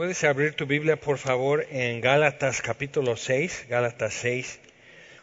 Puedes 0.00 0.24
abrir 0.24 0.54
tu 0.54 0.64
Biblia, 0.64 0.96
por 0.96 1.18
favor, 1.18 1.66
en 1.70 2.00
Gálatas 2.00 2.62
capítulo 2.62 3.18
6, 3.18 3.66
Gálatas 3.68 4.14
6. 4.14 4.58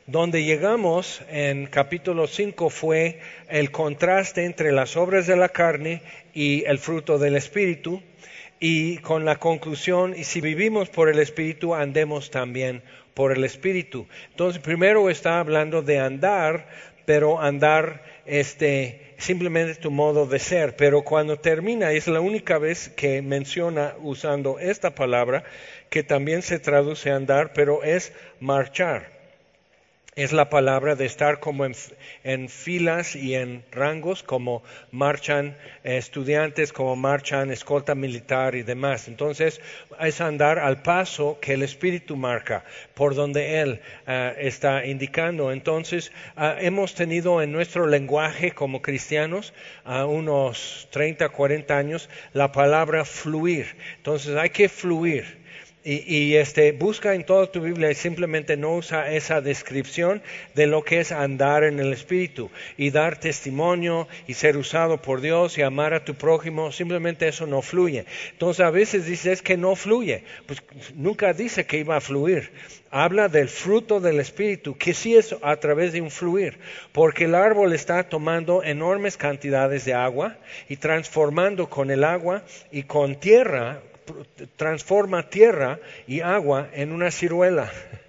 Donde 0.05 0.43
llegamos 0.43 1.23
en 1.31 1.65
capítulo 1.65 2.27
5 2.27 2.69
fue 2.69 3.19
el 3.49 3.71
contraste 3.71 4.45
entre 4.45 4.71
las 4.71 4.95
obras 4.95 5.25
de 5.25 5.35
la 5.35 5.49
carne 5.49 6.03
y 6.31 6.63
el 6.65 6.77
fruto 6.77 7.17
del 7.17 7.35
Espíritu, 7.37 8.03
y 8.59 8.99
con 8.99 9.25
la 9.25 9.37
conclusión, 9.37 10.13
y 10.15 10.25
si 10.25 10.41
vivimos 10.41 10.89
por 10.89 11.09
el 11.09 11.17
Espíritu, 11.17 11.73
andemos 11.73 12.29
también 12.29 12.83
por 13.15 13.31
el 13.31 13.43
Espíritu. 13.45 14.05
Entonces, 14.29 14.61
primero 14.61 15.09
está 15.09 15.39
hablando 15.39 15.81
de 15.81 15.97
andar, 15.97 16.69
pero 17.07 17.41
andar 17.41 18.03
este 18.27 19.13
simplemente 19.17 19.75
tu 19.75 19.89
modo 19.89 20.27
de 20.27 20.39
ser, 20.39 20.75
pero 20.75 21.03
cuando 21.03 21.39
termina 21.39 21.91
es 21.91 22.07
la 22.07 22.21
única 22.21 22.57
vez 22.57 22.89
que 22.89 23.21
menciona 23.21 23.95
usando 24.01 24.59
esta 24.59 24.93
palabra 24.93 25.43
que 25.89 26.03
también 26.03 26.41
se 26.41 26.59
traduce 26.59 27.09
andar, 27.09 27.53
pero 27.53 27.83
es 27.83 28.13
marchar 28.39 29.16
es 30.17 30.33
la 30.33 30.49
palabra 30.49 30.95
de 30.95 31.05
estar 31.05 31.39
como 31.39 31.63
en, 32.23 32.49
filas 32.49 33.15
y 33.15 33.35
en 33.35 33.63
rangos, 33.71 34.23
como 34.23 34.63
marchan 34.89 35.55
estudiantes, 35.83 36.73
como 36.73 36.95
marchan 36.95 37.51
escolta 37.51 37.93
militar 37.93 38.55
y 38.55 38.63
demás. 38.63 39.07
Entonces, 39.07 39.61
es 39.99 40.19
andar 40.19 40.57
al 40.57 40.81
paso 40.81 41.37
que 41.39 41.53
el 41.53 41.61
Espíritu 41.61 42.15
marca, 42.15 42.65
por 42.95 43.13
donde 43.13 43.61
Él 43.61 43.79
ah, 44.07 44.33
está 44.39 44.87
indicando. 44.87 45.51
Entonces, 45.51 46.11
ah, 46.35 46.55
hemos 46.59 46.95
tenido 46.95 47.43
en 47.43 47.51
nuestro 47.51 47.85
lenguaje 47.85 48.53
como 48.53 48.81
cristianos, 48.81 49.53
a 49.85 50.07
unos 50.07 50.87
30, 50.89 51.29
40 51.29 51.77
años, 51.77 52.09
la 52.33 52.51
palabra 52.51 53.05
fluir. 53.05 53.67
Entonces, 53.97 54.35
hay 54.35 54.49
que 54.49 54.67
fluir. 54.67 55.46
Y, 55.89 56.35
este, 56.35 56.73
busca 56.73 57.15
en 57.15 57.23
toda 57.23 57.49
tu 57.49 57.61
Biblia 57.61 57.89
y 57.89 57.95
simplemente 57.95 58.57
no 58.57 58.75
usa 58.75 59.09
esa 59.13 59.39
descripción 59.39 60.21
de 60.53 60.67
lo 60.67 60.83
que 60.83 60.99
es 60.99 61.13
andar 61.13 61.63
en 61.63 61.79
el 61.79 61.93
Espíritu 61.93 62.51
y 62.75 62.89
dar 62.89 63.17
testimonio 63.17 64.05
y 64.27 64.33
ser 64.33 64.57
usado 64.57 65.01
por 65.01 65.21
Dios 65.21 65.57
y 65.57 65.61
amar 65.61 65.93
a 65.93 66.03
tu 66.03 66.15
prójimo. 66.15 66.73
Simplemente 66.73 67.29
eso 67.29 67.47
no 67.47 67.61
fluye. 67.61 68.03
Entonces 68.33 68.65
a 68.65 68.69
veces 68.69 69.05
dices 69.05 69.41
que 69.41 69.55
no 69.55 69.77
fluye. 69.77 70.25
Pues 70.45 70.61
nunca 70.93 71.31
dice 71.31 71.65
que 71.65 71.77
iba 71.77 71.95
a 71.95 72.01
fluir. 72.01 72.51
Habla 72.91 73.29
del 73.29 73.47
fruto 73.47 74.01
del 74.01 74.19
Espíritu, 74.19 74.77
que 74.77 74.93
sí 74.93 75.15
es 75.15 75.37
a 75.41 75.55
través 75.55 75.93
de 75.93 76.01
un 76.01 76.11
fluir, 76.11 76.57
porque 76.91 77.25
el 77.25 77.35
árbol 77.35 77.71
está 77.71 78.09
tomando 78.09 78.61
enormes 78.61 79.15
cantidades 79.15 79.85
de 79.85 79.93
agua 79.93 80.35
y 80.67 80.75
transformando 80.75 81.69
con 81.69 81.91
el 81.91 82.03
agua 82.03 82.43
y 82.71 82.83
con 82.83 83.15
tierra, 83.15 83.81
transforma 84.55 85.29
tierra 85.29 85.79
y 86.07 86.21
agua 86.21 86.69
en 86.73 86.91
una 86.91 87.11
ciruela. 87.11 87.71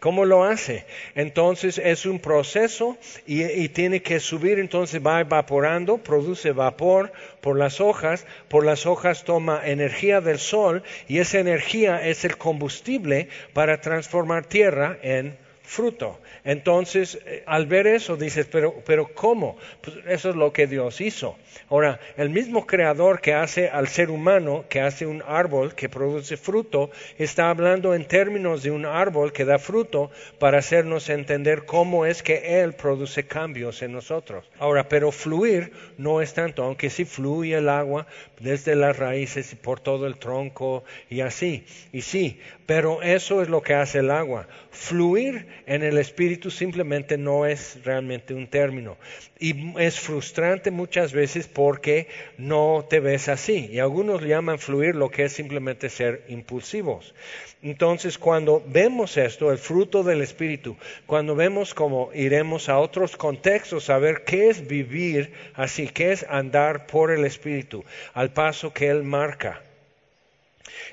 ¿Cómo 0.00 0.24
lo 0.24 0.44
hace? 0.44 0.84
Entonces 1.14 1.78
es 1.78 2.04
un 2.06 2.18
proceso 2.18 2.98
y, 3.26 3.68
tiene 3.70 4.02
que 4.02 4.20
subir, 4.20 4.58
entonces 4.58 5.00
va 5.04 5.20
evaporando, 5.20 5.98
produce 5.98 6.52
vapor 6.52 7.12
por 7.40 7.58
las 7.58 7.80
hojas, 7.80 8.26
por 8.48 8.64
las 8.64 8.86
hojas 8.86 9.24
toma 9.24 9.62
energía 9.64 10.20
del 10.20 10.38
sol 10.38 10.82
y 11.08 11.18
esa 11.18 11.38
energía 11.38 12.06
es 12.06 12.24
el 12.24 12.36
combustible 12.36 13.28
para 13.54 13.80
transformar 13.80 14.44
tierra 14.44 14.98
en 15.02 15.38
fruto. 15.62 16.20
Entonces, 16.44 17.18
eh, 17.24 17.42
al 17.46 17.66
ver 17.66 17.86
eso, 17.86 18.16
dices, 18.16 18.46
pero, 18.50 18.74
pero 18.84 19.14
¿cómo? 19.14 19.56
Pues 19.80 19.96
eso 20.06 20.30
es 20.30 20.36
lo 20.36 20.52
que 20.52 20.66
Dios 20.66 21.00
hizo. 21.00 21.36
Ahora, 21.68 22.00
el 22.16 22.30
mismo 22.30 22.66
creador 22.66 23.20
que 23.20 23.34
hace 23.34 23.68
al 23.68 23.88
ser 23.88 24.10
humano, 24.10 24.64
que 24.68 24.80
hace 24.80 25.06
un 25.06 25.22
árbol 25.26 25.74
que 25.74 25.88
produce 25.88 26.36
fruto, 26.36 26.90
está 27.18 27.50
hablando 27.50 27.94
en 27.94 28.06
términos 28.06 28.62
de 28.62 28.70
un 28.70 28.84
árbol 28.84 29.32
que 29.32 29.44
da 29.44 29.58
fruto 29.58 30.10
para 30.38 30.58
hacernos 30.58 31.08
entender 31.08 31.64
cómo 31.64 32.06
es 32.06 32.22
que 32.22 32.62
Él 32.62 32.74
produce 32.74 33.24
cambios 33.24 33.82
en 33.82 33.92
nosotros. 33.92 34.44
Ahora, 34.58 34.88
pero 34.88 35.12
fluir 35.12 35.72
no 35.96 36.20
es 36.20 36.34
tanto, 36.34 36.64
aunque 36.64 36.90
sí 36.90 37.04
fluye 37.04 37.56
el 37.56 37.68
agua 37.68 38.06
desde 38.40 38.74
las 38.74 38.98
raíces 38.98 39.52
y 39.52 39.56
por 39.56 39.80
todo 39.80 40.06
el 40.06 40.16
tronco 40.16 40.84
y 41.08 41.20
así. 41.20 41.64
Y 41.92 42.02
sí, 42.02 42.40
pero 42.66 43.02
eso 43.02 43.42
es 43.42 43.48
lo 43.48 43.62
que 43.62 43.74
hace 43.74 43.98
el 43.98 44.10
agua. 44.10 44.48
Fluir 44.70 45.46
en 45.66 45.82
el 45.82 45.98
espíritu 45.98 46.50
simplemente 46.50 47.18
no 47.18 47.46
es 47.46 47.78
realmente 47.84 48.34
un 48.34 48.46
término. 48.46 48.96
Y 49.38 49.78
es 49.80 49.98
frustrante 49.98 50.70
muchas 50.70 51.12
veces 51.12 51.48
porque 51.48 52.08
no 52.38 52.86
te 52.88 53.00
ves 53.00 53.28
así. 53.28 53.68
Y 53.70 53.78
algunos 53.78 54.22
llaman 54.22 54.58
fluir 54.58 54.94
lo 54.94 55.10
que 55.10 55.24
es 55.24 55.32
simplemente 55.32 55.88
ser 55.88 56.24
impulsivos. 56.28 57.14
Entonces, 57.62 58.18
cuando 58.18 58.62
vemos 58.66 59.16
esto, 59.16 59.52
el 59.52 59.58
fruto 59.58 60.02
del 60.02 60.20
Espíritu, 60.20 60.76
cuando 61.06 61.36
vemos 61.36 61.74
cómo 61.74 62.10
iremos 62.12 62.68
a 62.68 62.78
otros 62.78 63.16
contextos 63.16 63.88
a 63.88 63.98
ver 63.98 64.24
qué 64.24 64.48
es 64.48 64.66
vivir 64.66 65.32
así, 65.54 65.88
qué 65.88 66.12
es 66.12 66.26
andar 66.28 66.86
por 66.86 67.10
el 67.10 67.24
Espíritu, 67.24 67.84
al 68.14 68.32
paso 68.32 68.72
que 68.72 68.88
Él 68.88 69.04
marca. 69.04 69.62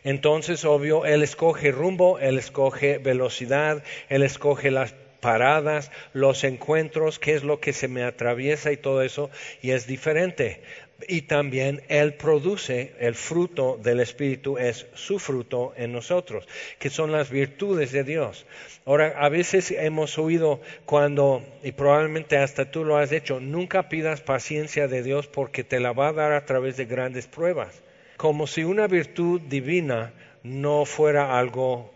Entonces, 0.03 0.65
obvio, 0.65 1.05
Él 1.05 1.23
escoge 1.23 1.71
rumbo, 1.71 2.19
Él 2.19 2.37
escoge 2.37 2.97
velocidad, 2.97 3.83
Él 4.09 4.23
escoge 4.23 4.71
las 4.71 4.93
paradas, 5.19 5.91
los 6.13 6.43
encuentros, 6.43 7.19
qué 7.19 7.35
es 7.35 7.43
lo 7.43 7.59
que 7.59 7.73
se 7.73 7.87
me 7.87 8.03
atraviesa 8.03 8.71
y 8.71 8.77
todo 8.77 9.01
eso, 9.01 9.29
y 9.61 9.71
es 9.71 9.87
diferente. 9.87 10.61
Y 11.07 11.23
también 11.23 11.81
Él 11.87 12.15
produce 12.15 12.93
el 12.99 13.15
fruto 13.15 13.79
del 13.81 14.01
Espíritu, 14.01 14.57
es 14.57 14.85
su 14.95 15.17
fruto 15.17 15.73
en 15.77 15.93
nosotros, 15.93 16.45
que 16.77 16.89
son 16.89 17.13
las 17.13 17.29
virtudes 17.29 17.93
de 17.93 18.03
Dios. 18.03 18.45
Ahora, 18.85 19.15
a 19.17 19.29
veces 19.29 19.71
hemos 19.71 20.17
oído 20.17 20.59
cuando, 20.85 21.41
y 21.63 21.71
probablemente 21.71 22.37
hasta 22.37 22.69
tú 22.69 22.83
lo 22.83 22.97
has 22.97 23.13
hecho, 23.13 23.39
nunca 23.39 23.87
pidas 23.87 24.19
paciencia 24.21 24.87
de 24.87 25.03
Dios 25.03 25.27
porque 25.27 25.63
te 25.63 25.79
la 25.79 25.93
va 25.93 26.09
a 26.09 26.13
dar 26.13 26.33
a 26.33 26.45
través 26.45 26.75
de 26.75 26.85
grandes 26.85 27.27
pruebas 27.27 27.81
como 28.19 28.47
si 28.47 28.65
una 28.65 28.85
virtud 28.85 29.39
divina 29.39 30.11
no 30.43 30.83
fuera 30.83 31.39
algo 31.39 31.89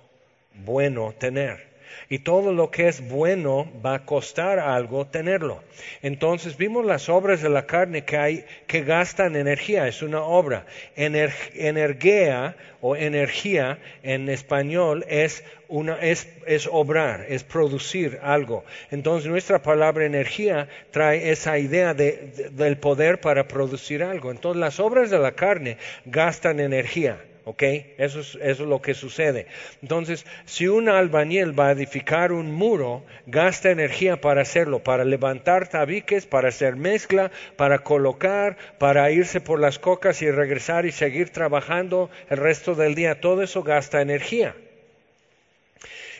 bueno 0.56 1.14
tener 1.20 1.73
y 2.10 2.20
todo 2.20 2.54
lo 2.54 2.72
que 2.72 2.88
es 2.88 3.08
bueno 3.08 3.72
va 3.86 3.96
a 3.96 4.06
costar 4.06 4.60
algo 4.60 5.08
tenerlo. 5.08 5.62
Entonces 6.02 6.58
vimos 6.58 6.86
las 6.86 7.10
obras 7.10 7.42
de 7.42 7.50
la 7.50 7.66
carne 7.66 8.04
que 8.06 8.18
hay 8.18 8.46
que 8.68 8.84
gastan 8.84 9.36
energía, 9.36 9.88
es 9.88 10.02
una 10.02 10.22
obra. 10.22 10.66
energía 10.96 12.56
o 12.82 12.96
energía 12.96 13.80
en 14.04 14.30
español 14.30 15.06
es 15.08 15.44
una 15.68 15.96
es, 15.96 16.28
es 16.46 16.68
obrar, 16.72 17.26
es 17.30 17.44
producir 17.44 18.20
algo. 18.22 18.64
Entonces 18.92 19.30
nuestra 19.30 19.64
palabra 19.64 20.06
energía 20.06 20.68
trae 20.92 21.32
esa 21.32 21.58
idea 21.58 21.94
del 21.94 22.78
poder 22.78 23.20
para 23.22 23.48
producir 23.48 24.04
algo. 24.04 24.32
Entonces 24.32 24.60
las 24.60 24.80
obras 24.80 25.10
de 25.10 25.20
la 25.20 25.32
carne 25.32 25.78
gastan 26.06 26.60
energía. 26.60 27.18
¿Ok? 27.46 27.64
Eso 27.98 28.22
es, 28.22 28.36
eso 28.42 28.64
es 28.64 28.70
lo 28.70 28.82
que 28.82 28.94
sucede. 28.94 29.48
Entonces, 29.82 30.26
si 30.46 30.68
un 30.68 30.90
albañil 30.90 31.58
va 31.58 31.70
a 31.70 31.72
edificar 31.72 32.32
un 32.32 32.52
muro, 32.52 33.04
gasta 33.26 33.72
energía 33.72 34.22
para 34.22 34.42
hacerlo, 34.42 34.84
para 34.84 35.04
levantar 35.04 35.68
tabiques, 35.68 36.26
para 36.26 36.50
hacer 36.50 36.76
mezcla, 36.76 37.32
para 37.58 37.80
colocar, 37.80 38.58
para 38.80 39.10
irse 39.12 39.42
por 39.42 39.60
las 39.60 39.80
cocas 39.80 40.22
y 40.22 40.32
regresar 40.32 40.86
y 40.86 40.92
seguir 40.92 41.30
trabajando 41.30 42.10
el 42.30 42.38
resto 42.38 42.76
del 42.76 42.96
día. 42.96 43.20
Todo 43.20 43.44
eso 43.44 43.64
gasta 43.64 44.02
energía. 44.02 44.56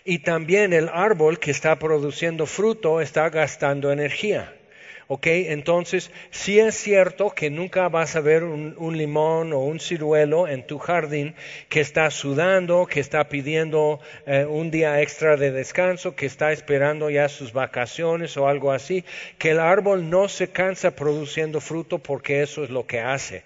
Y 0.06 0.20
también 0.20 0.74
el 0.74 0.90
árbol 0.90 1.40
que 1.40 1.52
está 1.52 1.80
produciendo 1.80 2.46
fruto 2.46 3.00
está 3.00 3.30
gastando 3.30 3.92
energía. 3.92 4.54
¿Ok? 5.08 5.28
Entonces, 5.28 6.12
sí 6.32 6.60
es 6.60 6.76
cierto 6.76 7.32
que 7.32 7.50
nunca 7.50 7.90
vas 7.90 8.16
a 8.16 8.22
ver 8.22 8.44
un, 8.44 8.98
limón 8.98 9.54
o 9.54 9.60
un 9.60 9.80
ciruelo 9.80 10.48
en 10.48 10.66
tu 10.66 10.78
jardín 10.78 11.36
que 11.70 11.82
está 11.82 12.10
sudando, 12.12 12.86
que 12.86 13.00
está 13.00 13.28
pidiendo 13.28 14.00
eh, 14.26 14.46
un 14.48 14.72
día 14.72 15.02
extra 15.02 15.36
de 15.36 15.52
descanso, 15.52 16.16
que 16.16 16.26
está 16.26 16.52
esperando 16.52 17.10
ya 17.10 17.28
sus 17.30 17.54
vacaciones 17.54 18.38
o 18.38 18.48
algo 18.48 18.72
así, 18.72 19.04
que 19.38 19.52
el 19.52 19.60
árbol 19.60 20.10
no 20.10 20.30
se 20.30 20.50
cansa 20.50 20.96
produciendo 20.96 21.60
fruto 21.60 22.00
porque 22.00 22.42
eso 22.42 22.64
es 22.64 22.70
lo 22.70 22.86
que 22.86 23.00
hace. 23.00 23.44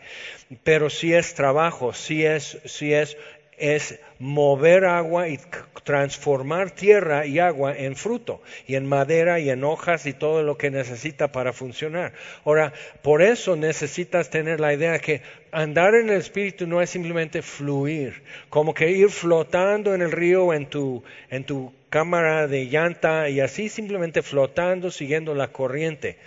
Pero 0.63 0.89
sí 0.89 1.13
es 1.13 1.33
trabajo, 1.33 1.94
sí 1.94 2.25
es, 2.25 2.59
sí 2.65 2.94
es 2.94 3.18
es 3.57 4.00
mover 4.19 4.86
agua 4.86 5.27
y 5.27 5.39
transformar 5.83 6.71
tierra 6.71 7.25
y 7.25 7.39
agua 7.39 7.75
en 7.75 7.95
fruto 7.95 8.42
y 8.68 8.75
en 8.75 8.86
madera 8.86 9.39
y 9.39 9.50
en 9.50 9.63
hojas 9.63 10.06
y 10.06 10.13
todo 10.13 10.44
lo 10.44 10.57
que 10.57 10.69
necesita 10.69 11.31
para 11.31 11.54
funcionar. 11.54 12.13
Ahora, 12.45 12.74
por 13.01 13.21
eso 13.21 13.56
necesitas 13.56 14.30
tener 14.30 14.59
la 14.59 14.74
idea 14.74 15.00
que 15.00 15.21
andar 15.51 15.95
en 15.95 16.09
el 16.09 16.18
espíritu 16.18 16.68
no 16.68 16.81
es 16.81 16.89
simplemente 16.89 17.42
fluir, 17.42 18.21
como 18.50 18.74
que 18.74 18.92
ir 18.92 19.09
flotando 19.09 19.95
en 19.95 20.01
el 20.01 20.12
río 20.12 20.54
en 20.54 20.68
tu, 20.68 21.04
en 21.30 21.44
tu 21.44 21.74
cámara 21.89 22.48
de 22.48 22.65
llanta 22.65 23.30
y 23.30 23.39
así 23.39 23.69
simplemente 23.69 24.21
flotando 24.21 24.92
siguiendo 24.92 25.33
la 25.33 25.48
corriente, 25.48 26.18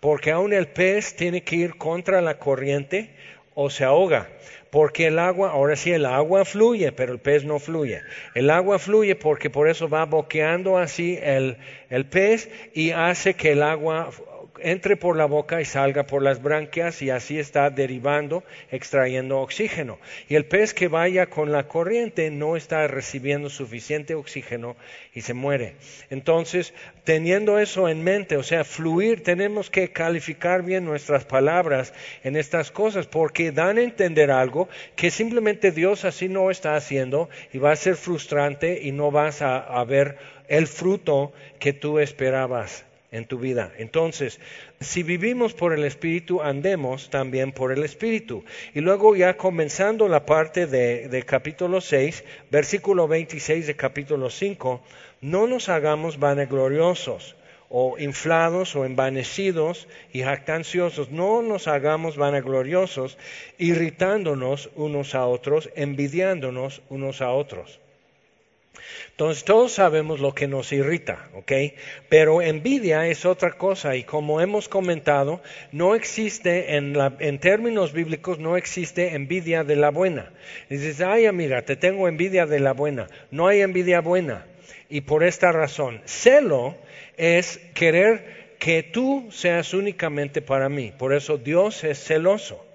porque 0.00 0.32
aún 0.32 0.52
el 0.52 0.66
pez 0.66 1.14
tiene 1.14 1.42
que 1.42 1.56
ir 1.56 1.76
contra 1.76 2.20
la 2.20 2.38
corriente 2.38 3.10
o 3.54 3.70
se 3.70 3.84
ahoga. 3.84 4.28
Porque 4.70 5.08
el 5.08 5.18
agua, 5.18 5.50
ahora 5.50 5.74
sí, 5.74 5.90
el 5.90 6.06
agua 6.06 6.44
fluye, 6.44 6.92
pero 6.92 7.12
el 7.12 7.18
pez 7.18 7.44
no 7.44 7.58
fluye. 7.58 8.02
El 8.34 8.50
agua 8.50 8.78
fluye 8.78 9.16
porque 9.16 9.50
por 9.50 9.68
eso 9.68 9.88
va 9.88 10.04
boqueando 10.04 10.78
así 10.78 11.18
el, 11.20 11.56
el 11.88 12.06
pez 12.06 12.48
y 12.72 12.92
hace 12.92 13.34
que 13.34 13.52
el 13.52 13.62
agua 13.62 14.10
entre 14.62 14.96
por 14.96 15.16
la 15.16 15.26
boca 15.26 15.60
y 15.60 15.64
salga 15.64 16.04
por 16.04 16.22
las 16.22 16.42
branquias 16.42 17.02
y 17.02 17.10
así 17.10 17.38
está 17.38 17.70
derivando, 17.70 18.44
extrayendo 18.70 19.40
oxígeno. 19.40 19.98
Y 20.28 20.34
el 20.34 20.44
pez 20.44 20.74
que 20.74 20.88
vaya 20.88 21.26
con 21.26 21.52
la 21.52 21.68
corriente 21.68 22.30
no 22.30 22.56
está 22.56 22.86
recibiendo 22.86 23.50
suficiente 23.50 24.14
oxígeno 24.14 24.76
y 25.14 25.22
se 25.22 25.34
muere. 25.34 25.74
Entonces, 26.10 26.74
teniendo 27.04 27.58
eso 27.58 27.88
en 27.88 28.02
mente, 28.02 28.36
o 28.36 28.42
sea, 28.42 28.64
fluir, 28.64 29.22
tenemos 29.22 29.70
que 29.70 29.90
calificar 29.92 30.62
bien 30.62 30.84
nuestras 30.84 31.24
palabras 31.24 31.92
en 32.22 32.36
estas 32.36 32.70
cosas 32.70 33.06
porque 33.06 33.52
dan 33.52 33.78
a 33.78 33.82
entender 33.82 34.30
algo 34.30 34.68
que 34.96 35.10
simplemente 35.10 35.70
Dios 35.70 36.04
así 36.04 36.28
no 36.28 36.50
está 36.50 36.76
haciendo 36.76 37.28
y 37.52 37.58
va 37.58 37.72
a 37.72 37.76
ser 37.76 37.96
frustrante 37.96 38.80
y 38.82 38.92
no 38.92 39.10
vas 39.10 39.42
a, 39.42 39.82
ver 39.84 40.18
el 40.48 40.66
fruto 40.66 41.32
que 41.58 41.72
tú 41.72 41.98
esperabas 41.98 42.84
en 43.12 43.24
tu 43.24 43.38
vida. 43.38 43.72
Entonces, 43.78 44.40
si 44.80 45.02
vivimos 45.02 45.52
por 45.52 45.72
el 45.72 45.84
Espíritu, 45.84 46.42
andemos 46.42 47.10
también 47.10 47.52
por 47.52 47.72
el 47.72 47.82
Espíritu. 47.82 48.44
Y 48.74 48.80
luego 48.80 49.16
ya 49.16 49.36
comenzando 49.36 50.08
la 50.08 50.24
parte 50.26 50.66
de, 50.66 51.22
capítulo 51.26 51.80
6, 51.80 52.24
versículo 52.50 53.08
26 53.08 53.66
de 53.66 53.76
capítulo 53.76 54.30
5, 54.30 54.80
no 55.20 55.46
nos 55.46 55.68
hagamos 55.68 56.18
vanagloriosos 56.18 57.36
o 57.68 57.98
inflados 57.98 58.74
o 58.74 58.84
envanecidos 58.84 59.86
y 60.12 60.22
jactanciosos. 60.22 61.10
No 61.10 61.42
nos 61.42 61.68
hagamos 61.68 62.16
vanagloriosos, 62.16 63.18
irritándonos 63.58 64.70
unos 64.76 65.14
a 65.14 65.26
otros, 65.26 65.70
envidiándonos 65.74 66.82
unos 66.88 67.20
a 67.20 67.30
otros. 67.30 67.80
Entonces 69.10 69.44
todos 69.44 69.72
sabemos 69.72 70.20
lo 70.20 70.34
que 70.34 70.48
nos 70.48 70.72
irrita, 70.72 71.28
¿ok? 71.34 71.52
Pero 72.08 72.40
envidia 72.40 73.06
es 73.06 73.26
otra 73.26 73.52
cosa 73.52 73.96
y 73.96 74.04
como 74.04 74.40
hemos 74.40 74.68
comentado, 74.68 75.42
no 75.72 75.94
existe 75.94 76.76
en, 76.76 76.96
en 77.18 77.38
términos 77.38 77.92
bíblicos, 77.92 78.38
no 78.38 78.56
existe 78.56 79.14
envidia 79.14 79.62
de 79.62 79.76
la 79.76 79.90
buena. 79.90 80.32
dices, 80.70 81.00
ay 81.00 81.26
amiga, 81.26 81.62
te 81.62 81.76
tengo 81.76 82.08
envidia 82.08 82.46
de 82.46 82.60
la 82.60 82.72
buena. 82.72 83.08
No 83.30 83.46
hay 83.46 83.60
envidia 83.60 84.00
buena. 84.00 84.46
Y 84.88 85.02
por 85.02 85.22
esta 85.22 85.52
razón, 85.52 86.00
celo 86.06 86.76
es 87.16 87.58
querer 87.74 88.56
que 88.58 88.82
tú 88.82 89.28
seas 89.30 89.74
únicamente 89.74 90.42
para 90.42 90.68
mí. 90.68 90.92
Por 90.96 91.12
eso 91.12 91.36
Dios 91.36 91.84
es 91.84 92.02
celoso. 92.02 92.69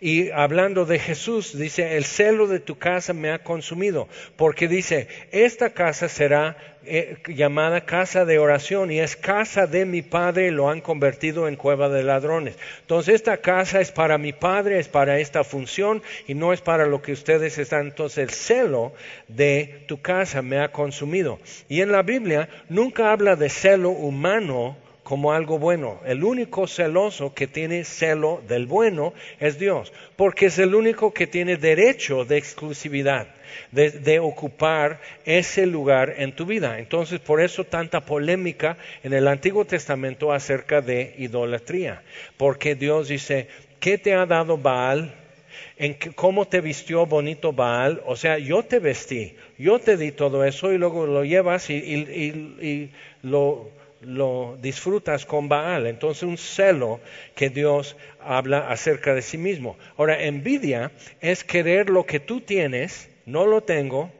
Y 0.00 0.30
hablando 0.30 0.84
de 0.84 0.98
Jesús, 0.98 1.56
dice, 1.56 1.96
el 1.96 2.04
celo 2.04 2.46
de 2.46 2.60
tu 2.60 2.78
casa 2.78 3.12
me 3.12 3.30
ha 3.30 3.42
consumido, 3.42 4.08
porque 4.36 4.68
dice, 4.68 5.08
esta 5.30 5.70
casa 5.70 6.08
será 6.08 6.56
eh, 6.86 7.18
llamada 7.28 7.84
casa 7.84 8.24
de 8.24 8.38
oración 8.38 8.90
y 8.90 9.00
es 9.00 9.14
casa 9.14 9.66
de 9.66 9.84
mi 9.84 10.00
Padre 10.00 10.50
lo 10.50 10.70
han 10.70 10.80
convertido 10.80 11.46
en 11.46 11.56
cueva 11.56 11.90
de 11.90 12.02
ladrones. 12.02 12.56
Entonces 12.80 13.16
esta 13.16 13.36
casa 13.36 13.82
es 13.82 13.92
para 13.92 14.16
mi 14.16 14.32
Padre, 14.32 14.78
es 14.78 14.88
para 14.88 15.18
esta 15.18 15.44
función 15.44 16.02
y 16.26 16.32
no 16.32 16.54
es 16.54 16.62
para 16.62 16.86
lo 16.86 17.02
que 17.02 17.12
ustedes 17.12 17.58
están. 17.58 17.88
Entonces 17.88 18.18
el 18.18 18.30
celo 18.30 18.94
de 19.28 19.84
tu 19.88 20.00
casa 20.00 20.40
me 20.40 20.58
ha 20.58 20.72
consumido. 20.72 21.38
Y 21.68 21.82
en 21.82 21.92
la 21.92 22.02
Biblia 22.02 22.48
nunca 22.70 23.12
habla 23.12 23.36
de 23.36 23.50
celo 23.50 23.90
humano 23.90 24.78
como 25.10 25.32
algo 25.32 25.58
bueno. 25.58 25.98
El 26.06 26.22
único 26.22 26.68
celoso 26.68 27.34
que 27.34 27.48
tiene 27.48 27.82
celo 27.82 28.40
del 28.46 28.66
bueno 28.66 29.12
es 29.40 29.58
Dios, 29.58 29.92
porque 30.14 30.46
es 30.46 30.60
el 30.60 30.72
único 30.72 31.12
que 31.12 31.26
tiene 31.26 31.56
derecho 31.56 32.24
de 32.24 32.36
exclusividad, 32.36 33.26
de, 33.72 34.20
ocupar 34.20 35.00
ese 35.24 35.66
lugar 35.66 36.14
en 36.18 36.30
tu 36.36 36.46
vida. 36.46 36.78
Entonces, 36.78 37.18
por 37.18 37.40
eso 37.40 37.64
tanta 37.64 38.06
polémica 38.06 38.76
en 39.02 39.12
el 39.12 39.26
Antiguo 39.26 39.64
Testamento 39.64 40.32
acerca 40.32 40.80
de 40.80 41.16
idolatría, 41.18 42.02
porque 42.36 42.76
Dios 42.76 43.08
dice, 43.08 43.48
¿qué 43.80 43.98
te 43.98 44.14
ha 44.14 44.26
dado 44.26 44.58
Baal? 44.58 45.16
en 45.76 45.96
cómo 46.14 46.46
te 46.46 46.60
vistió 46.60 47.06
bonito 47.06 47.52
Baal, 47.52 48.00
o 48.06 48.14
sea, 48.14 48.38
yo 48.38 48.62
te 48.62 48.78
vestí, 48.78 49.34
yo 49.58 49.78
te 49.78 49.96
di 49.96 50.12
todo 50.12 50.44
eso 50.44 50.72
y 50.72 50.78
luego 50.78 51.06
lo 51.06 51.24
llevas 51.24 51.68
y 51.70 52.90
lo 53.22 53.79
lo 54.00 54.56
disfrutas 54.60 55.26
con 55.26 55.48
Baal. 55.48 55.86
Entonces 55.86 56.22
un 56.22 56.38
celo 56.38 57.00
que 57.34 57.50
Dios 57.50 57.96
habla 58.20 58.70
acerca 58.70 59.14
de 59.14 59.22
sí 59.22 59.38
mismo. 59.38 59.76
Ahora, 59.96 60.22
envidia 60.22 60.92
es 61.20 61.44
querer 61.44 61.90
lo 61.90 62.04
que 62.06 62.20
tú 62.20 62.40
tienes, 62.40 63.08
no 63.26 63.46
lo 63.46 63.62
tengo. 63.62 64.12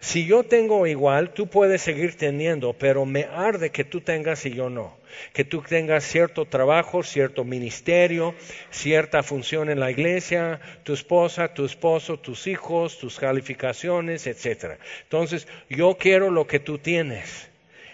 Si 0.00 0.26
yo 0.26 0.44
tengo 0.44 0.86
igual, 0.86 1.34
tú 1.34 1.48
puedes 1.48 1.82
seguir 1.82 2.16
teniendo, 2.16 2.72
pero 2.72 3.04
me 3.04 3.24
arde 3.24 3.70
que 3.70 3.82
tú 3.82 4.00
tengas 4.00 4.46
y 4.46 4.52
yo 4.52 4.70
no. 4.70 4.96
Que 5.32 5.44
tú 5.44 5.60
tengas 5.62 6.04
cierto 6.04 6.44
trabajo, 6.44 7.02
cierto 7.02 7.42
ministerio, 7.42 8.36
cierta 8.70 9.24
función 9.24 9.70
en 9.70 9.80
la 9.80 9.90
iglesia, 9.90 10.60
tu 10.84 10.92
esposa, 10.92 11.52
tu 11.52 11.64
esposo, 11.64 12.16
tus 12.16 12.46
hijos, 12.46 12.98
tus 12.98 13.18
calificaciones, 13.18 14.28
etc. 14.28 14.78
Entonces, 15.02 15.48
yo 15.68 15.96
quiero 15.98 16.30
lo 16.30 16.46
que 16.46 16.60
tú 16.60 16.78
tienes 16.78 17.47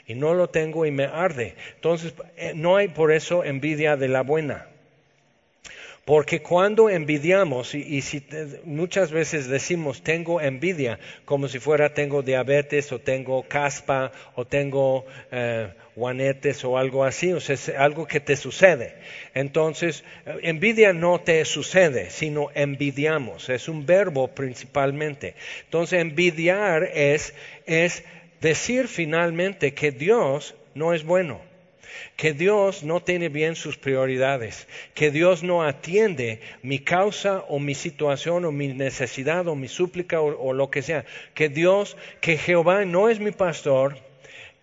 y 0.06 0.14
no 0.14 0.34
lo 0.34 0.48
tengo 0.48 0.86
y 0.86 0.90
me 0.90 1.04
arde. 1.04 1.54
Entonces, 1.76 2.14
eh, 2.36 2.52
no 2.54 2.76
hay 2.76 2.88
por 2.88 3.12
eso 3.12 3.44
envidia 3.44 3.96
de 3.96 4.08
la 4.08 4.22
buena. 4.22 4.68
Porque 6.04 6.42
cuando 6.42 6.90
envidiamos, 6.90 7.74
y, 7.74 8.02
si 8.02 8.22
muchas 8.64 9.10
veces 9.10 9.48
decimos 9.48 10.02
tengo 10.02 10.38
envidia, 10.38 10.98
como 11.24 11.48
si 11.48 11.58
fuera 11.58 11.94
tengo 11.94 12.20
diabetes 12.20 12.92
o 12.92 12.98
tengo 12.98 13.42
caspa 13.44 14.12
o 14.34 14.44
tengo 14.44 15.06
eh, 15.32 15.72
guanetes 15.96 16.62
o 16.64 16.76
algo 16.76 17.04
así, 17.04 17.32
o 17.32 17.40
sea, 17.40 17.54
es 17.54 17.70
algo 17.70 18.06
que 18.06 18.20
te 18.20 18.36
sucede. 18.36 18.96
Entonces, 19.32 20.04
eh, 20.26 20.40
envidia 20.42 20.92
no 20.92 21.22
te 21.22 21.42
sucede, 21.46 22.10
sino 22.10 22.48
envidiamos, 22.54 23.48
es 23.48 23.66
un 23.66 23.86
verbo 23.86 24.28
principalmente. 24.28 25.34
Entonces, 25.64 26.02
envidiar 26.02 26.84
es, 26.84 27.32
es 27.64 28.04
decir 28.44 28.88
finalmente 28.88 29.72
que 29.72 29.90
Dios 29.90 30.54
no 30.74 30.92
es 30.92 31.02
bueno, 31.02 31.40
que 32.14 32.34
Dios 32.34 32.84
no 32.84 33.02
tiene 33.02 33.30
bien 33.30 33.56
sus 33.56 33.78
prioridades, 33.78 34.68
que 34.92 35.10
Dios 35.10 35.42
no 35.42 35.62
atiende 35.62 36.40
mi 36.62 36.78
causa 36.78 37.42
o 37.48 37.58
mi 37.58 37.74
situación 37.74 38.44
o 38.44 38.52
mi 38.52 38.68
necesidad 38.68 39.48
o 39.48 39.54
mi 39.54 39.68
súplica 39.68 40.20
o, 40.20 40.52
lo 40.52 40.68
que 40.68 40.82
sea, 40.82 41.06
que 41.32 41.48
Dios, 41.48 41.96
que 42.20 42.36
Jehová 42.36 42.84
no 42.84 43.08
es 43.08 43.18
mi 43.18 43.30
pastor, 43.30 43.96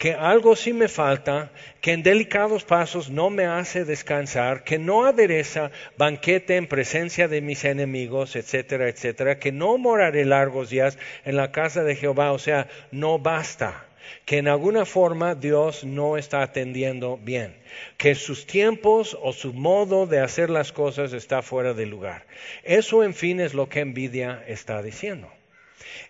que 0.02 0.16
algo 0.16 0.56
sí 0.56 0.74
me 0.74 0.88
falta, 0.88 1.52
que 1.80 1.92
en 1.92 2.02
delicados 2.02 2.64
pasos 2.64 3.12
no 3.12 3.30
me 3.30 3.46
hace 3.46 3.86
descansar, 3.86 4.64
que 4.64 4.80
no 4.80 5.06
adereza 5.06 5.70
banquete 5.96 6.56
en 6.56 6.66
presencia 6.66 7.28
de 7.28 7.40
mis 7.42 7.64
enemigos, 7.66 8.36
etcétera, 8.36 8.90
etcétera, 8.90 9.38
que 9.38 9.52
no 9.52 9.78
moraré 9.78 10.26
largos 10.26 10.72
días 10.72 10.98
en 11.24 11.36
la 11.36 11.52
casa 11.52 11.84
de 11.84 11.96
Jehová, 11.96 12.32
o 12.32 12.40
sea, 12.40 12.68
no 12.90 13.20
basta 13.20 13.86
que 14.26 14.40
en 14.40 14.48
alguna 14.48 14.86
forma 14.86 15.36
Dios 15.36 15.84
no 15.84 16.18
está 16.18 16.42
atendiendo 16.42 17.20
bien, 17.22 17.56
que 17.98 18.16
sus 18.16 18.48
tiempos 18.48 19.16
o 19.22 19.34
su 19.34 19.54
modo 19.54 20.08
de 20.08 20.20
hacer 20.20 20.50
las 20.50 20.72
cosas 20.72 21.14
está 21.14 21.44
fuera 21.44 21.76
de 21.76 21.86
lugar. 21.86 22.26
Eso, 22.64 23.04
en 23.04 23.14
fin, 23.14 23.40
es 23.40 23.54
lo 23.54 23.70
que 23.70 23.82
envidia 23.82 24.44
está 24.48 24.82
diciendo. 24.82 25.32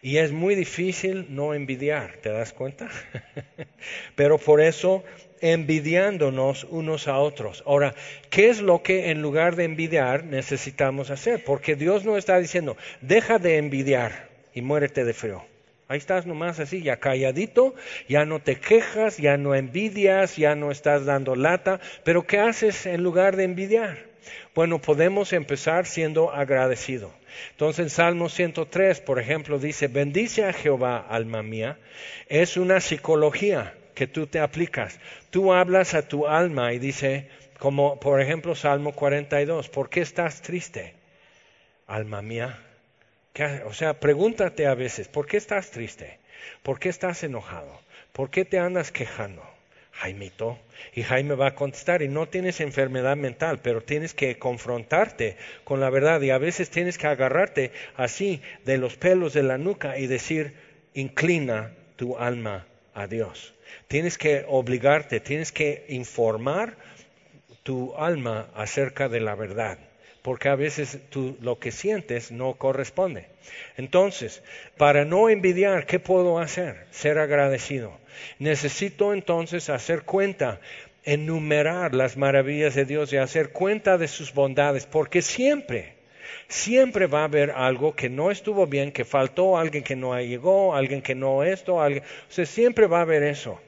Y 0.01 0.18
es 0.18 0.32
muy 0.32 0.56
difícil 0.56 1.28
no 1.30 1.54
envidiar, 1.54 2.18
¿te 2.18 2.30
das 2.30 2.54
cuenta? 2.54 2.90
Pero 4.16 4.38
por 4.38 4.62
eso 4.62 5.04
envidiándonos 5.42 6.66
unos 6.66 7.08
a 7.08 7.18
otros. 7.18 7.63
Ahora, 7.66 7.96
¿qué 8.30 8.50
es 8.50 8.62
lo 8.62 8.84
que 8.84 9.10
en 9.10 9.22
lugar 9.22 9.56
de 9.56 9.63
envidiar 9.66 10.24
necesitamos 10.24 11.10
hacer? 11.10 11.44
Porque 11.44 11.75
Dios 11.75 12.06
no 12.06 12.18
está 12.18 12.38
diciendo, 12.40 12.78
deja 13.01 13.40
de 13.40 13.58
envidiar 13.58 14.30
y 14.54 14.62
muérete 14.62 15.04
de 15.04 15.13
frío. 15.13 15.44
Ahí 15.88 15.98
estás 15.98 16.25
nomás 16.25 16.60
así, 16.62 16.82
ya 16.82 17.01
calladito, 17.01 17.75
ya 18.08 18.24
no 18.24 18.40
te 18.42 18.56
quejas, 18.56 19.18
ya 19.18 19.36
no 19.36 19.56
envidias, 19.56 20.38
ya 20.38 20.56
no 20.56 20.72
estás 20.72 21.04
dando 21.04 21.36
lata, 21.36 21.82
pero 22.06 22.25
¿qué 22.25 22.40
haces 22.40 22.86
en 22.86 23.04
lugar 23.04 23.36
de 23.36 23.44
envidiar? 23.44 24.06
Bueno, 24.56 24.80
podemos 24.80 25.34
empezar 25.34 25.86
siendo 25.86 26.32
agradecido. 26.32 27.12
Entonces 27.51 27.83
en 27.83 27.89
Salmo 27.89 28.29
103, 28.29 29.01
por 29.01 29.19
ejemplo, 29.19 29.59
dice, 29.59 29.88
bendice 29.88 30.45
a 30.45 30.53
Jehová, 30.53 31.05
alma 31.09 31.43
mía. 31.43 31.77
Es 32.27 32.57
una 32.57 32.79
psicología 32.79 33.75
que 33.95 34.07
tú 34.07 34.27
te 34.27 34.39
aplicas. 34.39 35.00
Tú 35.29 35.53
hablas 35.53 35.93
a 35.93 36.07
tu 36.07 36.27
alma 36.27 36.73
y 36.73 36.79
dice, 36.79 37.29
como 37.59 38.00
por 38.00 38.21
ejemplo 38.21 38.55
Salmo 38.55 38.93
42, 38.93 39.69
¿por 39.69 39.89
qué 39.89 40.01
estás 40.01 40.41
triste? 40.41 40.95
Alma 41.88 42.21
mía. 42.21 42.59
O 43.65 43.73
sea, 43.73 44.00
pregúntate 44.00 44.67
a 44.67 44.75
veces, 44.75 45.07
¿por 45.07 45.27
qué 45.27 45.38
estás 45.38 45.71
triste? 45.71 46.19
¿Por 46.63 46.79
qué 46.79 46.89
estás 46.89 47.23
enojado? 47.23 47.79
¿Por 48.11 48.29
qué 48.29 48.45
te 48.45 48.59
andas 48.59 48.91
quejando? 48.91 49.50
Y 50.93 51.03
Jaime 51.03 51.36
va 51.36 51.48
a 51.48 51.55
contestar, 51.55 52.01
y 52.01 52.08
no 52.08 52.27
tienes 52.27 52.60
enfermedad 52.60 53.15
mental, 53.15 53.60
pero 53.62 53.81
tienes 53.81 54.13
que 54.13 54.38
confrontarte 54.38 55.38
con 55.63 55.79
la 55.79 55.89
verdad 55.89 56.22
y 56.22 56.31
a 56.31 56.38
veces 56.38 56.70
tienes 56.70 56.98
que 56.98 57.08
agarrarte 57.08 57.72
así 57.96 58.41
de 58.65 58.77
los 58.77 58.96
pelos 58.96 59.34
de 59.34 59.43
la 59.43 59.58
nuca 59.58 59.98
y 59.98 60.08
decir, 60.08 60.53
inclina 60.93 61.72
tu 61.96 62.17
alma 62.17 62.65
a 62.93 63.08
Dios. 63.08 63.53
Tienes 63.88 64.17
que 64.17 64.46
obligarte, 64.48 65.20
tienes 65.20 65.51
que 65.51 65.86
informar 65.89 66.77
tu 67.63 67.96
alma 67.96 68.50
acerca 68.55 69.08
de 69.08 69.20
la 69.20 69.36
verdad, 69.36 69.77
porque 70.24 70.50
a 70.50 70.55
veces 70.55 71.00
tú, 71.10 71.38
lo 71.41 71.60
que 71.60 71.72
sientes 71.72 72.31
no 72.31 72.55
corresponde. 72.55 73.27
Entonces, 73.77 74.41
para 74.77 75.05
no 75.05 75.29
envidiar, 75.29 75.86
¿qué 75.86 76.00
puedo 76.00 76.39
hacer? 76.39 76.88
Ser 76.91 77.20
agradecido. 77.20 78.00
Necesito 78.39 79.13
entonces 79.13 79.70
hacer 79.70 80.03
cuenta, 80.03 80.60
enumerar 81.03 81.96
las 81.96 82.18
maravillas 82.18 82.75
de 82.75 82.86
Dios 82.86 83.12
y 83.13 83.18
hacer 83.18 83.51
cuenta 83.51 83.98
de 83.98 84.08
sus 84.08 84.34
bondades, 84.34 84.86
porque 84.86 85.22
siempre, 85.22 85.96
siempre 86.48 87.08
va 87.08 87.22
a 87.22 87.25
haber 87.25 87.51
algo 87.51 87.96
que 87.96 88.10
no 88.10 88.32
estuvo 88.32 88.68
bien, 88.68 88.91
que 88.91 89.06
faltó, 89.06 89.58
alguien 89.58 89.84
que 89.84 89.96
no 89.96 90.20
llegó, 90.20 90.75
alguien 90.75 91.01
que 91.01 91.15
no 91.15 91.44
esto, 91.44 91.82
alguien, 91.82 92.03
o 92.03 92.32
sea, 92.32 92.46
siempre 92.46 92.88
va 92.88 93.00
a 93.00 93.01
haber 93.01 93.24
eso. 93.24 93.60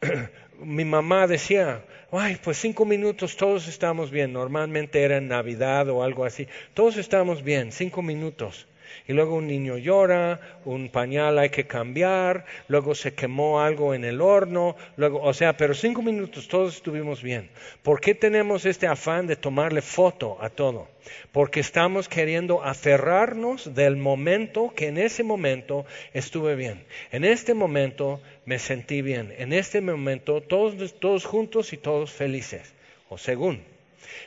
Mi 0.60 0.84
mamá 0.84 1.26
decía, 1.26 1.84
ay, 2.10 2.38
pues 2.42 2.56
cinco 2.58 2.84
minutos 2.84 3.36
todos 3.36 3.68
estamos 3.68 4.10
bien, 4.10 4.32
normalmente 4.32 5.02
era 5.02 5.18
en 5.18 5.28
Navidad 5.28 5.88
o 5.88 6.02
algo 6.02 6.24
así, 6.24 6.48
todos 6.74 6.96
estamos 6.96 7.44
bien, 7.44 7.70
cinco 7.72 8.02
minutos 8.02 8.66
y 9.06 9.12
luego 9.12 9.36
un 9.36 9.46
niño 9.46 9.78
llora, 9.78 10.40
un 10.64 10.88
pañal 10.88 11.38
hay 11.38 11.50
que 11.50 11.66
cambiar, 11.66 12.44
luego 12.68 12.94
se 12.94 13.14
quemó 13.14 13.60
algo 13.60 13.94
en 13.94 14.04
el 14.04 14.20
horno, 14.20 14.76
luego, 14.96 15.20
o 15.22 15.32
sea, 15.32 15.56
pero 15.56 15.74
cinco 15.74 16.02
minutos 16.02 16.48
todos 16.48 16.76
estuvimos 16.76 17.22
bien. 17.22 17.50
¿Por 17.82 18.00
qué 18.00 18.14
tenemos 18.14 18.66
este 18.66 18.86
afán 18.86 19.26
de 19.26 19.36
tomarle 19.36 19.82
foto 19.82 20.38
a 20.40 20.50
todo? 20.50 20.88
Porque 21.32 21.60
estamos 21.60 22.08
queriendo 22.08 22.62
aferrarnos 22.62 23.74
del 23.74 23.96
momento 23.96 24.72
que 24.74 24.88
en 24.88 24.98
ese 24.98 25.22
momento 25.22 25.86
estuve 26.12 26.54
bien. 26.54 26.84
En 27.10 27.24
este 27.24 27.54
momento 27.54 28.20
me 28.44 28.58
sentí 28.58 29.02
bien. 29.02 29.34
En 29.38 29.52
este 29.52 29.80
momento 29.80 30.40
todos, 30.42 30.98
todos 30.98 31.24
juntos 31.24 31.72
y 31.72 31.76
todos 31.76 32.10
felices. 32.10 32.74
O 33.08 33.16
según. 33.16 33.62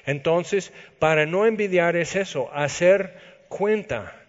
Entonces, 0.05 0.71
para 0.99 1.25
no 1.25 1.45
envidiar 1.45 1.95
es 1.95 2.15
eso, 2.15 2.49
hacer 2.53 3.17
cuenta 3.49 4.20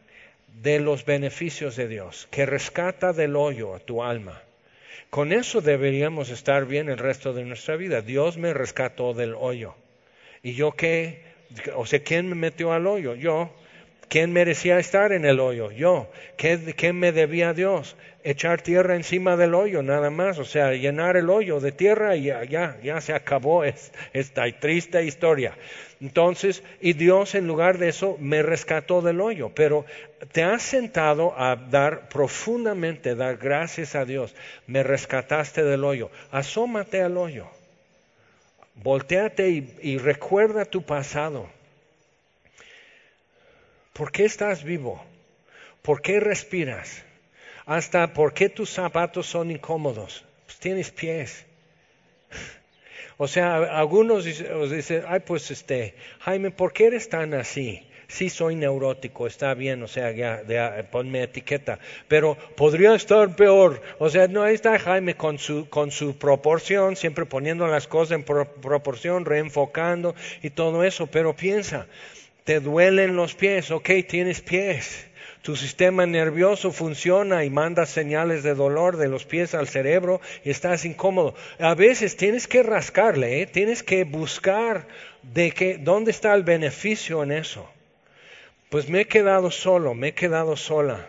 de 0.61 0.81
los 0.81 1.05
beneficios 1.05 1.77
de 1.77 1.89
Dios, 1.89 2.29
que 2.31 2.47
rescata 2.47 3.13
del 3.13 3.37
hoyo 3.37 3.75
a 3.75 3.81
tu 3.81 4.03
alma. 4.03 4.43
Con 5.11 5.33
eso 5.33 5.61
deberíamos 5.61 6.31
estar 6.31 6.65
bien 6.67 6.89
el 6.89 6.99
resto 6.99 7.33
de 7.33 7.45
nuestra 7.45 7.77
vida. 7.77 8.01
Dios 8.01 8.39
me 8.39 8.55
rescató 8.55 9.13
del 9.13 9.35
hoyo. 9.35 9.75
¿Y 10.43 10.55
yo 10.55 10.73
qué? 10.73 11.23
O 11.77 11.85
sea, 11.85 12.03
¿quién 12.03 12.29
me 12.29 12.35
metió 12.35 12.73
al 12.73 12.87
hoyo? 12.87 13.15
Yo. 13.15 13.51
¿Quién 14.09 14.33
merecía 14.33 14.79
estar 14.79 15.13
en 15.13 15.25
el 15.25 15.41
hoyo? 15.41 15.71
Yo. 15.71 16.11
¿Qué, 16.37 16.75
¿Qué, 16.77 16.93
me 16.93 17.13
debía 17.13 17.55
Dios? 17.55 17.97
Echar 18.25 18.61
tierra 18.61 18.95
encima 18.95 19.37
del 19.37 19.55
hoyo, 19.55 19.83
nada 19.83 20.11
más. 20.11 20.39
O 20.39 20.45
sea, 20.45 20.73
llenar 20.73 21.17
el 21.17 21.31
hoyo 21.31 21.61
de 21.61 21.73
tierra 21.73 22.15
y 22.15 22.25
ya, 22.25 22.79
ya, 22.81 23.01
se 23.01 23.15
acabó 23.15 23.65
esta 24.13 24.45
triste 24.61 25.03
historia. 25.05 25.57
Entonces, 26.01 26.63
y 26.81 26.93
Dios 26.93 27.35
en 27.35 27.47
lugar 27.47 27.79
de 27.79 27.89
eso 27.89 28.17
me 28.21 28.43
rescató 28.43 29.03
del 29.03 29.21
hoyo, 29.21 29.53
pero 29.55 29.87
te 30.33 30.43
has 30.43 30.63
sentado 30.63 31.33
a 31.39 31.57
dar 31.57 32.09
profundamente, 32.09 33.15
dar 33.15 33.37
gracias 33.37 33.95
a 33.95 34.05
Dios, 34.05 34.35
me 34.67 34.83
rescataste 34.83 35.63
del 35.63 35.85
hoyo, 35.85 36.11
asómate 36.33 37.03
al 37.03 37.17
hoyo, 37.17 37.47
volteate 38.83 39.49
y 39.81 39.99
recuerda 39.99 40.65
tu 40.65 40.83
pasado. 40.83 41.49
¿Por 43.93 44.11
qué 44.11 44.25
estás 44.25 44.65
vivo? 44.65 45.05
¿Por 45.83 46.01
qué 46.01 46.19
respiras? 46.19 47.05
Hasta 47.67 48.13
por 48.15 48.33
qué 48.33 48.49
tus 48.49 48.71
zapatos 48.71 49.27
son 49.27 49.51
incómodos. 49.51 50.25
Pues 50.47 50.59
tienes 50.59 50.91
pies. 50.91 51.45
O 53.19 53.29
sea, 53.29 53.57
algunos 53.79 54.27
os 54.27 54.71
dicen, 54.71 55.05
ay, 55.07 55.21
pues 55.21 55.51
este, 55.51 55.95
Jaime, 56.21 56.51
¿por 56.51 56.73
qué 56.73 56.87
eres 56.87 57.09
tan 57.09 57.35
así? 57.35 57.87
Sí, 58.09 58.29
soy 58.29 58.57
neurótico, 58.57 59.27
está 59.27 59.55
bien, 59.55 59.83
o 59.83 59.89
sea, 59.89 60.11
ya, 60.11 60.43
ponme 60.91 61.23
etiqueta, 61.23 61.79
pero 62.09 62.37
podría 62.57 62.95
estar 62.95 63.35
peor. 63.37 63.81
O 63.99 64.11
sea, 64.11 64.29
no, 64.29 64.43
ahí 64.43 64.55
está 64.55 64.79
Jaime 64.79 65.15
con 65.15 65.39
su, 65.39 65.69
con 65.69 65.91
su 65.91 66.19
proporción, 66.19 66.97
siempre 66.97 67.25
poniendo 67.25 67.67
las 67.69 67.87
cosas 67.87 68.19
en 68.19 68.25
proporción, 68.25 69.25
reenfocando 69.25 70.15
y 70.43 70.51
todo 70.51 70.85
eso, 70.85 71.07
pero 71.07 71.35
piensa, 71.35 71.87
te 72.45 72.61
duelen 72.61 73.17
los 73.17 73.35
pies, 73.35 73.71
ok, 73.71 73.91
tienes 74.09 74.41
pies 74.41 75.07
tu 75.43 75.57
sistema 75.57 76.07
nervioso 76.07 76.71
funciona 76.71 77.45
y 77.45 77.51
manda 77.51 77.85
señales 77.85 78.45
de 78.45 78.55
dolor 78.55 78.97
de 78.97 79.09
los 79.09 79.25
pies 79.25 79.55
al 79.55 79.67
cerebro 79.67 80.21
y 80.45 80.51
estás 80.51 80.85
incómodo. 80.85 81.35
A 81.59 81.75
veces 81.75 82.17
tienes 82.17 82.47
que 82.47 82.63
rascarle, 82.63 83.43
¿eh? 83.43 83.47
tienes 83.47 83.83
que 83.83 84.05
buscar 84.05 84.87
de 85.23 85.51
que, 85.51 85.79
dónde 85.79 86.13
está 86.13 86.33
el 86.35 86.45
beneficio 86.45 87.25
en 87.25 87.33
eso. 87.33 87.69
Pues 88.71 88.89
me 88.89 89.01
he 89.01 89.07
quedado 89.07 89.51
solo, 89.51 89.95
me 89.95 90.09
he 90.09 90.15
quedado 90.15 90.57
sola. 90.57 91.09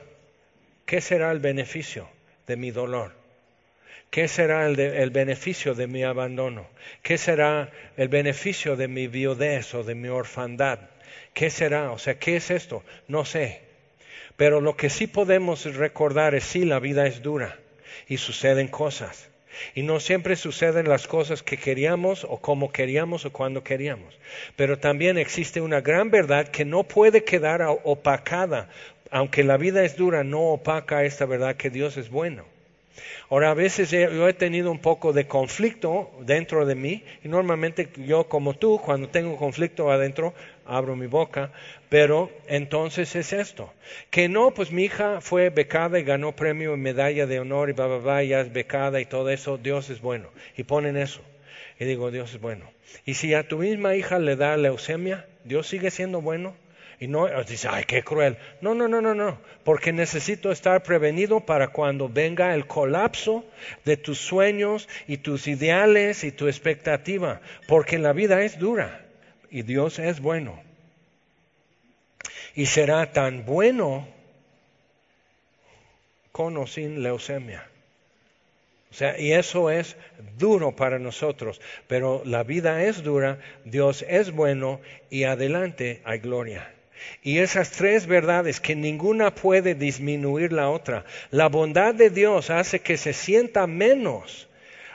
¿Qué 0.86 1.00
será 1.00 1.32
el 1.32 1.40
beneficio 1.40 2.10
de 2.48 2.58
mi 2.58 2.72
dolor? 2.72 3.12
¿Qué 4.10 4.28
será 4.28 4.66
el, 4.66 4.80
el, 4.80 5.12
beneficio 5.12 5.76
de 5.76 5.86
mi 5.86 6.04
abandono? 6.04 6.68
¿Qué 7.04 7.20
será 7.20 7.72
el 7.98 8.10
beneficio 8.10 8.76
de 8.76 8.88
mi 8.88 9.08
viudez 9.08 9.76
o 9.76 9.84
de 9.84 9.96
mi 9.96 10.08
orfandad? 10.08 10.80
¿Qué 11.34 11.50
será? 11.50 11.92
O 11.92 11.98
sea, 11.98 12.20
¿qué 12.20 12.36
es 12.36 12.52
esto? 12.52 12.84
No 13.08 13.26
sé. 13.26 13.62
Pero 14.38 14.62
lo 14.62 14.76
que 14.76 14.90
sí 14.90 15.08
podemos 15.08 15.64
recordar 15.76 16.36
es 16.36 16.44
sí, 16.44 16.66
la 16.66 16.80
vida 16.80 17.06
es 17.08 17.22
dura 17.22 17.58
y 18.08 18.18
suceden 18.18 18.68
cosas. 18.68 19.30
Y 19.76 19.84
no 19.84 20.00
siempre 20.00 20.36
suceden 20.36 20.90
las 20.90 21.08
cosas 21.08 21.44
que 21.44 21.58
queríamos 21.58 22.24
o 22.24 22.40
como 22.40 22.72
queríamos 22.72 23.26
o 23.26 23.32
cuando 23.32 23.64
queríamos. 23.64 24.18
Pero 24.56 24.80
también 24.80 25.18
existe 25.18 25.62
una 25.62 25.82
gran 25.82 26.10
verdad 26.10 26.48
que 26.48 26.66
no 26.66 26.84
puede 26.84 27.24
quedar 27.24 27.62
opacada. 27.84 28.70
Aunque 29.12 29.44
la 29.44 29.58
vida 29.58 29.84
es 29.84 29.96
dura, 29.96 30.24
no 30.24 30.42
opaca 30.54 31.04
esta 31.04 31.26
verdad 31.26 31.56
que 31.56 31.70
Dios 31.70 31.98
es 31.98 32.10
bueno. 32.10 32.46
Ahora, 33.30 33.52
a 33.52 33.54
veces 33.54 33.90
yo 33.90 34.28
he 34.28 34.34
tenido 34.34 34.72
un 34.72 34.80
poco 34.80 35.14
de 35.14 35.28
conflicto 35.28 36.12
dentro 36.22 36.66
de 36.66 36.76
mí 36.76 37.04
y 37.24 37.28
normalmente 37.28 37.90
yo 38.06 38.26
como 38.26 38.54
tú, 38.54 38.80
cuando 38.84 39.10
tengo 39.10 39.38
conflicto 39.38 39.92
adentro, 39.92 40.34
abro 40.66 40.96
mi 40.96 41.08
boca, 41.08 41.52
pero 41.90 42.32
entonces 42.48 43.16
es 43.16 43.34
esto, 43.34 43.74
que 44.10 44.30
no, 44.30 44.52
pues 44.52 44.72
mi 44.72 44.84
hija 44.84 45.22
fue 45.22 45.50
becada 45.50 46.00
y 46.00 46.04
ganó 46.04 46.36
premio 46.36 46.74
y 46.74 46.78
medalla 46.78 47.26
de 47.26 47.40
honor 47.40 47.70
y 47.70 47.74
va, 47.74 48.24
ya 48.24 48.42
es 48.42 48.54
becada 48.54 49.02
y 49.02 49.06
todo 49.06 49.30
eso, 49.30 49.58
Dios 49.58 49.90
es 49.90 50.02
bueno. 50.02 50.30
Y 50.58 50.64
ponen 50.64 50.98
eso. 50.98 51.22
Y 51.80 51.86
digo, 51.86 52.12
Dios 52.12 52.34
es 52.34 52.42
bueno. 52.42 52.70
Y 53.06 53.16
si 53.16 53.34
a 53.34 53.48
tu 53.48 53.58
misma 53.58 53.96
hija 53.96 54.20
le 54.20 54.36
da 54.36 54.58
leucemia, 54.58 55.26
Dios 55.44 55.68
sigue 55.68 55.92
siendo 55.92 56.22
bueno. 56.22 56.56
Y 57.04 57.08
no 57.10 57.28
dice, 57.44 57.68
ay, 57.70 57.84
qué 57.84 58.02
cruel. 58.02 58.38
No, 58.62 58.74
no, 58.76 58.88
no, 58.88 59.02
no, 59.02 59.14
no. 59.14 59.38
Porque 59.66 59.92
necesito 59.92 60.54
estar 60.54 60.84
prevenido 60.84 61.42
para 61.42 61.68
cuando 61.68 62.08
venga 62.08 62.56
el 62.56 62.66
colapso 62.66 63.44
de 63.84 63.98
tus 63.98 64.20
sueños 64.20 64.88
y 65.06 65.18
tus 65.18 65.50
ideales 65.50 66.24
y 66.24 66.32
tu 66.32 66.48
expectativa. 66.48 67.42
Porque 67.68 68.00
la 68.00 68.14
vida 68.14 68.42
es 68.44 68.58
dura 68.58 69.06
y 69.52 69.64
Dios 69.64 70.00
es 70.00 70.22
bueno. 70.22 70.64
Y 72.56 72.68
será 72.68 73.12
tan 73.12 73.46
bueno 73.46 74.08
con 76.32 76.56
o 76.56 76.68
sin 76.68 77.04
leucemia. 77.04 77.68
O 78.92 78.94
sea, 78.94 79.20
y 79.20 79.34
eso 79.34 79.70
es 79.70 79.98
duro 80.38 80.74
para 80.74 81.00
nosotros, 81.00 81.60
pero 81.90 82.22
la 82.24 82.44
vida 82.44 82.86
es 82.86 83.04
dura, 83.04 83.40
Dios 83.66 84.06
es 84.08 84.32
bueno 84.32 84.80
y 85.10 85.26
adelante 85.26 86.02
hay 86.06 86.20
gloria. 86.20 86.74
Y 87.22 87.40
esas 87.40 87.72
tres 87.72 88.08
verdades 88.08 88.60
que 88.60 88.76
ninguna 88.76 89.34
puede 89.34 89.76
disminuir 89.76 90.52
la 90.52 90.70
otra. 90.70 91.06
La 91.32 91.50
bondad 91.50 91.94
de 91.94 92.10
Dios 92.10 92.50
hace 92.50 92.80
que 92.80 92.98
se 92.98 93.14
sienta 93.14 93.68
menos 93.68 94.48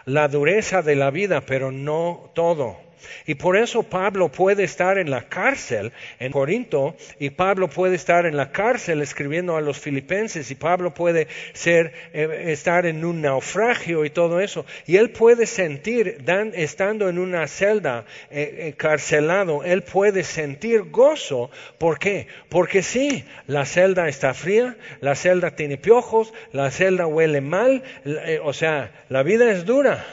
la 0.05 0.29
dureza 0.29 0.83
de 0.83 0.97
la 0.97 1.11
vida, 1.11 1.43
pero 1.43 1.71
no 1.71 2.31
todo. 2.35 2.88
Y 3.27 3.35
por 3.35 3.57
eso 3.57 3.83
Pablo 3.83 4.31
puede 4.31 4.65
estar 4.65 4.99
en 4.99 5.11
la 5.11 5.29
cárcel 5.29 5.93
en 6.19 6.33
Corinto 6.33 6.97
y 7.19 7.31
Pablo 7.31 7.69
puede 7.69 7.97
estar 7.97 8.27
en 8.27 8.37
la 8.37 8.53
cárcel 8.53 9.03
escribiendo 9.03 9.57
a 9.57 9.61
los 9.61 9.79
filipenses 9.79 10.51
y 10.51 10.55
Pablo 10.55 10.95
puede 10.95 11.29
ser, 11.53 11.93
eh, 12.13 12.45
estar 12.49 12.87
en 12.87 13.05
un 13.05 13.23
naufragio 13.23 14.05
y 14.05 14.11
todo 14.11 14.41
eso. 14.41 14.65
Y 14.87 14.97
él 14.97 15.11
puede 15.11 15.47
sentir, 15.47 16.25
estando 16.55 17.09
en 17.09 17.19
una 17.19 17.47
celda 17.47 18.05
eh, 18.31 18.69
encarcelado, 18.69 19.65
él 19.65 19.83
puede 19.83 20.25
sentir 20.25 20.91
gozo. 20.91 21.51
¿Por 21.79 21.99
qué? 21.99 22.27
Porque 22.49 22.83
sí, 22.83 23.25
la 23.47 23.65
celda 23.65 24.09
está 24.09 24.35
fría, 24.35 24.77
la 25.01 25.15
celda 25.15 25.57
tiene 25.57 25.77
piojos, 25.77 26.33
la 26.53 26.71
celda 26.71 27.07
huele 27.07 27.41
mal, 27.41 27.83
eh, 28.05 28.41
o 28.43 28.53
sea, 28.53 28.93
la 29.09 29.23
vida 29.23 29.51
es 29.51 29.65
dura. 29.65 30.05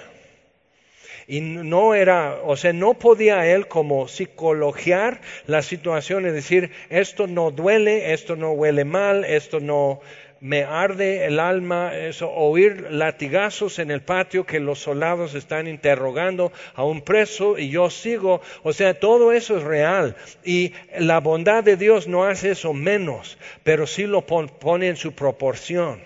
Y 1.27 1.41
no 1.41 1.95
era, 1.95 2.39
o 2.43 2.55
sea, 2.55 2.71
no 2.71 2.93
podía 2.93 3.47
él 3.47 3.67
como 3.67 4.07
psicologiar 4.07 5.21
la 5.47 5.63
situación 5.63 6.27
y 6.27 6.31
decir, 6.31 6.71
esto 6.89 7.25
no 7.25 7.49
duele, 7.49 8.13
esto 8.13 8.35
no 8.35 8.51
huele 8.51 8.85
mal, 8.85 9.25
esto 9.25 9.59
no 9.59 10.01
me 10.39 10.63
arde 10.63 11.25
el 11.25 11.39
alma, 11.39 11.95
eso, 11.95 12.29
oír 12.29 12.91
latigazos 12.91 13.79
en 13.79 13.89
el 13.89 14.01
patio 14.01 14.45
que 14.45 14.59
los 14.59 14.77
soldados 14.77 15.33
están 15.33 15.67
interrogando 15.67 16.51
a 16.75 16.83
un 16.83 17.01
preso 17.01 17.57
y 17.57 17.69
yo 17.69 17.89
sigo, 17.89 18.41
o 18.61 18.71
sea, 18.71 18.99
todo 18.99 19.31
eso 19.31 19.57
es 19.57 19.63
real. 19.63 20.15
Y 20.43 20.73
la 20.99 21.19
bondad 21.19 21.63
de 21.63 21.77
Dios 21.77 22.07
no 22.07 22.25
hace 22.25 22.51
eso 22.51 22.73
menos, 22.73 23.39
pero 23.63 23.87
sí 23.87 24.05
lo 24.05 24.21
pone 24.21 24.89
en 24.89 24.97
su 24.97 25.13
proporción. 25.13 26.03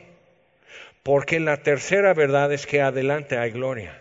Porque 1.04 1.42
la 1.42 1.58
tercera 1.58 2.14
verdad 2.14 2.54
es 2.54 2.66
que 2.66 2.82
adelante 2.82 3.38
hay 3.38 3.52
gloria. 3.52 3.99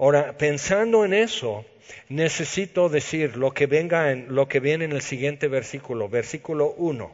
Ahora, 0.00 0.38
pensando 0.38 1.04
en 1.04 1.12
eso, 1.12 1.66
necesito 2.08 2.88
decir 2.88 3.36
lo 3.36 3.50
que 3.52 3.66
venga 3.66 4.12
en 4.12 4.34
lo 4.34 4.48
que 4.48 4.58
viene 4.58 4.86
en 4.86 4.92
el 4.92 5.02
siguiente 5.02 5.46
versículo, 5.46 6.08
versículo 6.08 6.72
1. 6.78 7.12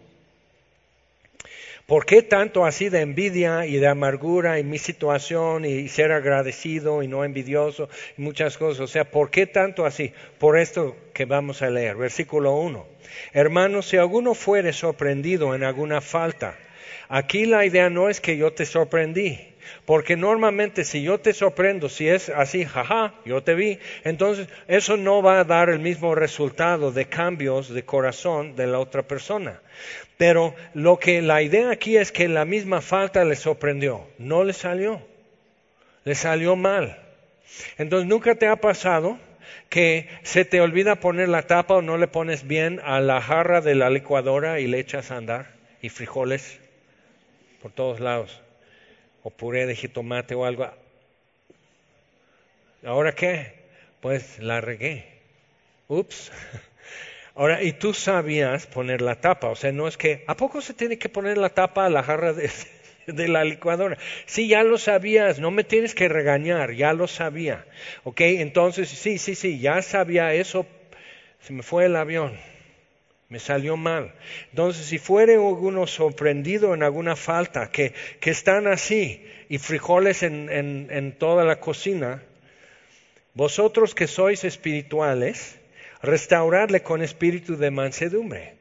¿Por 1.87 2.07
qué 2.07 2.23
tanto 2.23 2.65
así 2.65 2.89
de 2.89 3.01
envidia 3.01 3.67
y 3.67 3.79
de 3.79 3.89
amargura 3.89 4.61
en 4.61 4.71
mi 4.71 4.79
situación 4.79 5.65
y 5.65 5.89
ser 5.89 6.13
agradecido 6.13 7.03
y 7.03 7.09
no 7.09 7.25
envidioso 7.25 7.89
y 8.17 8.23
muchas 8.23 8.57
cosas? 8.57 8.83
O 8.83 8.87
sea, 8.87 9.11
¿por 9.11 9.31
qué 9.31 9.49
tanto 9.49 9.85
así? 9.85 10.13
Por 10.39 10.57
esto 10.57 10.97
que 11.13 11.25
vamos 11.25 11.63
a 11.63 11.71
leer, 11.71 11.97
versículo 11.97 12.55
1. 12.55 12.87
Hermanos, 13.33 13.89
si 13.89 13.97
alguno 13.97 14.33
fuere 14.35 14.73
sorprendido 14.73 15.57
en 15.57 15.65
alguna 15.65 16.01
falta, 16.01 16.57
aquí 17.09 17.47
la 17.47 17.67
idea 17.67 17.91
no 17.91 18.09
es 18.09 18.21
que 18.21 18.37
yo 18.37 18.53
te 18.53 18.65
sorprendí, 18.65 19.56
porque 19.85 20.17
normalmente 20.17 20.85
si 20.85 21.03
yo 21.03 21.19
te 21.19 21.33
sorprendo, 21.33 21.89
si 21.89 22.09
es 22.09 22.29
así, 22.29 22.65
jaja, 22.65 23.15
yo 23.25 23.43
te 23.43 23.55
vi, 23.55 23.79
entonces 24.05 24.49
eso 24.69 24.97
no 24.97 25.23
va 25.23 25.41
a 25.41 25.45
dar 25.45 25.71
el 25.71 25.79
mismo 25.79 26.15
resultado 26.15 26.93
de 26.93 27.07
cambios 27.07 27.69
de 27.69 27.85
corazón 27.85 28.57
de 28.57 28.67
la 28.67 28.79
otra 28.79 29.03
persona. 29.03 29.61
Pero 30.17 30.55
lo 30.75 30.99
que 30.99 31.23
la 31.23 31.43
idea 31.43 31.71
aquí 31.71 31.97
es 31.97 32.11
que 32.11 32.29
la 32.29 32.45
misma 32.45 32.81
falta 32.81 33.25
le 33.25 33.37
sorprendió, 33.37 34.07
no 34.19 34.45
le 34.45 34.53
salió, 34.53 35.01
le 36.05 36.15
salió 36.15 36.57
mal. 36.57 36.99
Entonces 37.79 38.09
nunca 38.09 38.35
te 38.35 38.47
ha 38.47 38.57
pasado 38.57 39.19
que 39.69 40.09
se 40.23 40.45
te 40.45 40.61
olvida 40.61 40.97
poner 40.97 41.29
la 41.29 41.43
tapa 41.43 41.75
o 41.75 41.83
no 41.83 41.99
le 41.99 42.09
pones 42.09 42.47
bien 42.47 42.81
a 42.85 43.01
la 43.01 43.21
jarra 43.21 43.61
de 43.61 43.75
la 43.75 43.91
licuadora 43.91 44.61
y 44.61 44.67
le 44.67 44.79
echas 44.79 45.11
a 45.11 45.17
andar 45.17 45.55
y 45.83 45.89
frijoles 45.89 46.59
por 47.63 47.73
todos 47.73 48.01
lados 48.01 48.41
o 49.27 49.31
puré 49.31 49.67
de 49.67 49.75
jitomate 49.75 50.37
o 50.37 50.45
algo. 50.45 50.71
¿Ahora 52.85 53.13
qué? 53.13 53.55
Pues 54.01 54.39
la 54.39 54.61
regué. 54.61 55.05
Ups. 55.89 56.31
Ahora, 57.35 57.61
y 57.61 57.73
tú 57.73 57.93
sabías 57.93 58.69
poner 58.69 59.03
la 59.03 59.17
tapa, 59.17 59.49
o 59.49 59.57
sea, 59.57 59.73
no 59.73 59.89
es 59.89 59.97
que, 59.97 60.23
¿a 60.29 60.37
poco 60.37 60.61
se 60.61 60.75
tiene 60.75 60.97
que 60.97 61.09
poner 61.09 61.39
la 61.39 61.49
tapa 61.49 61.87
a 61.87 61.91
la 61.91 62.05
jarra 62.05 62.35
de, 62.35 62.49
de 63.09 63.27
la 63.27 63.43
licuadora? 63.43 63.99
Sí, 64.27 64.47
ya 64.47 64.63
lo 64.63 64.79
sabías, 64.79 65.41
no 65.41 65.51
me 65.51 65.65
tienes 65.65 65.97
que 65.97 66.09
regañar, 66.09 66.75
ya 66.75 66.93
lo 66.93 67.09
sabía. 67.09 67.67
¿Ok? 68.05 68.21
Entonces, 68.21 68.89
sí, 68.89 69.19
sí, 69.19 69.35
sí, 69.35 69.59
ya 69.59 69.83
sabía 69.83 70.35
eso, 70.35 70.67
se 71.41 71.53
me 71.53 71.65
fue 71.65 71.87
el 71.87 71.97
avión 71.97 72.39
me 73.29 73.39
salió 73.39 73.77
mal. 73.77 74.15
Entonces, 74.51 74.87
si 74.87 74.99
fuere 74.99 75.35
alguno 75.35 75.87
sorprendido 75.87 76.75
en 76.75 76.83
alguna 76.83 77.17
falta, 77.17 77.71
que, 77.71 77.93
están 78.23 78.67
así, 78.67 79.25
y 79.49 79.59
frijoles 79.59 80.23
en, 80.23 80.51
en, 80.51 80.89
en 80.91 81.13
toda 81.13 81.45
la 81.45 81.61
cocina, 81.61 82.23
vosotros 83.35 83.95
que 83.95 84.07
sois 84.07 84.45
espirituales, 84.45 85.59
restaurarle 86.03 86.83
con 86.83 87.03
espíritu 87.03 87.57
de 87.57 87.71
mansedumbre. 87.71 88.55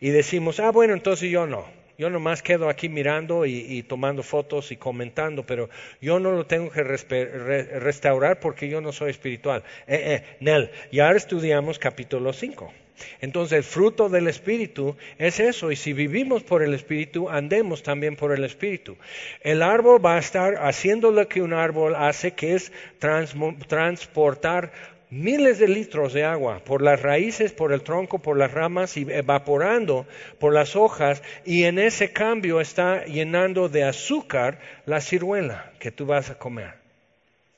Y 0.00 0.10
decimos, 0.10 0.60
ah, 0.60 0.70
bueno, 0.70 0.94
entonces 0.94 1.30
yo 1.30 1.46
no. 1.46 1.66
Yo 2.00 2.08
nomás 2.08 2.40
quedo 2.40 2.70
aquí 2.70 2.88
mirando 2.88 3.44
y, 3.44 3.82
tomando 3.82 4.22
fotos 4.22 4.72
y 4.72 4.76
comentando, 4.76 5.44
pero 5.44 5.68
yo 6.00 6.18
no 6.18 6.30
lo 6.30 6.46
tengo 6.46 6.70
que 6.70 6.82
restaurar 6.82 8.40
porque 8.40 8.70
yo 8.70 8.80
no 8.80 8.90
soy 8.90 9.10
espiritual. 9.10 9.64
Eh, 9.86 10.14
eh, 10.14 10.36
Nel, 10.40 10.70
ya 10.90 11.10
estudiamos 11.10 11.78
capítulo 11.78 12.32
5. 12.32 12.72
Entonces 13.20 13.58
el 13.58 13.64
fruto 13.64 14.08
del 14.08 14.28
Espíritu 14.28 14.96
es 15.18 15.40
eso, 15.40 15.70
y 15.70 15.76
si 15.76 15.92
vivimos 15.92 16.42
por 16.42 16.62
el 16.62 16.74
Espíritu, 16.74 17.28
andemos 17.28 17.82
también 17.82 18.16
por 18.16 18.32
el 18.32 18.44
Espíritu. 18.44 18.96
El 19.40 19.62
árbol 19.62 20.04
va 20.04 20.16
a 20.16 20.18
estar 20.18 20.54
haciendo 20.56 21.10
lo 21.10 21.28
que 21.28 21.42
un 21.42 21.52
árbol 21.52 21.94
hace, 21.94 22.32
que 22.32 22.54
es 22.54 22.72
transportar 22.98 24.72
miles 25.10 25.58
de 25.58 25.68
litros 25.68 26.12
de 26.12 26.24
agua 26.24 26.60
por 26.64 26.82
las 26.82 27.02
raíces, 27.02 27.52
por 27.52 27.72
el 27.72 27.82
tronco, 27.82 28.20
por 28.20 28.38
las 28.38 28.52
ramas 28.52 28.96
y 28.96 29.06
evaporando 29.10 30.06
por 30.38 30.54
las 30.54 30.76
hojas 30.76 31.22
y 31.44 31.64
en 31.64 31.78
ese 31.78 32.12
cambio 32.12 32.60
está 32.60 33.04
llenando 33.04 33.68
de 33.68 33.84
azúcar 33.84 34.60
la 34.86 35.00
ciruela 35.00 35.72
que 35.78 35.90
tú 35.90 36.06
vas 36.06 36.30
a 36.30 36.38
comer. 36.38 36.74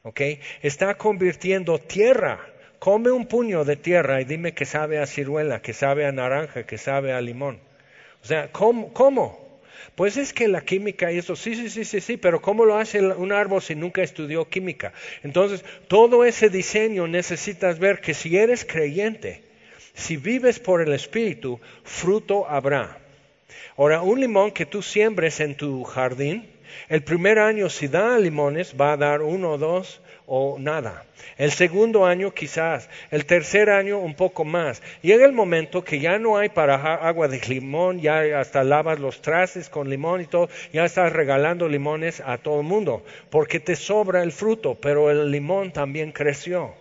¿Ok? 0.03 0.21
Está 0.63 0.97
convirtiendo 0.97 1.79
tierra. 1.79 2.41
Come 2.83 3.13
un 3.13 3.27
puño 3.27 3.65
de 3.65 3.77
tierra 3.77 4.21
y 4.21 4.25
dime 4.25 4.55
que 4.55 4.65
sabe 4.65 4.99
a 4.99 5.07
ciruela, 5.07 5.63
que 5.63 5.73
sabe 5.73 6.05
a 6.05 6.11
naranja, 6.11 6.67
que 6.67 6.79
sabe 6.79 7.13
a 7.13 7.21
limón. 7.21 7.61
O 8.25 8.27
sea, 8.27 8.51
¿cómo? 8.51 8.93
¿cómo? 8.93 9.61
Pues 9.95 10.17
es 10.17 10.33
que 10.33 10.49
la 10.49 10.63
química 10.63 11.13
y 11.13 11.19
eso, 11.19 11.37
sí, 11.37 11.55
sí, 11.55 11.71
sí, 11.71 11.85
sí, 11.85 12.01
sí, 12.01 12.17
pero 12.17 12.43
¿cómo 12.43 12.65
lo 12.65 12.77
hace 12.77 13.01
un 13.01 13.31
árbol 13.31 13.63
si 13.63 13.77
nunca 13.77 14.03
estudió 14.03 14.49
química? 14.49 14.93
Entonces, 15.23 15.65
todo 15.87 16.25
ese 16.25 16.49
diseño 16.49 17.07
necesitas 17.07 17.79
ver 17.79 18.01
que 18.01 18.15
si 18.15 18.37
eres 18.37 18.65
creyente, 18.65 19.45
si 19.95 20.17
vives 20.17 20.59
por 20.59 20.83
el 20.83 20.93
Espíritu, 20.93 21.61
fruto 21.85 22.49
habrá. 22.49 22.99
Ahora, 23.77 24.03
un 24.03 24.19
limón 24.19 24.51
que 24.51 24.67
tú 24.67 24.83
siembres 24.83 25.39
en 25.39 25.55
tu 25.55 25.85
jardín, 25.85 26.51
el 26.89 27.05
primer 27.05 27.39
año 27.39 27.71
si 27.71 27.87
da 27.87 28.19
limones 28.19 28.75
va 28.75 28.95
a 28.95 28.97
dar 28.97 29.23
uno 29.23 29.53
o 29.53 29.59
dos 29.59 30.02
o 30.27 30.59
nada. 30.59 31.05
El 31.39 31.51
segundo 31.51 32.05
año 32.07 32.33
quizás, 32.33 32.89
el 33.11 33.27
tercer 33.27 33.71
año 33.71 33.99
un 33.99 34.15
poco 34.15 34.45
más. 34.45 34.83
Llega 35.03 35.25
el 35.25 35.33
momento 35.33 35.85
que 35.85 36.01
ya 36.01 36.19
no 36.19 36.37
hay 36.37 36.49
para 36.49 36.77
agua 36.77 37.29
de 37.29 37.41
limón, 37.49 38.01
ya 38.01 38.41
hasta 38.41 38.65
lavas 38.65 38.99
los 39.01 39.23
trastes 39.23 39.69
con 39.69 39.89
limón 39.89 40.21
y 40.21 40.27
todo, 40.27 40.49
ya 40.73 40.85
estás 40.85 41.13
regalando 41.13 41.69
limones 41.69 42.21
a 42.21 42.39
todo 42.39 42.61
el 42.61 42.67
mundo, 42.67 43.05
porque 43.31 43.61
te 43.61 43.77
sobra 43.77 44.23
el 44.23 44.33
fruto, 44.33 44.75
pero 44.75 45.11
el 45.11 45.31
limón 45.31 45.73
también 45.73 46.13
creció. 46.13 46.75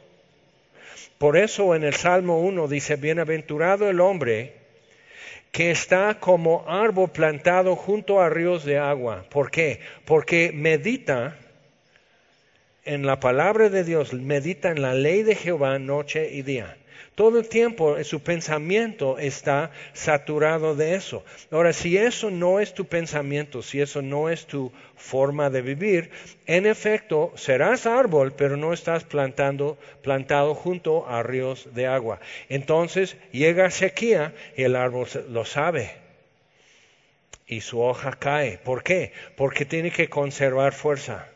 Por 1.17 1.37
eso 1.37 1.75
en 1.75 1.83
el 1.83 1.93
Salmo 1.93 2.39
1 2.39 2.67
dice, 2.67 2.95
bienaventurado 2.95 3.89
el 3.89 3.99
hombre 4.01 4.61
que 5.51 5.69
está 5.69 6.19
como 6.19 6.63
árbol 6.67 7.11
plantado 7.11 7.75
junto 7.75 8.21
a 8.21 8.29
ríos 8.29 8.63
de 8.63 8.77
agua. 8.77 9.25
¿Por 9.29 9.51
qué? 9.51 9.81
Porque 10.05 10.51
medita 10.53 11.37
en 12.83 13.05
la 13.05 13.19
palabra 13.19 13.69
de 13.69 13.83
Dios, 13.83 14.13
medita 14.13 14.71
en 14.71 14.81
la 14.81 14.93
ley 14.93 15.23
de 15.23 15.35
Jehová 15.35 15.77
noche 15.79 16.31
y 16.31 16.41
día. 16.41 16.77
Todo 17.15 17.39
el 17.39 17.49
tiempo 17.49 18.01
su 18.03 18.23
pensamiento 18.23 19.19
está 19.19 19.69
saturado 19.93 20.75
de 20.75 20.95
eso. 20.95 21.23
Ahora, 21.51 21.73
si 21.73 21.97
eso 21.97 22.31
no 22.31 22.59
es 22.59 22.73
tu 22.73 22.85
pensamiento, 22.85 23.61
si 23.61 23.81
eso 23.81 24.01
no 24.01 24.29
es 24.29 24.47
tu 24.47 24.71
forma 24.95 25.49
de 25.49 25.61
vivir, 25.61 26.09
en 26.47 26.65
efecto 26.65 27.33
serás 27.35 27.85
árbol, 27.85 28.33
pero 28.33 28.55
no 28.55 28.73
estás 28.73 29.03
plantando, 29.03 29.77
plantado 30.01 30.55
junto 30.55 31.07
a 31.07 31.21
ríos 31.21 31.69
de 31.75 31.85
agua. 31.85 32.19
Entonces 32.49 33.17
llega 33.31 33.69
sequía 33.69 34.33
y 34.55 34.63
el 34.63 34.75
árbol 34.75 35.07
lo 35.29 35.45
sabe. 35.45 35.91
Y 37.45 37.61
su 37.61 37.81
hoja 37.81 38.13
cae. 38.17 38.57
¿Por 38.57 38.81
qué? 38.83 39.11
Porque 39.35 39.65
tiene 39.65 39.91
que 39.91 40.09
conservar 40.09 40.73
fuerza 40.73 41.27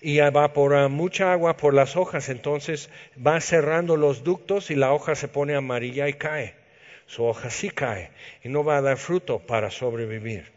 y 0.00 0.18
evapora 0.18 0.88
mucha 0.88 1.32
agua 1.32 1.56
por 1.56 1.74
las 1.74 1.96
hojas, 1.96 2.28
entonces 2.28 2.90
va 3.24 3.40
cerrando 3.40 3.96
los 3.96 4.24
ductos 4.24 4.70
y 4.70 4.74
la 4.74 4.92
hoja 4.92 5.14
se 5.14 5.28
pone 5.28 5.54
amarilla 5.54 6.08
y 6.08 6.14
cae. 6.14 6.54
Su 7.06 7.24
hoja 7.24 7.50
sí 7.50 7.70
cae 7.70 8.10
y 8.42 8.48
no 8.48 8.64
va 8.64 8.78
a 8.78 8.82
dar 8.82 8.96
fruto 8.96 9.38
para 9.40 9.70
sobrevivir. 9.70 10.50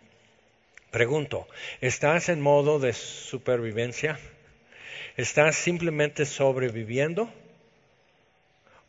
Pregunto, 0.91 1.47
¿estás 1.81 2.29
en 2.29 2.39
modo 2.39 2.79
de 2.79 2.93
supervivencia? 2.93 4.17
¿Estás 5.17 5.55
simplemente 5.55 6.25
sobreviviendo? 6.25 7.29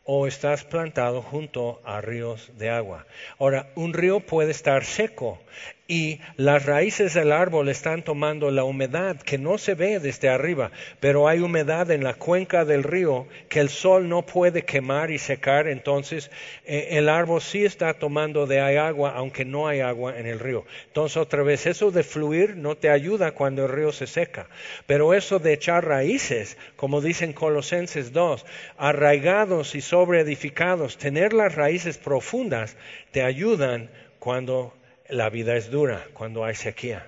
¿O 0.04 0.28
estás 0.28 0.62
plantado 0.62 1.20
junto 1.20 1.80
a 1.84 2.00
ríos 2.00 2.52
de 2.58 2.70
agua? 2.70 3.06
Ahora, 3.40 3.70
un 3.74 3.92
río 3.92 4.20
puede 4.20 4.52
estar 4.52 4.84
seco 4.84 5.40
y 5.88 6.20
las 6.36 6.66
raíces 6.66 7.14
del 7.14 7.30
árbol 7.30 7.68
están 7.68 8.02
tomando 8.02 8.50
la 8.50 8.64
humedad 8.64 9.16
que 9.20 9.38
no 9.38 9.56
se 9.56 9.74
ve 9.74 10.00
desde 10.00 10.28
arriba, 10.28 10.72
pero 11.00 11.28
hay 11.28 11.38
humedad 11.40 11.90
en 11.90 12.02
la 12.02 12.14
cuenca 12.14 12.64
del 12.64 12.82
río 12.82 13.26
que 13.48 13.60
el 13.60 13.68
sol 13.68 14.08
no 14.08 14.22
puede 14.22 14.64
quemar 14.64 15.10
y 15.10 15.18
secar, 15.18 15.68
entonces 15.68 16.30
eh, 16.64 16.88
el 16.92 17.08
árbol 17.08 17.40
sí 17.40 17.64
está 17.64 17.94
tomando 17.94 18.46
de 18.46 18.60
agua, 18.60 19.12
aunque 19.14 19.44
no 19.44 19.68
hay 19.68 19.80
agua 19.80 20.18
en 20.18 20.26
el 20.26 20.40
río. 20.40 20.64
Entonces 20.88 21.16
otra 21.16 21.42
vez, 21.42 21.66
eso 21.66 21.90
de 21.92 22.02
fluir 22.02 22.56
no 22.56 22.76
te 22.76 22.90
ayuda 22.90 23.32
cuando 23.32 23.64
el 23.64 23.72
río 23.72 23.92
se 23.92 24.08
seca, 24.08 24.48
pero 24.86 25.14
eso 25.14 25.38
de 25.38 25.52
echar 25.52 25.86
raíces, 25.86 26.56
como 26.74 27.00
dicen 27.00 27.32
Colosenses 27.32 28.12
2, 28.12 28.44
arraigados 28.76 29.76
y 29.76 29.80
sobreedificados, 29.80 30.98
tener 30.98 31.32
las 31.32 31.54
raíces 31.54 31.96
profundas, 31.96 32.76
te 33.12 33.22
ayudan 33.22 33.88
cuando 34.18 34.74
la 35.08 35.30
vida 35.30 35.56
es 35.56 35.70
dura 35.70 36.06
cuando 36.14 36.44
hay 36.44 36.54
sequía. 36.54 37.06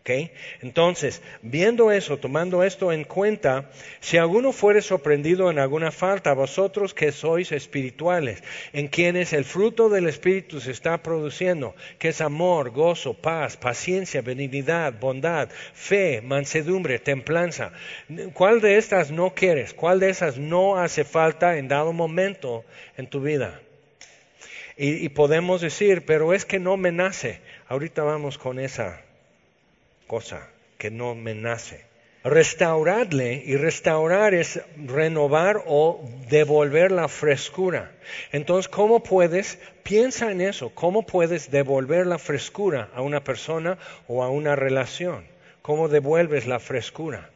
¿Okay? 0.00 0.32
Entonces, 0.62 1.20
viendo 1.42 1.92
eso, 1.92 2.16
tomando 2.16 2.64
esto 2.64 2.90
en 2.90 3.04
cuenta, 3.04 3.70
si 4.00 4.16
alguno 4.16 4.50
fuere 4.50 4.80
sorprendido 4.80 5.50
en 5.50 5.58
alguna 5.58 5.90
falta, 5.90 6.32
vosotros 6.32 6.94
que 6.94 7.12
sois 7.12 7.52
espirituales, 7.52 8.42
en 8.72 8.88
quienes 8.88 9.34
el 9.34 9.44
fruto 9.44 9.90
del 9.90 10.06
Espíritu 10.06 10.58
se 10.58 10.70
está 10.70 11.02
produciendo, 11.02 11.74
que 11.98 12.08
es 12.08 12.22
amor, 12.22 12.70
gozo, 12.70 13.12
paz, 13.12 13.58
paciencia, 13.58 14.22
benignidad, 14.22 14.94
bondad, 14.98 15.50
fe, 15.74 16.22
mansedumbre, 16.22 16.98
templanza, 16.98 17.72
¿cuál 18.32 18.62
de 18.62 18.78
estas 18.78 19.10
no 19.10 19.34
quieres? 19.34 19.74
¿Cuál 19.74 20.00
de 20.00 20.08
esas 20.08 20.38
no 20.38 20.78
hace 20.78 21.04
falta 21.04 21.58
en 21.58 21.68
dado 21.68 21.92
momento 21.92 22.64
en 22.96 23.06
tu 23.06 23.20
vida? 23.20 23.60
Y, 24.82 25.10
podemos 25.10 25.60
decir, 25.60 26.06
pero 26.06 26.32
es 26.32 26.46
que 26.46 26.58
no 26.58 26.78
me 26.78 26.90
nace. 26.90 27.40
Ahorita 27.68 28.02
vamos 28.02 28.38
con 28.38 28.58
esa 28.58 29.02
cosa, 30.06 30.48
que 30.78 30.90
no 30.90 31.14
me 31.14 31.34
nace. 31.34 31.84
Restaurarle 32.24 33.42
y 33.44 33.56
restaurar 33.56 34.32
es 34.32 34.62
renovar 34.78 35.62
o 35.66 36.02
devolver 36.30 36.92
la 36.92 37.08
frescura. 37.08 37.92
Entonces, 38.32 38.70
¿cómo 38.70 39.02
puedes? 39.02 39.58
Piensa 39.82 40.32
en 40.32 40.40
eso. 40.40 40.70
¿Cómo 40.70 41.04
puedes 41.04 41.50
devolver 41.50 42.06
la 42.06 42.16
frescura 42.16 42.88
a 42.94 43.02
una 43.02 43.22
persona 43.22 43.76
o 44.08 44.22
a 44.22 44.30
una 44.30 44.56
relación? 44.56 45.26
¿Cómo 45.60 45.88
devuelves 45.88 46.46
la 46.46 46.58
frescura? 46.58 47.28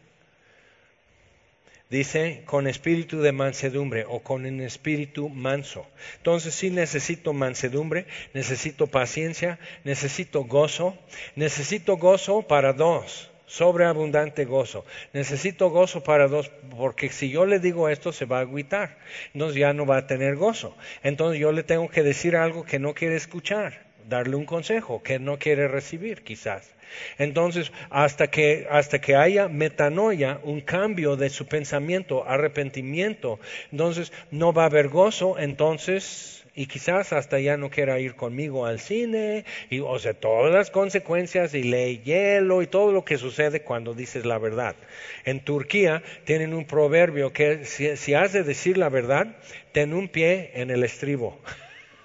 Dice, 1.94 2.42
con 2.44 2.66
espíritu 2.66 3.20
de 3.20 3.30
mansedumbre 3.30 4.04
o 4.08 4.18
con 4.18 4.46
un 4.46 4.60
espíritu 4.62 5.28
manso. 5.28 5.86
Entonces 6.16 6.52
sí 6.52 6.68
necesito 6.70 7.32
mansedumbre, 7.32 8.06
necesito 8.32 8.88
paciencia, 8.88 9.60
necesito 9.84 10.42
gozo, 10.42 10.98
necesito 11.36 11.96
gozo 11.96 12.42
para 12.42 12.72
dos, 12.72 13.30
sobreabundante 13.46 14.44
gozo. 14.44 14.84
Necesito 15.12 15.70
gozo 15.70 16.02
para 16.02 16.26
dos, 16.26 16.50
porque 16.76 17.10
si 17.10 17.30
yo 17.30 17.46
le 17.46 17.60
digo 17.60 17.88
esto 17.88 18.10
se 18.10 18.24
va 18.24 18.38
a 18.38 18.40
agüitar, 18.40 18.98
entonces 19.32 19.60
ya 19.60 19.72
no 19.72 19.86
va 19.86 19.98
a 19.98 20.06
tener 20.08 20.34
gozo. 20.34 20.76
Entonces 21.04 21.38
yo 21.38 21.52
le 21.52 21.62
tengo 21.62 21.88
que 21.88 22.02
decir 22.02 22.34
algo 22.34 22.64
que 22.64 22.80
no 22.80 22.92
quiere 22.94 23.14
escuchar, 23.14 23.83
darle 24.08 24.36
un 24.36 24.46
consejo 24.46 25.02
que 25.02 25.18
no 25.18 25.38
quiere 25.38 25.68
recibir 25.68 26.22
quizás. 26.22 26.74
Entonces, 27.18 27.72
hasta 27.90 28.28
que, 28.28 28.66
hasta 28.70 29.00
que 29.00 29.16
haya 29.16 29.48
metanoia, 29.48 30.40
un 30.42 30.60
cambio 30.60 31.16
de 31.16 31.30
su 31.30 31.46
pensamiento, 31.46 32.26
arrepentimiento, 32.26 33.38
entonces 33.72 34.12
no 34.30 34.52
va 34.52 34.64
a 34.64 34.66
haber 34.66 34.88
gozo, 34.88 35.38
entonces, 35.38 36.44
y 36.54 36.66
quizás 36.66 37.12
hasta 37.12 37.40
ya 37.40 37.56
no 37.56 37.70
quiera 37.70 37.98
ir 37.98 38.14
conmigo 38.14 38.66
al 38.66 38.80
cine, 38.80 39.44
y, 39.70 39.80
o 39.80 39.98
sea, 39.98 40.14
todas 40.14 40.52
las 40.52 40.70
consecuencias, 40.70 41.54
y 41.54 41.62
lee 41.62 42.00
hielo, 42.04 42.62
y 42.62 42.66
todo 42.66 42.92
lo 42.92 43.04
que 43.04 43.18
sucede 43.18 43.62
cuando 43.62 43.94
dices 43.94 44.24
la 44.24 44.38
verdad. 44.38 44.76
En 45.24 45.40
Turquía 45.40 46.02
tienen 46.24 46.54
un 46.54 46.64
proverbio 46.64 47.32
que 47.32 47.64
si, 47.64 47.96
si 47.96 48.14
has 48.14 48.32
de 48.32 48.44
decir 48.44 48.78
la 48.78 48.88
verdad, 48.88 49.36
ten 49.72 49.94
un 49.94 50.08
pie 50.08 50.52
en 50.54 50.70
el 50.70 50.84
estribo. 50.84 51.40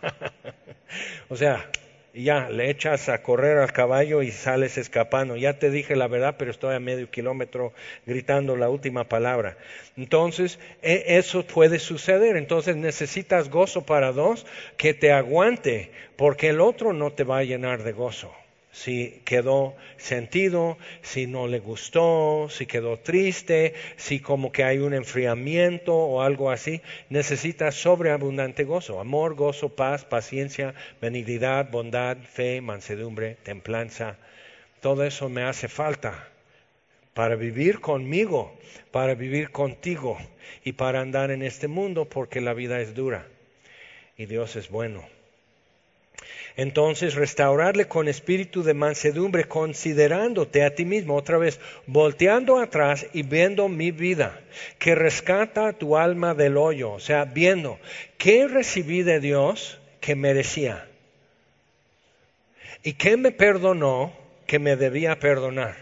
o 1.29 1.35
sea, 1.35 1.69
ya 2.13 2.50
le 2.50 2.69
echas 2.69 3.10
a 3.10 3.22
correr 3.22 3.58
al 3.58 3.72
caballo 3.72 4.22
y 4.22 4.32
sales 4.32 4.78
escapando. 4.78 5.36
Ya 5.36 5.60
te 5.60 5.69
dije 5.69 5.95
la 5.95 6.08
verdad, 6.08 6.36
pero 6.38 6.52
estoy 6.52 6.76
a 6.76 6.80
medio 6.80 7.10
kilómetro 7.10 7.74
gritando 8.06 8.56
la 8.56 8.69
última 8.69 9.10
palabra. 9.10 9.58
Entonces, 9.98 10.60
e, 10.82 11.17
eso 11.17 11.45
puede 11.45 11.80
suceder. 11.80 12.38
Entonces 12.38 12.76
necesitas 12.76 13.50
gozo 13.50 13.86
para 13.86 14.12
dos 14.12 14.45
que 14.78 14.93
te 14.93 15.12
aguante, 15.12 15.91
porque 16.15 16.50
el 16.50 16.62
otro 16.62 16.93
no 16.93 17.12
te 17.12 17.24
va 17.24 17.39
a 17.39 17.43
llenar 17.43 17.84
de 17.84 17.91
gozo 17.91 18.34
si 18.79 19.21
quedó 19.25 19.75
sentido, 19.97 20.77
si 21.01 21.27
no 21.27 21.47
le 21.47 21.59
gustó, 21.59 22.47
si 22.49 22.65
quedó 22.65 22.97
triste, 22.97 23.73
si 23.97 24.21
como 24.21 24.53
que 24.53 24.63
hay 24.63 24.77
un 24.77 24.93
enfriamiento 24.93 25.93
o 25.93 26.21
algo 26.21 26.49
así, 26.49 26.81
necesita 27.09 27.73
sobreabundante 27.73 28.63
gozo, 28.63 29.01
amor, 29.01 29.35
gozo, 29.35 29.75
paz, 29.75 30.05
paciencia, 30.05 30.75
benignidad, 31.01 31.69
bondad, 31.69 32.17
fe, 32.19 32.61
mansedumbre, 32.61 33.35
templanza. 33.43 34.15
Todo 34.79 35.03
eso 35.03 35.27
me 35.27 35.43
hace 35.43 35.67
falta 35.67 36.29
para 37.13 37.35
vivir 37.35 37.81
conmigo, 37.81 38.57
para 38.91 39.13
vivir 39.13 39.51
contigo 39.51 40.17
y 40.63 40.71
para 40.71 41.01
andar 41.01 41.31
en 41.31 41.43
este 41.43 41.67
mundo 41.67 42.05
porque 42.05 42.39
la 42.39 42.53
vida 42.53 42.79
es 42.79 42.95
dura 42.95 43.27
y 44.15 44.25
Dios 44.25 44.55
es 44.55 44.69
bueno. 44.69 45.18
Entonces, 46.60 47.15
restaurarle 47.15 47.88
con 47.88 48.10
espíritu 48.10 48.63
de 48.63 48.74
mansedumbre, 48.74 49.45
considerándote 49.45 50.65
a 50.65 50.76
ti 50.76 50.84
mismo, 50.84 51.15
otra 51.15 51.38
vez, 51.38 51.58
volteando 51.88 52.60
atrás 52.60 53.08
y 53.13 53.24
viendo 53.24 53.69
mi 53.69 53.91
vida, 53.91 54.41
que 54.78 54.93
rescata 54.93 55.72
tu 55.72 55.95
alma 55.95 56.34
del 56.34 56.58
hoyo, 56.58 56.91
o 56.91 57.00
sea, 57.00 57.24
viendo 57.24 57.80
qué 58.17 58.45
recibí 58.50 59.04
de 59.04 59.22
Dios 59.22 59.80
que 60.02 60.17
merecía 60.17 60.86
y 62.84 62.91
qué 62.91 63.15
me 63.15 63.32
perdonó 63.32 64.12
que 64.45 64.60
me 64.60 64.76
debía 64.76 65.17
perdonar. 65.17 65.78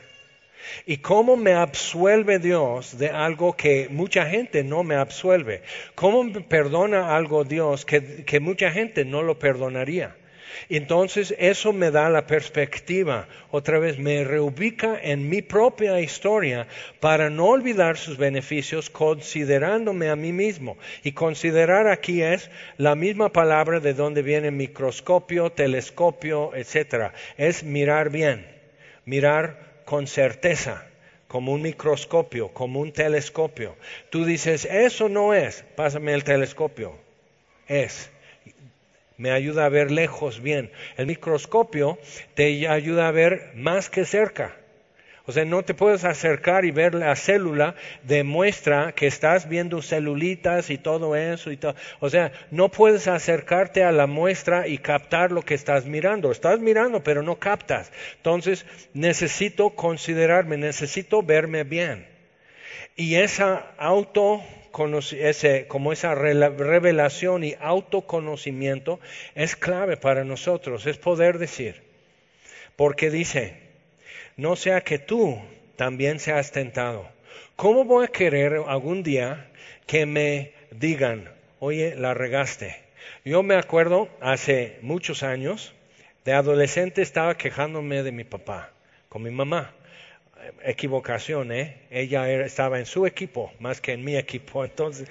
Y 0.85 0.97
cómo 0.97 1.37
me 1.37 1.53
absuelve 1.53 2.37
Dios 2.37 2.99
de 2.99 3.09
algo 3.09 3.53
que 3.53 3.87
mucha 3.89 4.27
gente 4.27 4.63
no 4.63 4.83
me 4.83 4.93
absuelve. 4.93 5.63
Cómo 5.95 6.23
me 6.23 6.41
perdona 6.41 7.15
algo 7.15 7.45
Dios 7.45 7.83
que, 7.83 8.25
que 8.25 8.39
mucha 8.39 8.69
gente 8.69 9.05
no 9.05 9.23
lo 9.23 9.39
perdonaría. 9.39 10.15
Entonces 10.69 11.35
eso 11.37 11.73
me 11.73 11.91
da 11.91 12.09
la 12.09 12.27
perspectiva, 12.27 13.27
otra 13.51 13.79
vez 13.79 13.97
me 13.99 14.23
reubica 14.23 14.99
en 15.01 15.29
mi 15.29 15.41
propia 15.41 15.99
historia 15.99 16.67
para 16.99 17.29
no 17.29 17.45
olvidar 17.47 17.97
sus 17.97 18.17
beneficios 18.17 18.89
considerándome 18.89 20.09
a 20.09 20.15
mí 20.15 20.33
mismo. 20.33 20.77
Y 21.03 21.13
considerar 21.13 21.87
aquí 21.87 22.21
es 22.21 22.49
la 22.77 22.95
misma 22.95 23.31
palabra 23.31 23.79
de 23.79 23.93
donde 23.93 24.21
viene 24.21 24.51
microscopio, 24.51 25.51
telescopio, 25.51 26.55
etc. 26.55 27.11
Es 27.37 27.63
mirar 27.63 28.09
bien, 28.09 28.45
mirar 29.05 29.81
con 29.85 30.07
certeza 30.07 30.87
como 31.27 31.51
un 31.51 31.61
microscopio, 31.61 32.49
como 32.49 32.79
un 32.79 32.91
telescopio. 32.91 33.75
Tú 34.09 34.25
dices, 34.25 34.65
eso 34.65 35.09
no 35.09 35.33
es, 35.33 35.63
pásame 35.75 36.13
el 36.13 36.23
telescopio. 36.23 36.95
Es 37.67 38.09
me 39.17 39.31
ayuda 39.31 39.65
a 39.65 39.69
ver 39.69 39.91
lejos 39.91 40.41
bien. 40.41 40.71
El 40.95 41.07
microscopio 41.07 41.97
te 42.35 42.67
ayuda 42.67 43.07
a 43.07 43.11
ver 43.11 43.51
más 43.55 43.89
que 43.89 44.05
cerca. 44.05 44.55
O 45.27 45.33
sea, 45.33 45.43
no 45.43 45.61
te 45.61 45.73
puedes 45.73 46.05
acercar 46.05 46.63
y 46.63 46.71
ver 46.71 46.95
la 46.95 47.13
célula, 47.17 47.75
demuestra 48.03 48.93
que 48.93 49.07
estás 49.07 49.49
viendo 49.49 49.81
celulitas 49.81 50.69
y 50.69 50.77
todo 50.77 51.17
eso 51.17 51.51
y 51.51 51.57
todo. 51.57 51.75
O 51.99 52.09
sea, 52.09 52.31
no 52.49 52.69
puedes 52.69 53.09
acercarte 53.09 53.83
a 53.83 53.91
la 53.91 54.07
muestra 54.07 54.69
y 54.69 54.77
captar 54.77 55.33
lo 55.33 55.41
que 55.41 55.53
estás 55.53 55.85
mirando. 55.85 56.31
Estás 56.31 56.61
mirando, 56.61 57.03
pero 57.03 57.23
no 57.23 57.39
captas. 57.39 57.91
Entonces, 58.15 58.65
necesito 58.93 59.71
considerarme, 59.71 60.55
necesito 60.55 61.21
verme 61.21 61.65
bien. 61.65 62.07
Y 62.95 63.15
esa 63.15 63.73
auto 63.77 64.41
como 65.67 65.91
esa 65.91 66.13
revelación 66.13 67.43
y 67.43 67.55
autoconocimiento 67.59 68.99
es 69.33 69.55
clave 69.55 69.97
para 69.97 70.23
nosotros, 70.23 70.85
es 70.85 70.97
poder 70.97 71.39
decir, 71.39 71.81
porque 72.75 73.09
dice, 73.09 73.55
no 74.35 74.55
sea 74.55 74.81
que 74.81 74.99
tú 74.99 75.41
también 75.75 76.19
seas 76.19 76.51
tentado. 76.51 77.09
¿Cómo 77.55 77.85
voy 77.85 78.05
a 78.05 78.09
querer 78.09 78.61
algún 78.67 79.01
día 79.01 79.49
que 79.87 80.05
me 80.05 80.53
digan, 80.69 81.31
oye, 81.59 81.95
la 81.95 82.13
regaste? 82.13 82.75
Yo 83.25 83.41
me 83.41 83.55
acuerdo 83.55 84.09
hace 84.21 84.77
muchos 84.83 85.23
años, 85.23 85.73
de 86.23 86.33
adolescente 86.33 87.01
estaba 87.01 87.35
quejándome 87.35 88.03
de 88.03 88.11
mi 88.11 88.25
papá, 88.25 88.71
con 89.09 89.23
mi 89.23 89.31
mamá 89.31 89.73
equivocación, 90.63 91.51
¿eh? 91.51 91.77
Ella 91.89 92.29
estaba 92.29 92.79
en 92.79 92.85
su 92.85 93.05
equipo 93.05 93.51
más 93.59 93.81
que 93.81 93.93
en 93.93 94.03
mi 94.03 94.17
equipo. 94.17 94.63
Entonces, 94.65 95.07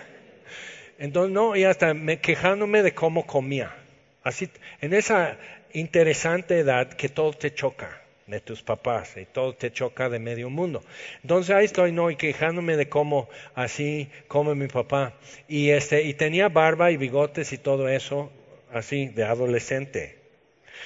entonces 0.99 1.33
no, 1.33 1.55
y 1.57 1.65
hasta 1.65 1.93
me, 1.93 2.21
quejándome 2.21 2.83
de 2.83 2.95
cómo 2.95 3.27
comía. 3.27 3.75
Así, 4.23 4.49
en 4.81 4.95
esa 4.95 5.37
interesante 5.73 6.59
edad 6.59 6.89
que 6.89 7.09
todo 7.09 7.33
te 7.33 7.53
choca 7.53 8.03
de 8.27 8.41
tus 8.41 8.63
papás 8.63 9.17
y 9.17 9.25
todo 9.25 9.55
te 9.55 9.71
choca 9.71 10.09
de 10.09 10.19
medio 10.19 10.51
mundo. 10.51 10.83
Entonces 11.23 11.55
ahí 11.55 11.65
estoy 11.67 11.93
no 11.93 12.11
y 12.11 12.17
quejándome 12.17 12.77
de 12.77 12.89
cómo 12.89 13.29
así 13.55 14.11
come 14.27 14.55
mi 14.55 14.69
papá 14.69 15.15
y 15.49 15.71
este 15.71 16.03
y 16.03 16.15
tenía 16.15 16.49
barba 16.49 16.91
y 16.91 16.97
bigotes 16.97 17.53
y 17.53 17.59
todo 17.59 17.89
eso 17.89 18.33
así 18.73 19.07
de 19.07 19.25
adolescente. 19.25 20.26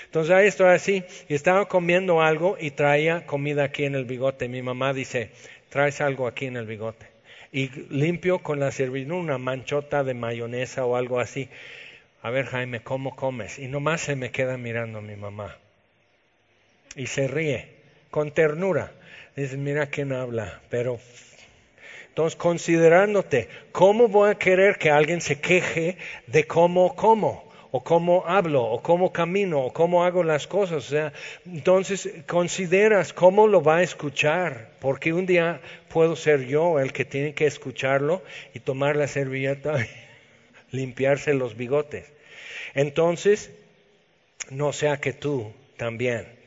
Entonces 0.05 0.35
ahí 0.35 0.47
estoy 0.47 0.69
así 0.69 1.05
y 1.29 1.35
estaba 1.35 1.67
comiendo 1.67 2.23
algo 2.23 2.57
y 2.59 2.71
traía 2.71 3.27
comida 3.27 3.65
aquí 3.65 3.85
en 3.85 3.95
el 3.95 4.05
bigote. 4.05 4.49
Mi 4.49 4.63
mamá 4.63 4.93
dice, 4.93 5.31
traes 5.69 6.01
algo 6.01 6.27
aquí 6.27 6.47
en 6.47 6.57
el 6.57 6.67
bigote. 6.67 7.07
Y 7.53 7.69
limpio 7.91 8.39
con 8.41 8.61
la 8.61 8.71
servilleta 8.71 9.15
una 9.15 9.39
manchota 9.39 10.05
de 10.05 10.15
mayonesa 10.15 10.85
o 10.85 10.97
algo 10.97 11.21
así. 11.21 11.49
A 12.23 12.31
ver 12.31 12.47
Jaime, 12.47 12.81
¿cómo 12.81 13.17
comes? 13.17 13.59
Y 13.59 13.69
nomás 13.69 14.03
se 14.03 14.17
me 14.17 14.31
queda 14.31 14.57
mirando 14.57 15.01
mi 15.01 15.17
mamá. 15.17 15.57
Y 16.97 17.07
se 17.07 17.29
ríe 17.29 17.69
con 18.11 18.31
ternura. 18.31 18.93
Dice, 19.37 19.57
mira 19.57 19.87
quién 19.87 20.13
habla, 20.13 20.61
pero 20.71 21.01
entonces, 22.11 22.37
considerándote, 22.37 23.49
¿cómo 23.71 24.09
voy 24.09 24.31
a 24.31 24.35
querer 24.35 24.79
que 24.79 24.91
alguien 24.91 25.21
se 25.21 25.41
queje 25.41 25.97
de 26.27 26.45
cómo 26.45 26.97
como? 26.97 27.50
O 27.73 27.83
cómo 27.85 28.25
hablo, 28.27 28.65
o 28.65 28.83
cómo 28.83 29.13
camino, 29.13 29.61
o 29.61 29.73
cómo 29.73 30.05
hago 30.05 30.25
las 30.25 30.47
cosas. 30.47 30.79
O 30.79 30.89
sea, 30.89 31.13
entonces 31.47 32.09
consideras 32.27 33.13
cómo 33.13 33.47
lo 33.47 33.63
va 33.63 33.77
a 33.77 33.83
escuchar, 33.83 34.71
porque 34.81 35.13
un 35.13 35.27
día 35.27 35.61
puedo 35.89 36.17
ser 36.17 36.47
yo 36.47 36.81
el 36.81 36.93
que 36.93 37.05
tiene 37.05 37.35
que 37.35 37.47
escucharlo 37.47 38.23
y 38.55 38.61
tomar 38.61 38.97
la 38.97 39.07
servilleta 39.07 39.77
y 40.73 40.77
limpiarse 40.77 41.35
los 41.35 41.57
bigotes. 41.57 42.13
Entonces, 42.75 43.51
no 44.51 44.73
sea 44.73 44.99
que 44.99 45.13
tú 45.13 45.53
también 45.77 46.40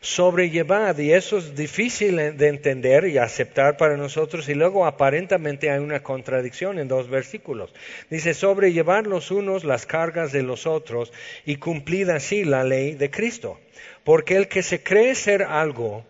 sobrellevad 0.00 0.96
y 0.98 1.12
eso 1.12 1.38
es 1.38 1.54
difícil 1.54 2.16
de 2.16 2.48
entender 2.48 3.06
y 3.06 3.18
aceptar 3.18 3.76
para 3.76 3.96
nosotros 3.96 4.48
y 4.48 4.54
luego 4.54 4.86
aparentemente 4.86 5.70
hay 5.70 5.78
una 5.78 6.02
contradicción 6.02 6.78
en 6.78 6.88
dos 6.88 7.08
versículos. 7.10 7.72
Dice, 8.08 8.32
sobrellevar 8.32 9.06
los 9.06 9.30
unos 9.30 9.64
las 9.64 9.84
cargas 9.84 10.32
de 10.32 10.42
los 10.42 10.66
otros 10.66 11.12
y 11.44 11.56
cumplid 11.56 12.08
así 12.08 12.44
la 12.44 12.64
ley 12.64 12.94
de 12.94 13.10
Cristo. 13.10 13.60
Porque 14.02 14.36
el 14.36 14.48
que 14.48 14.62
se 14.62 14.82
cree 14.82 15.14
ser 15.14 15.42
algo, 15.42 16.04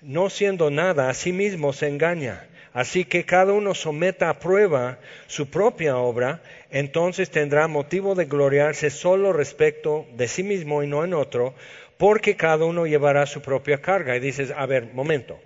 no 0.00 0.30
siendo 0.30 0.70
nada, 0.70 1.10
a 1.10 1.14
sí 1.14 1.32
mismo 1.32 1.72
se 1.72 1.88
engaña. 1.88 2.46
Así 2.72 3.04
que 3.04 3.24
cada 3.24 3.52
uno 3.52 3.74
someta 3.74 4.30
a 4.30 4.38
prueba 4.38 4.98
su 5.26 5.50
propia 5.50 5.98
obra, 5.98 6.42
entonces 6.70 7.30
tendrá 7.30 7.68
motivo 7.68 8.14
de 8.14 8.24
gloriarse 8.24 8.88
solo 8.88 9.34
respecto 9.34 10.06
de 10.14 10.26
sí 10.26 10.42
mismo 10.42 10.82
y 10.82 10.86
no 10.86 11.04
en 11.04 11.12
otro, 11.12 11.54
porque 11.96 12.36
cada 12.36 12.64
uno 12.64 12.86
llevará 12.86 13.26
su 13.26 13.40
propia 13.42 13.80
carga. 13.80 14.16
Y 14.16 14.20
dices, 14.20 14.52
a 14.56 14.66
ver, 14.66 14.92
momento. 14.92 15.38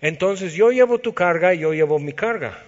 Entonces 0.00 0.54
yo 0.54 0.70
llevo 0.70 0.98
tu 0.98 1.14
carga 1.14 1.54
y 1.54 1.60
yo 1.60 1.72
llevo 1.72 1.98
mi 1.98 2.12
carga. 2.12 2.58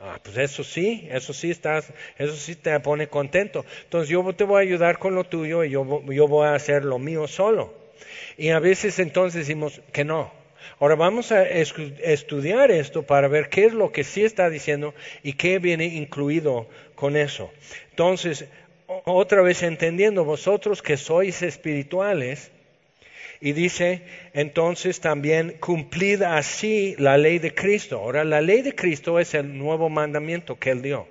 Ah, 0.00 0.20
pues 0.22 0.36
eso 0.36 0.62
sí, 0.62 1.08
eso 1.10 1.32
sí 1.32 1.50
estás, 1.50 1.92
eso 2.18 2.36
sí 2.36 2.54
te 2.54 2.78
pone 2.80 3.08
contento. 3.08 3.64
Entonces 3.84 4.08
yo 4.08 4.32
te 4.32 4.44
voy 4.44 4.58
a 4.58 4.62
ayudar 4.62 4.98
con 4.98 5.14
lo 5.14 5.24
tuyo 5.24 5.64
y 5.64 5.70
yo, 5.70 6.04
yo 6.06 6.28
voy 6.28 6.46
a 6.46 6.54
hacer 6.54 6.84
lo 6.84 6.98
mío 6.98 7.26
solo. 7.26 7.74
Y 8.36 8.50
a 8.50 8.60
veces 8.60 8.98
entonces 9.00 9.46
decimos 9.46 9.80
que 9.92 10.04
no. 10.04 10.32
Ahora 10.78 10.94
vamos 10.94 11.32
a 11.32 11.42
estudiar 11.42 12.70
esto 12.70 13.02
para 13.02 13.26
ver 13.26 13.48
qué 13.48 13.64
es 13.64 13.72
lo 13.72 13.90
que 13.90 14.04
sí 14.04 14.24
está 14.24 14.48
diciendo 14.48 14.94
y 15.24 15.32
qué 15.32 15.58
viene 15.58 15.86
incluido 15.86 16.68
con 16.94 17.16
eso. 17.16 17.50
Entonces, 17.90 18.44
otra 19.04 19.42
vez 19.42 19.62
entendiendo 19.62 20.24
vosotros 20.24 20.82
que 20.82 20.96
sois 20.96 21.42
espirituales, 21.42 22.50
y 23.40 23.52
dice 23.52 24.02
entonces 24.32 25.00
también 25.00 25.56
cumplid 25.60 26.22
así 26.22 26.96
la 26.98 27.18
ley 27.18 27.38
de 27.38 27.54
Cristo. 27.54 27.98
Ahora 27.98 28.24
la 28.24 28.40
ley 28.40 28.62
de 28.62 28.74
Cristo 28.74 29.18
es 29.18 29.34
el 29.34 29.56
nuevo 29.58 29.88
mandamiento 29.88 30.58
que 30.58 30.70
él 30.70 30.82
dio. 30.82 31.06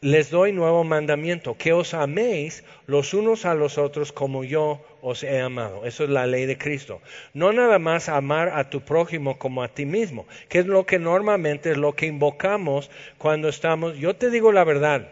Les 0.00 0.30
doy 0.30 0.52
nuevo 0.52 0.82
mandamiento, 0.82 1.56
que 1.56 1.72
os 1.72 1.94
améis 1.94 2.64
los 2.86 3.14
unos 3.14 3.44
a 3.44 3.54
los 3.54 3.78
otros 3.78 4.10
como 4.10 4.42
yo 4.42 4.84
os 5.00 5.22
he 5.22 5.40
amado. 5.40 5.86
Eso 5.86 6.02
es 6.02 6.10
la 6.10 6.26
ley 6.26 6.44
de 6.44 6.58
Cristo. 6.58 7.00
No 7.34 7.52
nada 7.52 7.78
más 7.78 8.08
amar 8.08 8.48
a 8.48 8.68
tu 8.68 8.80
prójimo 8.80 9.38
como 9.38 9.62
a 9.62 9.68
ti 9.68 9.86
mismo, 9.86 10.26
que 10.48 10.58
es 10.58 10.66
lo 10.66 10.86
que 10.86 10.98
normalmente 10.98 11.70
es 11.70 11.76
lo 11.76 11.94
que 11.94 12.06
invocamos 12.06 12.90
cuando 13.16 13.48
estamos, 13.48 13.96
yo 13.96 14.16
te 14.16 14.30
digo 14.30 14.50
la 14.50 14.64
verdad, 14.64 15.08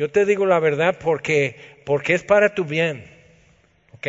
yo 0.00 0.10
te 0.10 0.24
digo 0.24 0.46
la 0.46 0.58
verdad 0.60 0.96
porque, 0.98 1.56
porque 1.84 2.14
es 2.14 2.22
para 2.22 2.54
tu 2.54 2.64
bien. 2.64 3.04
¿ok? 3.92 4.06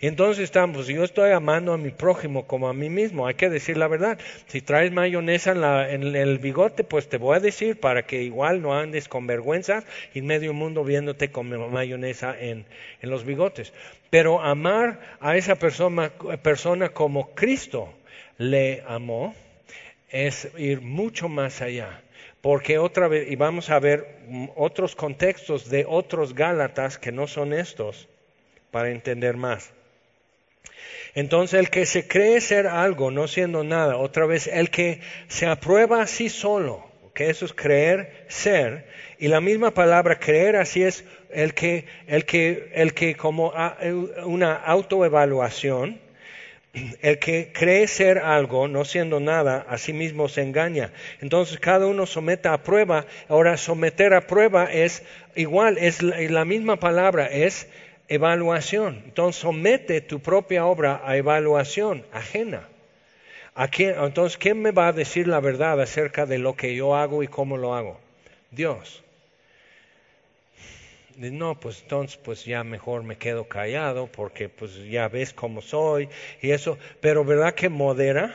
Entonces 0.00 0.42
estamos, 0.42 0.88
yo 0.88 1.04
estoy 1.04 1.30
amando 1.30 1.72
a 1.72 1.78
mi 1.78 1.90
prójimo 1.90 2.48
como 2.48 2.68
a 2.68 2.74
mí 2.74 2.90
mismo, 2.90 3.24
hay 3.24 3.34
que 3.34 3.48
decir 3.48 3.76
la 3.76 3.86
verdad. 3.86 4.18
Si 4.48 4.62
traes 4.62 4.90
mayonesa 4.90 5.52
en, 5.52 5.60
la, 5.60 5.92
en 5.92 6.16
el 6.16 6.38
bigote, 6.40 6.82
pues 6.82 7.08
te 7.08 7.18
voy 7.18 7.36
a 7.36 7.40
decir 7.40 7.78
para 7.78 8.04
que 8.04 8.24
igual 8.24 8.62
no 8.62 8.74
andes 8.74 9.06
con 9.06 9.28
vergüenza 9.28 9.84
y 10.12 10.22
medio 10.22 10.52
mundo 10.54 10.82
viéndote 10.82 11.30
con 11.30 11.70
mayonesa 11.70 12.34
en, 12.36 12.66
en 13.00 13.08
los 13.08 13.24
bigotes. 13.24 13.72
Pero 14.10 14.40
amar 14.40 14.98
a 15.20 15.36
esa 15.36 15.54
persona, 15.54 16.10
persona 16.42 16.88
como 16.88 17.32
Cristo 17.36 17.94
le 18.38 18.82
amó 18.88 19.36
es 20.10 20.48
ir 20.56 20.80
mucho 20.80 21.28
más 21.28 21.62
allá 21.62 22.02
porque 22.40 22.78
otra 22.78 23.08
vez, 23.08 23.30
y 23.30 23.36
vamos 23.36 23.70
a 23.70 23.78
ver 23.80 24.18
otros 24.56 24.94
contextos 24.94 25.68
de 25.70 25.84
otros 25.88 26.34
Gálatas 26.34 26.98
que 26.98 27.12
no 27.12 27.26
son 27.26 27.52
estos, 27.52 28.08
para 28.70 28.90
entender 28.90 29.36
más. 29.36 29.72
Entonces 31.14 31.58
el 31.58 31.70
que 31.70 31.86
se 31.86 32.06
cree 32.06 32.40
ser 32.40 32.66
algo, 32.66 33.10
no 33.10 33.26
siendo 33.26 33.64
nada, 33.64 33.96
otra 33.96 34.26
vez 34.26 34.46
el 34.46 34.70
que 34.70 35.00
se 35.26 35.46
aprueba 35.46 36.02
así 36.02 36.28
solo, 36.28 36.86
que 37.14 37.30
eso 37.30 37.44
es 37.44 37.52
creer 37.52 38.24
ser, 38.28 38.86
y 39.18 39.28
la 39.28 39.40
misma 39.40 39.72
palabra 39.72 40.20
creer 40.20 40.56
así 40.56 40.84
es 40.84 41.04
el 41.30 41.54
que, 41.54 41.86
el 42.06 42.24
que, 42.24 42.70
el 42.74 42.94
que 42.94 43.16
como 43.16 43.52
una 44.24 44.54
autoevaluación, 44.54 46.00
el 47.02 47.18
que 47.18 47.52
cree 47.52 47.86
ser 47.86 48.18
algo, 48.18 48.68
no 48.68 48.84
siendo 48.84 49.20
nada, 49.20 49.66
a 49.68 49.78
sí 49.78 49.92
mismo 49.92 50.28
se 50.28 50.42
engaña. 50.42 50.92
Entonces 51.20 51.58
cada 51.58 51.86
uno 51.86 52.06
someta 52.06 52.52
a 52.52 52.62
prueba. 52.62 53.06
Ahora 53.28 53.56
someter 53.56 54.14
a 54.14 54.26
prueba 54.26 54.64
es 54.64 55.02
igual, 55.34 55.78
es 55.78 56.02
la, 56.02 56.44
misma 56.44 56.76
palabra, 56.76 57.26
es 57.26 57.68
evaluación. 58.08 59.02
Entonces 59.06 59.40
somete 59.40 60.00
tu 60.00 60.20
propia 60.20 60.66
obra 60.66 61.02
a 61.04 61.16
evaluación 61.16 62.04
ajena. 62.12 62.68
entonces, 63.56 64.38
¿quién 64.38 64.62
me 64.62 64.70
va 64.70 64.88
a 64.88 64.92
decir 64.92 65.28
la 65.28 65.40
verdad 65.40 65.80
acerca 65.80 66.26
de 66.26 66.38
lo 66.38 66.54
que 66.54 66.74
yo 66.74 66.94
hago 66.94 67.22
y 67.22 67.28
cómo 67.28 67.56
lo 67.56 67.74
hago? 67.74 68.00
Dios 68.50 69.02
no, 71.18 71.58
pues 71.58 71.82
entonces 71.82 72.18
pues 72.22 72.44
ya 72.44 72.62
mejor 72.62 73.02
me 73.02 73.16
quedo 73.16 73.48
callado 73.48 74.06
porque 74.06 74.48
pues 74.48 74.84
ya 74.84 75.08
ves 75.08 75.32
cómo 75.32 75.60
soy 75.60 76.08
y 76.40 76.52
eso, 76.52 76.78
pero 77.00 77.24
¿verdad 77.24 77.54
que 77.54 77.68
modera? 77.68 78.34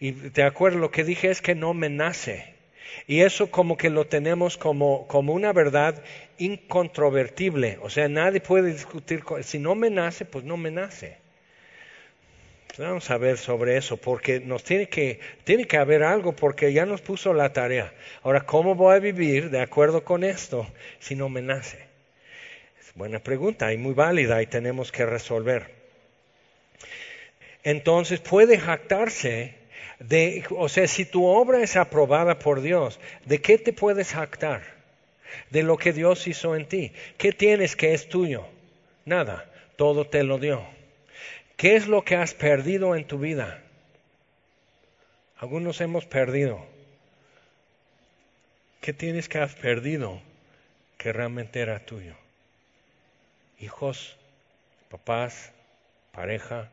Y 0.00 0.12
te 0.12 0.42
acuerdo 0.42 0.78
lo 0.78 0.90
que 0.90 1.04
dije 1.04 1.30
es 1.30 1.42
que 1.42 1.54
no 1.54 1.74
me 1.74 1.90
nace. 1.90 2.54
Y 3.06 3.20
eso 3.20 3.50
como 3.50 3.76
que 3.76 3.90
lo 3.90 4.06
tenemos 4.06 4.56
como, 4.56 5.06
como 5.08 5.34
una 5.34 5.52
verdad 5.52 6.02
incontrovertible. 6.38 7.78
O 7.82 7.90
sea, 7.90 8.08
nadie 8.08 8.40
puede 8.40 8.72
discutir, 8.72 9.22
si 9.42 9.58
no 9.58 9.74
me 9.74 9.90
nace, 9.90 10.24
pues 10.24 10.44
no 10.44 10.56
me 10.56 10.70
nace. 10.70 11.18
Vamos 12.78 13.10
a 13.10 13.18
ver 13.18 13.38
sobre 13.38 13.76
eso, 13.76 13.96
porque 13.96 14.38
nos 14.38 14.62
tiene 14.62 14.88
que, 14.88 15.18
tiene 15.42 15.66
que 15.66 15.78
haber 15.78 16.04
algo, 16.04 16.36
porque 16.36 16.72
ya 16.72 16.86
nos 16.86 17.00
puso 17.00 17.34
la 17.34 17.52
tarea. 17.52 17.92
Ahora, 18.22 18.46
¿cómo 18.46 18.76
voy 18.76 18.94
a 18.94 19.00
vivir 19.00 19.50
de 19.50 19.60
acuerdo 19.60 20.04
con 20.04 20.22
esto 20.22 20.64
si 21.00 21.16
no 21.16 21.28
me 21.28 21.42
nace? 21.42 21.78
Es 22.80 22.94
buena 22.94 23.18
pregunta 23.18 23.72
y 23.72 23.78
muy 23.78 23.94
válida 23.94 24.40
y 24.42 24.46
tenemos 24.46 24.92
que 24.92 25.04
resolver. 25.04 25.74
Entonces, 27.64 28.20
puede 28.20 28.58
jactarse 28.58 29.54
de, 29.98 30.44
o 30.50 30.68
sea, 30.68 30.86
si 30.86 31.04
tu 31.04 31.26
obra 31.26 31.60
es 31.60 31.74
aprobada 31.74 32.38
por 32.38 32.60
Dios, 32.60 33.00
¿de 33.24 33.40
qué 33.40 33.58
te 33.58 33.72
puedes 33.72 34.12
jactar? 34.12 34.62
De 35.50 35.64
lo 35.64 35.78
que 35.78 35.92
Dios 35.92 36.28
hizo 36.28 36.54
en 36.54 36.66
ti. 36.66 36.92
¿Qué 37.16 37.32
tienes 37.32 37.74
que 37.74 37.92
es 37.92 38.08
tuyo? 38.08 38.46
Nada, 39.04 39.50
todo 39.74 40.06
te 40.06 40.22
lo 40.22 40.38
dio. 40.38 40.77
¿Qué 41.58 41.74
es 41.74 41.88
lo 41.88 42.04
que 42.04 42.14
has 42.14 42.34
perdido 42.34 42.94
en 42.94 43.04
tu 43.04 43.18
vida? 43.18 43.60
Algunos 45.38 45.80
hemos 45.80 46.06
perdido. 46.06 46.64
¿Qué 48.80 48.92
tienes 48.92 49.28
que 49.28 49.40
has 49.40 49.56
perdido 49.56 50.22
que 50.98 51.12
realmente 51.12 51.60
era 51.60 51.84
tuyo? 51.84 52.14
Hijos, 53.58 54.16
papás, 54.88 55.50
pareja, 56.12 56.70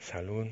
salud. 0.00 0.48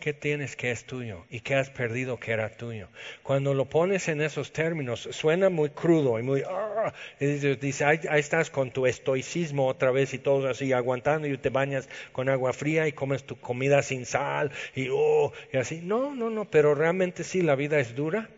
¿Qué 0.00 0.12
tienes 0.12 0.56
que 0.56 0.70
es 0.70 0.84
tuyo 0.84 1.24
y 1.30 1.40
qué 1.40 1.54
has 1.54 1.70
perdido 1.70 2.20
que 2.20 2.32
era 2.32 2.50
tuyo? 2.50 2.88
Cuando 3.22 3.54
lo 3.54 3.64
pones 3.64 4.08
en 4.08 4.20
esos 4.20 4.52
términos, 4.52 5.08
suena 5.10 5.48
muy 5.48 5.70
crudo 5.70 6.18
y 6.18 6.22
muy... 6.22 6.42
Ah, 6.46 6.92
Y 7.18 7.26
dice, 7.26 7.84
ahí, 7.84 8.00
estás 8.12 8.50
con 8.50 8.70
tu 8.70 8.86
estoicismo 8.86 9.66
otra 9.66 9.90
vez 9.90 10.12
y 10.12 10.18
todo 10.18 10.48
así, 10.48 10.72
aguantando 10.72 11.26
y 11.26 11.38
te 11.38 11.48
bañas 11.48 11.88
con 12.12 12.28
agua 12.28 12.52
fría 12.52 12.86
y 12.86 12.92
comes 12.92 13.24
tu 13.24 13.36
comida 13.40 13.82
sin 13.82 14.04
sal 14.04 14.52
y, 14.74 14.88
oh, 14.92 15.32
y 15.52 15.56
así. 15.56 15.80
No, 15.82 16.14
no, 16.14 16.28
no, 16.28 16.44
pero 16.44 16.74
realmente 16.74 17.24
sí, 17.24 17.40
la 17.40 17.56
vida 17.56 17.80
es 17.80 17.96
dura 17.96 18.28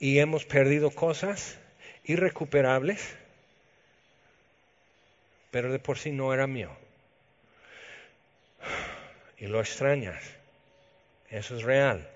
y 0.00 0.18
hemos 0.18 0.46
perdido 0.46 0.90
cosas 0.90 1.58
irrecuperables, 2.04 3.16
pero 5.50 5.70
de 5.70 5.78
por 5.78 5.98
sí 5.98 6.10
no 6.10 6.32
era 6.32 6.46
mío. 6.46 6.70
Y 9.38 9.46
lo 9.46 9.60
extrañas. 9.60 10.36
Eso 11.36 11.54
es 11.54 11.64
real. 11.64 12.15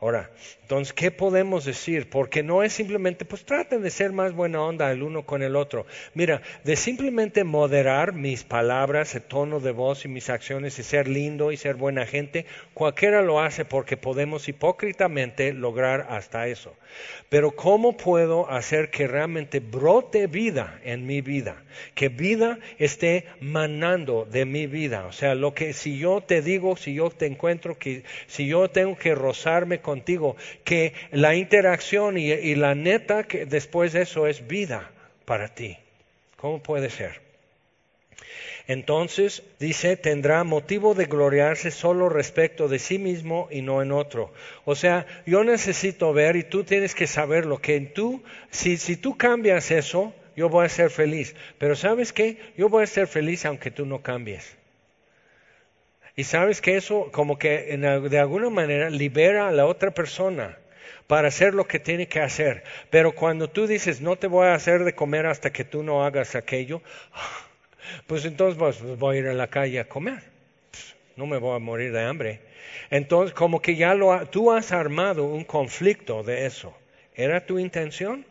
Ahora, 0.00 0.30
entonces, 0.62 0.92
¿qué 0.92 1.10
podemos 1.10 1.64
decir? 1.64 2.08
Porque 2.08 2.44
no 2.44 2.62
es 2.62 2.72
simplemente, 2.72 3.24
pues 3.24 3.44
traten 3.44 3.82
de 3.82 3.90
ser 3.90 4.12
más 4.12 4.32
buena 4.32 4.62
onda 4.62 4.92
el 4.92 5.02
uno 5.02 5.26
con 5.26 5.42
el 5.42 5.56
otro. 5.56 5.86
Mira, 6.14 6.40
de 6.62 6.76
simplemente 6.76 7.42
moderar 7.42 8.12
mis 8.12 8.44
palabras, 8.44 9.16
el 9.16 9.22
tono 9.22 9.58
de 9.58 9.72
voz 9.72 10.04
y 10.04 10.08
mis 10.08 10.30
acciones 10.30 10.78
y 10.78 10.84
ser 10.84 11.08
lindo 11.08 11.50
y 11.50 11.56
ser 11.56 11.74
buena 11.74 12.06
gente, 12.06 12.46
cualquiera 12.74 13.22
lo 13.22 13.40
hace 13.40 13.64
porque 13.64 13.96
podemos 13.96 14.48
hipócritamente 14.48 15.52
lograr 15.52 16.06
hasta 16.10 16.46
eso. 16.46 16.76
Pero 17.28 17.50
¿cómo 17.52 17.96
puedo 17.96 18.48
hacer 18.50 18.90
que 18.90 19.08
realmente 19.08 19.58
brote 19.58 20.28
vida 20.28 20.78
en 20.84 21.06
mi 21.06 21.22
vida? 21.22 21.64
Que 21.94 22.08
vida 22.08 22.58
esté 22.78 23.24
manando 23.40 24.26
de 24.30 24.44
mi 24.44 24.66
vida. 24.66 25.06
O 25.06 25.12
sea, 25.12 25.34
lo 25.34 25.54
que 25.54 25.72
si 25.72 25.98
yo 25.98 26.20
te 26.20 26.40
digo, 26.40 26.76
si 26.76 26.94
yo 26.94 27.10
te 27.10 27.26
encuentro, 27.26 27.78
que 27.78 28.04
si 28.28 28.46
yo 28.46 28.68
tengo 28.68 28.96
que 28.96 29.14
rozarme 29.14 29.80
contigo, 29.88 30.36
que 30.64 30.92
la 31.12 31.34
interacción 31.34 32.18
y, 32.18 32.54
la 32.56 32.74
neta 32.74 33.24
que 33.24 33.46
después 33.46 33.94
de 33.94 34.02
eso 34.02 34.26
es 34.26 34.46
vida 34.46 34.90
para 35.24 35.48
ti. 35.48 35.78
¿Cómo 36.36 36.62
puede 36.62 36.90
ser? 36.90 37.22
Entonces, 38.66 39.42
dice, 39.58 39.96
tendrá 39.96 40.44
motivo 40.44 40.92
de 40.92 41.06
gloriarse 41.06 41.70
solo 41.70 42.10
respecto 42.10 42.68
de 42.68 42.78
sí 42.78 42.98
mismo 42.98 43.48
y 43.50 43.62
no 43.62 43.80
en 43.80 43.92
otro. 43.92 44.30
O 44.66 44.74
sea, 44.74 45.06
yo 45.24 45.42
necesito 45.42 46.12
ver 46.12 46.36
y 46.36 46.42
tú 46.42 46.64
tienes 46.64 46.94
que 46.94 47.06
saber 47.06 47.46
lo 47.46 47.62
que 47.62 47.80
tú, 47.80 48.22
si, 48.50 48.76
si 48.76 48.98
tú 48.98 49.16
cambias 49.16 49.70
eso, 49.70 50.12
yo 50.36 50.50
voy 50.50 50.66
a 50.66 50.68
ser 50.68 50.90
feliz. 50.90 51.34
Pero 51.56 51.76
¿sabes 51.76 52.12
qué? 52.12 52.36
Yo 52.58 52.68
voy 52.68 52.82
a 52.82 52.86
ser 52.86 53.06
feliz 53.06 53.46
aunque 53.46 53.70
tú 53.70 53.86
no 53.86 54.02
cambies. 54.02 54.57
Y 56.18 56.24
sabes 56.24 56.60
que 56.60 56.76
eso 56.76 57.10
como 57.12 57.38
que 57.38 57.76
de 57.78 58.18
alguna 58.18 58.50
manera 58.50 58.90
libera 58.90 59.46
a 59.46 59.52
la 59.52 59.66
otra 59.66 59.92
persona 59.92 60.58
para 61.06 61.28
hacer 61.28 61.54
lo 61.54 61.68
que 61.68 61.78
tiene 61.78 62.08
que 62.08 62.18
hacer. 62.18 62.64
Pero 62.90 63.12
cuando 63.12 63.48
tú 63.48 63.68
dices, 63.68 64.00
no 64.00 64.16
te 64.16 64.26
voy 64.26 64.48
a 64.48 64.54
hacer 64.54 64.82
de 64.82 64.96
comer 64.96 65.26
hasta 65.26 65.52
que 65.52 65.62
tú 65.62 65.84
no 65.84 66.04
hagas 66.04 66.34
aquello, 66.34 66.82
pues 68.08 68.24
entonces 68.24 68.58
pues, 68.58 68.82
voy 68.98 69.18
a 69.18 69.20
ir 69.20 69.28
a 69.28 69.32
la 69.32 69.46
calle 69.46 69.78
a 69.78 69.84
comer. 69.84 70.24
no 71.14 71.24
me 71.26 71.38
voy 71.38 71.54
a 71.54 71.60
morir 71.60 71.92
de 71.92 72.02
hambre. 72.02 72.40
Entonces, 72.90 73.32
como 73.32 73.62
que 73.62 73.76
ya 73.76 73.96
tú 74.28 74.50
has 74.50 74.72
armado 74.72 75.22
un 75.24 75.44
conflicto 75.44 76.24
de 76.24 76.46
eso. 76.46 76.76
¿Era 77.14 77.46
tu 77.46 77.60
intención 77.60 78.26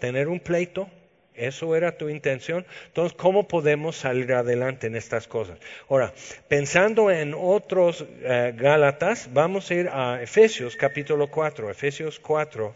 tener 0.00 0.26
un 0.26 0.40
pleito? 0.40 0.90
¿Eso 1.34 1.74
era 1.76 1.96
tu 1.96 2.08
intención? 2.08 2.66
Entonces, 2.86 3.16
¿cómo 3.16 3.48
podemos 3.48 3.96
salir 3.96 4.32
adelante 4.32 4.86
en 4.86 4.96
estas 4.96 5.26
cosas? 5.26 5.58
Ahora, 5.88 6.12
pensando 6.48 7.10
en 7.10 7.34
otros 7.34 8.04
eh, 8.22 8.52
Gálatas, 8.56 9.30
vamos 9.32 9.70
a 9.70 9.74
ir 9.74 9.88
a 9.88 10.22
Efesios 10.22 10.76
capítulo 10.76 11.28
4. 11.28 11.70
Efesios 11.70 12.18
4. 12.18 12.74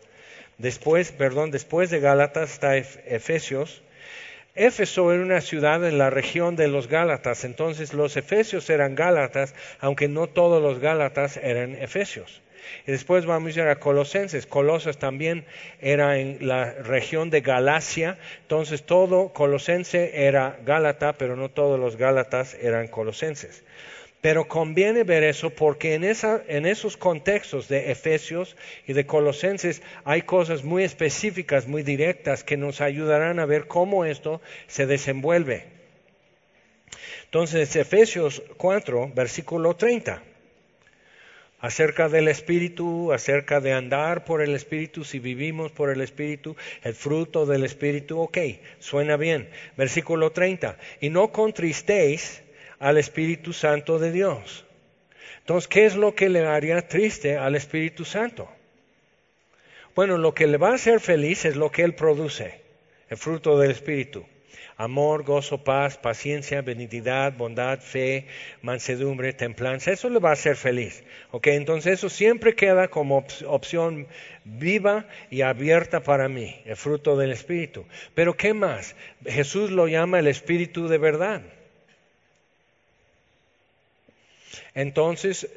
Después, 0.58 1.12
perdón, 1.12 1.50
después 1.50 1.90
de 1.90 2.00
Gálatas 2.00 2.52
está 2.52 2.76
Efesios 2.76 3.82
Éfeso 4.56 5.12
era 5.12 5.22
una 5.22 5.42
ciudad 5.42 5.86
en 5.86 5.98
la 5.98 6.08
región 6.08 6.56
de 6.56 6.66
los 6.66 6.88
Gálatas, 6.88 7.44
entonces 7.44 7.92
los 7.92 8.16
efesios 8.16 8.70
eran 8.70 8.94
Gálatas, 8.94 9.54
aunque 9.80 10.08
no 10.08 10.28
todos 10.28 10.62
los 10.62 10.78
Gálatas 10.78 11.36
eran 11.36 11.74
efesios. 11.74 12.40
Y 12.86 12.92
después 12.92 13.26
vamos 13.26 13.56
a 13.56 13.60
ir 13.60 13.66
a 13.68 13.80
Colosenses. 13.80 14.46
Colosas 14.46 14.98
también 14.98 15.44
era 15.80 16.18
en 16.18 16.46
la 16.46 16.72
región 16.72 17.30
de 17.30 17.40
Galacia, 17.40 18.18
entonces 18.42 18.84
todo 18.84 19.32
Colosense 19.32 20.26
era 20.26 20.58
Gálata, 20.64 21.14
pero 21.14 21.36
no 21.36 21.50
todos 21.50 21.78
los 21.78 21.96
Gálatas 21.96 22.54
eran 22.60 22.88
colosenses. 22.88 23.64
Pero 24.20 24.48
conviene 24.48 25.04
ver 25.04 25.22
eso 25.22 25.50
porque 25.50 25.94
en, 25.94 26.04
esos 26.66 26.96
contextos 26.96 27.68
de 27.68 27.92
Efesios 27.92 28.56
y 28.86 28.92
de 28.92 29.06
Colosenses 29.06 29.82
hay 30.04 30.22
cosas 30.22 30.64
muy 30.64 30.84
específicas, 30.84 31.68
muy 31.68 31.82
directas, 31.82 32.42
que 32.42 32.56
nos 32.56 32.80
ayudarán 32.80 33.38
a 33.38 33.46
ver 33.46 33.66
cómo 33.66 34.04
esto 34.04 34.40
se 34.66 34.86
desenvuelve. 34.86 35.64
Entonces, 37.24 37.76
Efesios 37.76 38.42
4, 38.56 39.12
versículo 39.14 39.76
30 39.76 40.22
acerca 41.58 42.08
del 42.08 42.28
Espíritu, 42.28 43.12
acerca 43.12 43.60
de 43.60 43.72
andar 43.72 44.24
por 44.24 44.42
el 44.42 44.54
Espíritu, 44.54 45.04
si 45.04 45.18
vivimos 45.18 45.72
por 45.72 45.90
el 45.90 46.00
Espíritu, 46.00 46.56
el 46.82 46.94
fruto 46.94 47.46
del 47.46 47.64
Espíritu, 47.64 48.20
ok, 48.20 48.38
suena 48.78 49.16
bien. 49.16 49.48
Versículo 49.76 50.32
30, 50.32 50.78
y 51.00 51.10
no 51.10 51.32
contristéis 51.32 52.42
al 52.78 52.98
Espíritu 52.98 53.52
Santo 53.52 53.98
de 53.98 54.12
Dios. 54.12 54.64
Entonces, 55.38 55.68
¿qué 55.68 55.86
es 55.86 55.96
lo 55.96 56.14
que 56.14 56.28
le 56.28 56.44
haría 56.46 56.86
triste 56.88 57.36
al 57.36 57.54
Espíritu 57.54 58.04
Santo? 58.04 58.50
Bueno, 59.94 60.18
lo 60.18 60.34
que 60.34 60.46
le 60.46 60.58
va 60.58 60.70
a 60.70 60.74
hacer 60.74 61.00
feliz 61.00 61.44
es 61.44 61.56
lo 61.56 61.70
que 61.70 61.82
Él 61.82 61.94
produce, 61.94 62.60
el 63.08 63.16
fruto 63.16 63.58
del 63.58 63.70
Espíritu. 63.70 64.26
Amor, 64.78 65.22
gozo, 65.24 65.64
paz, 65.64 65.96
paciencia, 65.96 66.60
benignidad, 66.60 67.32
bondad, 67.32 67.80
fe, 67.80 68.26
mansedumbre, 68.60 69.32
templanza. 69.32 69.90
Eso 69.90 70.10
le 70.10 70.18
va 70.18 70.30
a 70.30 70.32
hacer 70.34 70.56
feliz. 70.56 71.02
¿Ok? 71.30 71.46
Entonces 71.46 71.94
eso 71.94 72.10
siempre 72.10 72.54
queda 72.54 72.88
como 72.88 73.24
opción 73.46 74.06
viva 74.44 75.06
y 75.30 75.40
abierta 75.40 76.00
para 76.00 76.28
mí, 76.28 76.60
el 76.66 76.76
fruto 76.76 77.16
del 77.16 77.32
Espíritu. 77.32 77.86
Pero 78.14 78.36
¿qué 78.36 78.52
más? 78.52 78.96
Jesús 79.24 79.70
lo 79.70 79.88
llama 79.88 80.18
el 80.18 80.26
Espíritu 80.26 80.88
de 80.88 80.98
verdad. 80.98 81.42
Entonces 84.76 85.48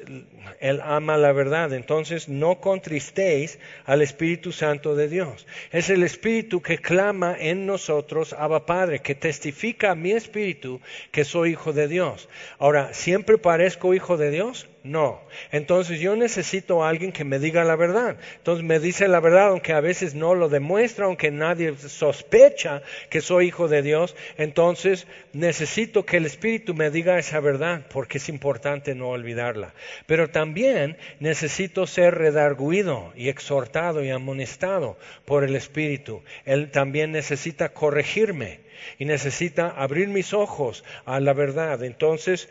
Él 0.60 0.80
ama 0.82 1.18
la 1.18 1.32
verdad. 1.32 1.74
Entonces 1.74 2.30
no 2.30 2.58
contristéis 2.60 3.58
al 3.84 4.00
Espíritu 4.00 4.50
Santo 4.50 4.96
de 4.96 5.08
Dios. 5.08 5.46
Es 5.72 5.90
el 5.90 6.02
Espíritu 6.02 6.62
que 6.62 6.78
clama 6.78 7.36
en 7.38 7.66
nosotros, 7.66 8.32
Abba 8.32 8.64
Padre, 8.64 9.00
que 9.00 9.14
testifica 9.14 9.90
a 9.90 9.94
mi 9.94 10.12
Espíritu 10.12 10.80
que 11.12 11.26
soy 11.26 11.50
hijo 11.50 11.74
de 11.74 11.86
Dios. 11.86 12.30
Ahora, 12.58 12.94
¿siempre 12.94 13.36
parezco 13.36 13.92
hijo 13.92 14.16
de 14.16 14.30
Dios? 14.30 14.66
No. 14.82 15.20
Entonces 15.52 16.00
yo 16.00 16.16
necesito 16.16 16.82
a 16.82 16.88
alguien 16.88 17.12
que 17.12 17.24
me 17.24 17.38
diga 17.38 17.64
la 17.64 17.76
verdad. 17.76 18.16
Entonces 18.38 18.64
me 18.64 18.78
dice 18.78 19.08
la 19.08 19.20
verdad, 19.20 19.48
aunque 19.48 19.74
a 19.74 19.80
veces 19.80 20.14
no 20.14 20.34
lo 20.34 20.48
demuestra, 20.48 21.04
aunque 21.04 21.30
nadie 21.30 21.76
sospecha 21.76 22.82
que 23.10 23.20
soy 23.20 23.48
hijo 23.48 23.68
de 23.68 23.82
Dios. 23.82 24.16
Entonces 24.38 25.06
necesito 25.34 26.06
que 26.06 26.16
el 26.16 26.24
Espíritu 26.24 26.72
me 26.72 26.90
diga 26.90 27.18
esa 27.18 27.40
verdad, 27.40 27.82
porque 27.92 28.16
es 28.16 28.30
importante 28.30 28.94
no 28.94 29.09
olvidarla. 29.10 29.74
Pero 30.06 30.30
también 30.30 30.96
necesito 31.18 31.86
ser 31.86 32.14
redarguido 32.16 33.12
y 33.16 33.28
exhortado 33.28 34.02
y 34.02 34.10
amonestado 34.10 34.98
por 35.24 35.44
el 35.44 35.56
Espíritu. 35.56 36.22
Él 36.44 36.70
también 36.70 37.12
necesita 37.12 37.70
corregirme 37.70 38.60
y 38.98 39.04
necesita 39.04 39.68
abrir 39.68 40.08
mis 40.08 40.32
ojos 40.32 40.84
a 41.04 41.20
la 41.20 41.32
verdad. 41.32 41.84
Entonces, 41.84 42.48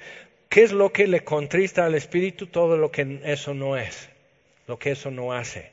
¿Qué 0.49 0.63
es 0.63 0.71
lo 0.71 0.91
que 0.91 1.05
le 1.05 1.23
contrista 1.23 1.85
al 1.85 1.93
espíritu? 1.93 2.47
Todo 2.47 2.75
lo 2.75 2.91
que 2.91 3.21
eso 3.23 3.53
no 3.53 3.77
es, 3.77 4.09
lo 4.65 4.79
que 4.79 4.89
eso 4.91 5.11
no 5.11 5.31
hace. 5.31 5.69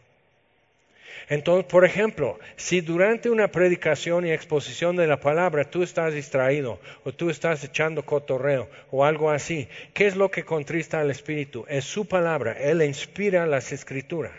Entonces, 1.28 1.66
por 1.66 1.84
ejemplo, 1.84 2.38
si 2.56 2.80
durante 2.80 3.30
una 3.30 3.48
predicación 3.48 4.26
y 4.26 4.30
exposición 4.30 4.96
de 4.96 5.06
la 5.06 5.18
palabra 5.18 5.64
tú 5.64 5.82
estás 5.82 6.14
distraído 6.14 6.78
o 7.04 7.12
tú 7.12 7.30
estás 7.30 7.64
echando 7.64 8.04
cotorreo 8.04 8.68
o 8.90 9.04
algo 9.04 9.30
así, 9.30 9.68
¿qué 9.92 10.06
es 10.06 10.14
lo 10.14 10.30
que 10.30 10.44
contrista 10.44 11.00
al 11.00 11.10
Espíritu? 11.10 11.64
Es 11.68 11.84
su 11.84 12.06
palabra, 12.06 12.52
Él 12.52 12.80
inspira 12.82 13.46
las 13.46 13.72
escrituras. 13.72 14.34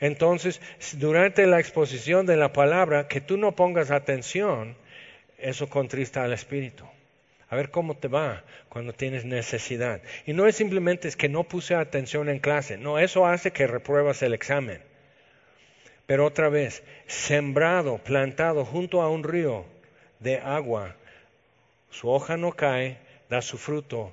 Entonces, 0.00 0.60
durante 0.98 1.46
la 1.46 1.58
exposición 1.58 2.26
de 2.26 2.36
la 2.36 2.52
palabra, 2.52 3.08
que 3.08 3.20
tú 3.20 3.36
no 3.36 3.52
pongas 3.52 3.90
atención, 3.90 4.76
eso 5.38 5.68
contrista 5.68 6.22
al 6.22 6.32
Espíritu 6.32 6.84
a 7.52 7.54
ver 7.54 7.70
cómo 7.70 7.94
te 7.94 8.08
va 8.08 8.44
cuando 8.70 8.94
tienes 8.94 9.26
necesidad. 9.26 10.00
Y 10.24 10.32
no 10.32 10.46
es 10.46 10.56
simplemente 10.56 11.06
es 11.06 11.16
que 11.16 11.28
no 11.28 11.44
puse 11.44 11.74
atención 11.74 12.30
en 12.30 12.38
clase, 12.38 12.78
no, 12.78 12.98
eso 12.98 13.26
hace 13.26 13.50
que 13.50 13.66
repruebas 13.66 14.22
el 14.22 14.32
examen. 14.32 14.80
Pero 16.12 16.26
otra 16.26 16.50
vez, 16.50 16.82
sembrado, 17.06 17.96
plantado 17.96 18.66
junto 18.66 19.00
a 19.00 19.08
un 19.08 19.24
río 19.24 19.64
de 20.20 20.36
agua, 20.36 20.94
su 21.88 22.10
hoja 22.10 22.36
no 22.36 22.52
cae, 22.52 22.98
da 23.30 23.40
su 23.40 23.56
fruto 23.56 24.12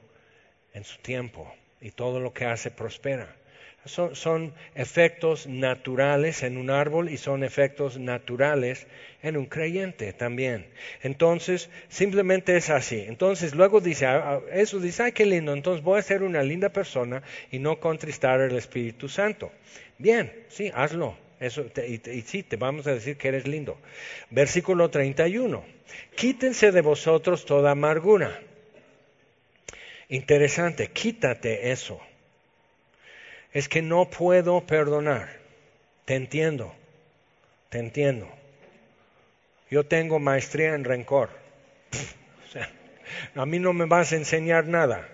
en 0.73 0.85
su 0.85 0.97
tiempo 0.99 1.53
y 1.81 1.91
todo 1.91 2.21
lo 2.21 2.31
que 2.31 2.45
hace 2.45 2.71
prospera. 2.71 3.35
Son, 3.83 4.53
efectos 4.75 5.45
naturales 5.45 6.43
en 6.43 6.55
un 6.55 6.69
árbol 6.69 7.09
y 7.09 7.17
son 7.17 7.43
efectos 7.43 7.97
naturales 7.99 8.87
en 9.21 9.35
un 9.35 9.47
creyente 9.47 10.13
también. 10.13 10.67
Entonces, 11.03 11.69
simplemente 11.89 12.55
es 12.55 12.69
así. 12.69 13.03
Entonces, 13.09 13.55
luego 13.55 13.81
dice, 13.81 14.07
eso 14.53 14.79
dice, 14.79 15.03
ay, 15.03 15.11
qué 15.11 15.25
lindo, 15.25 15.51
entonces 15.51 15.83
voy 15.83 15.99
a 15.99 16.01
ser 16.01 16.23
una 16.23 16.43
linda 16.43 16.69
persona 16.69 17.23
y 17.51 17.59
no 17.59 17.81
contristar 17.81 18.39
al 18.39 18.55
Espíritu 18.55 19.09
Santo. 19.09 19.51
Bien, 19.97 20.31
sí, 20.47 20.71
hazlo. 20.73 21.27
Eso, 21.39 21.65
y, 21.87 22.09
y, 22.09 22.21
sí, 22.21 22.43
te 22.43 22.57
vamos 22.57 22.85
a 22.87 22.93
decir 22.93 23.17
que 23.17 23.29
eres 23.29 23.47
lindo. 23.47 23.77
Versículo 24.29 24.89
31. 24.89 25.63
Quítense 26.15 26.71
de 26.71 26.81
vosotros 26.81 27.45
toda 27.45 27.71
amargura. 27.71 28.41
Interesante, 30.09 30.87
quítate 30.87 31.71
eso. 31.71 32.01
Es 33.53 33.69
que 33.69 33.81
no 33.81 34.09
puedo 34.09 34.65
perdonar. 34.65 35.39
Te 36.05 36.15
entiendo, 36.15 36.75
te 37.69 37.79
entiendo. 37.79 38.27
Yo 39.69 39.85
tengo 39.85 40.19
maestría 40.19 40.73
en 40.75 40.83
rencor. 40.83 41.29
O 42.49 42.51
sea, 42.51 42.67
a 43.35 43.45
mí 43.45 43.59
no 43.59 43.73
me 43.73 43.85
vas 43.85 44.11
a 44.11 44.15
enseñar 44.15 44.65
nada 44.65 45.07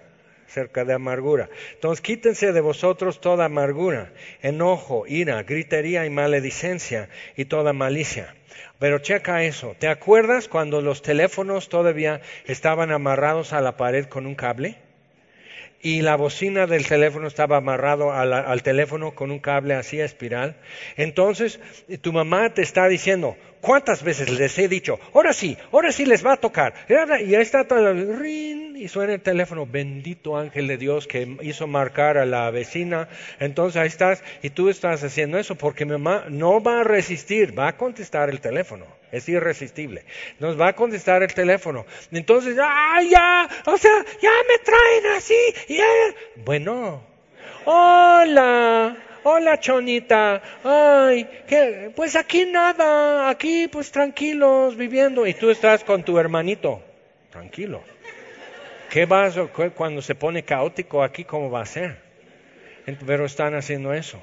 cerca 0.56 0.86
de 0.86 0.94
amargura. 0.94 1.50
Entonces 1.74 2.02
quítense 2.02 2.54
de 2.54 2.62
vosotros 2.62 3.20
toda 3.20 3.46
amargura, 3.46 4.14
enojo, 4.42 5.06
ira, 5.06 5.44
gritería 5.44 6.06
y 6.06 6.10
maledicencia 6.10 7.10
y 7.36 7.46
toda 7.46 7.74
malicia. 7.74 8.34
Pero 8.80 9.00
checa 9.00 9.44
eso. 9.44 9.76
¿Te 9.78 9.90
acuerdas 9.90 10.48
cuando 10.48 10.82
los 10.82 11.02
teléfonos 11.02 11.68
todavía 11.68 12.22
estaban 12.46 12.92
amarrados 12.92 13.52
a 13.52 13.60
la 13.60 13.76
pared 13.76 14.06
con 14.06 14.26
un 14.26 14.36
cable? 14.36 14.85
Y 15.86 16.02
la 16.02 16.16
bocina 16.16 16.66
del 16.66 16.88
teléfono 16.88 17.28
estaba 17.28 17.58
amarrado 17.58 18.12
al, 18.12 18.64
teléfono 18.64 19.14
con 19.14 19.30
un 19.30 19.38
cable 19.38 19.76
así 19.76 20.02
a 20.02 20.06
espiral. 20.06 20.56
Entonces 20.98 21.60
tu 22.02 22.12
mamá 22.12 22.56
te 22.56 22.64
está 22.64 22.88
diciendo, 22.88 23.38
¿cuántas 23.62 24.02
veces 24.02 24.32
les 24.32 24.58
he 24.58 24.68
dicho? 24.68 25.00
Ahora 25.14 25.32
sí, 25.32 25.56
ahora 25.72 25.92
sí 25.92 26.08
les 26.08 26.26
va 26.26 26.34
a 26.34 26.38
tocar. 26.38 26.74
Y 26.90 27.36
ahí 27.36 27.36
está 27.36 27.68
todo 27.68 27.88
el 27.88 28.18
ring 28.18 28.76
y 28.76 28.88
suena 28.88 29.14
el 29.14 29.22
teléfono. 29.22 29.68
Bendito 29.68 30.36
ángel 30.36 30.66
de 30.66 30.78
Dios 30.78 31.06
que 31.06 31.38
hizo 31.44 31.68
marcar 31.68 32.18
a 32.18 32.26
la 32.26 32.50
vecina. 32.50 33.08
Entonces 33.40 33.80
ahí 33.80 33.88
estás 33.88 34.24
y 34.42 34.50
tú 34.50 34.70
estás 34.70 35.04
haciendo 35.04 35.38
eso 35.38 35.54
porque 35.54 35.86
mi 35.86 35.92
mamá 35.92 36.26
no 36.30 36.64
va 36.64 36.82
a 36.82 36.84
resistir, 36.84 37.58
va 37.58 37.68
a 37.68 37.78
contestar 37.78 38.32
el 38.32 38.42
teléfono 38.42 38.88
es 39.12 39.28
irresistible. 39.30 40.04
Nos 40.40 40.60
va 40.60 40.70
a 40.70 40.74
contestar 40.74 41.24
el 41.24 41.34
teléfono. 41.34 41.86
Entonces, 42.12 42.58
¡ay, 42.62 43.10
ya! 43.10 43.48
O 43.66 43.78
sea, 43.78 44.06
ya 44.22 44.32
me 44.48 44.58
traen 44.60 45.18
así. 45.18 45.36
Ya. 45.70 45.86
Bueno, 46.44 47.04
hola. 47.66 48.98
Hola, 49.24 49.60
chonita. 49.60 50.42
Ay, 50.64 51.28
¿qué? 51.48 51.92
pues 51.96 52.16
aquí 52.16 52.46
nada, 52.46 53.30
aquí 53.30 53.68
pues 53.68 53.92
tranquilos, 53.92 54.76
viviendo. 54.76 55.26
Y 55.26 55.34
tú 55.34 55.50
estás 55.50 55.84
con 55.84 56.04
tu 56.04 56.20
hermanito. 56.20 56.84
Tranquilo. 57.32 57.84
¿Qué 58.90 59.06
vas 59.06 59.36
cuando 59.76 60.02
se 60.02 60.14
pone 60.14 60.44
caótico 60.44 61.04
aquí? 61.04 61.24
¿Cómo 61.24 61.50
va 61.50 61.62
a 61.62 61.66
ser? 61.66 61.98
Pero 63.06 63.26
están 63.26 63.56
haciendo 63.56 63.94
eso 63.94 64.22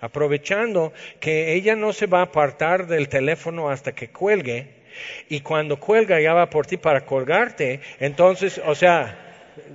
aprovechando 0.00 0.92
que 1.20 1.54
ella 1.54 1.76
no 1.76 1.92
se 1.92 2.06
va 2.06 2.20
a 2.20 2.24
apartar 2.24 2.86
del 2.86 3.08
teléfono 3.08 3.70
hasta 3.70 3.92
que 3.92 4.08
cuelgue, 4.10 4.68
y 5.28 5.40
cuando 5.40 5.78
cuelga 5.78 6.20
ya 6.20 6.34
va 6.34 6.50
por 6.50 6.66
ti 6.66 6.76
para 6.76 7.04
colgarte, 7.04 7.80
entonces, 8.00 8.60
o 8.64 8.74
sea, 8.74 9.18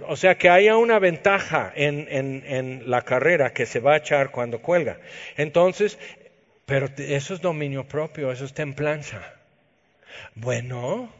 o 0.08 0.16
sea 0.16 0.36
que 0.36 0.50
haya 0.50 0.78
una 0.78 1.00
ventaja 1.00 1.72
en, 1.76 2.08
en, 2.10 2.44
en 2.46 2.90
la 2.90 3.02
carrera 3.02 3.54
que 3.54 3.66
se 3.66 3.80
va 3.80 3.94
a 3.94 3.98
echar 3.98 4.32
cuando 4.32 4.62
cuelga. 4.62 5.00
Entonces, 5.38 5.98
pero 6.66 6.88
eso 6.98 7.34
es 7.34 7.42
dominio 7.42 7.88
propio, 7.88 8.32
eso 8.32 8.46
es 8.46 8.54
templanza. 8.54 9.22
Bueno, 10.36 11.12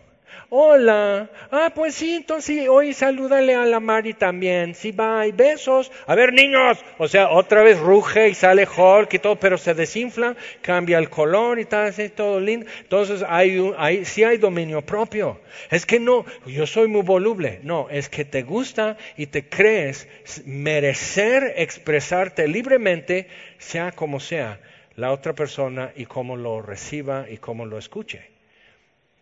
Hola. 0.52 1.30
Ah, 1.52 1.72
pues 1.76 1.94
sí, 1.94 2.16
entonces 2.16 2.68
hoy 2.68 2.94
salúdale 2.94 3.54
a 3.54 3.66
la 3.66 3.80
Mari 3.80 4.16
también. 4.16 4.74
Sí, 4.74 4.92
bye. 4.92 5.32
Besos. 5.32 5.92
A 6.08 6.16
ver, 6.16 6.34
niños. 6.34 6.84
O 6.98 7.08
sea, 7.08 7.30
otra 7.30 7.62
vez 7.62 7.80
ruge 7.80 8.30
y 8.30 8.34
sale 8.34 8.68
Hulk 8.68 9.14
y 9.14 9.20
todo, 9.20 9.36
pero 9.36 9.60
se 9.60 9.76
desinfla, 9.76 10.36
cambia 10.62 10.98
el 10.98 11.10
color 11.10 11.60
y 11.60 11.66
tal, 11.66 11.88
así, 11.88 12.10
todo 12.10 12.40
lindo. 12.40 12.66
Entonces, 12.80 13.24
hay, 13.28 13.60
un, 13.60 13.76
hay, 13.78 14.06
sí 14.06 14.24
hay 14.24 14.38
dominio 14.38 14.82
propio. 14.82 15.40
Es 15.70 15.86
que 15.86 16.00
no, 16.00 16.26
yo 16.48 16.66
soy 16.66 16.88
muy 16.88 17.04
voluble. 17.04 17.60
No, 17.62 17.88
es 17.92 18.10
que 18.10 18.26
te 18.26 18.42
gusta 18.42 18.98
y 19.18 19.28
te 19.28 19.48
crees 19.48 20.08
merecer 20.46 21.54
expresarte 21.58 22.48
libremente, 22.48 23.28
sea 23.60 23.92
como 23.92 24.20
sea, 24.20 24.60
la 24.96 25.12
otra 25.12 25.34
persona 25.34 25.92
y 25.96 26.06
cómo 26.06 26.36
lo 26.36 26.62
reciba 26.64 27.30
y 27.30 27.38
cómo 27.38 27.68
lo 27.68 27.78
escuche 27.78 28.39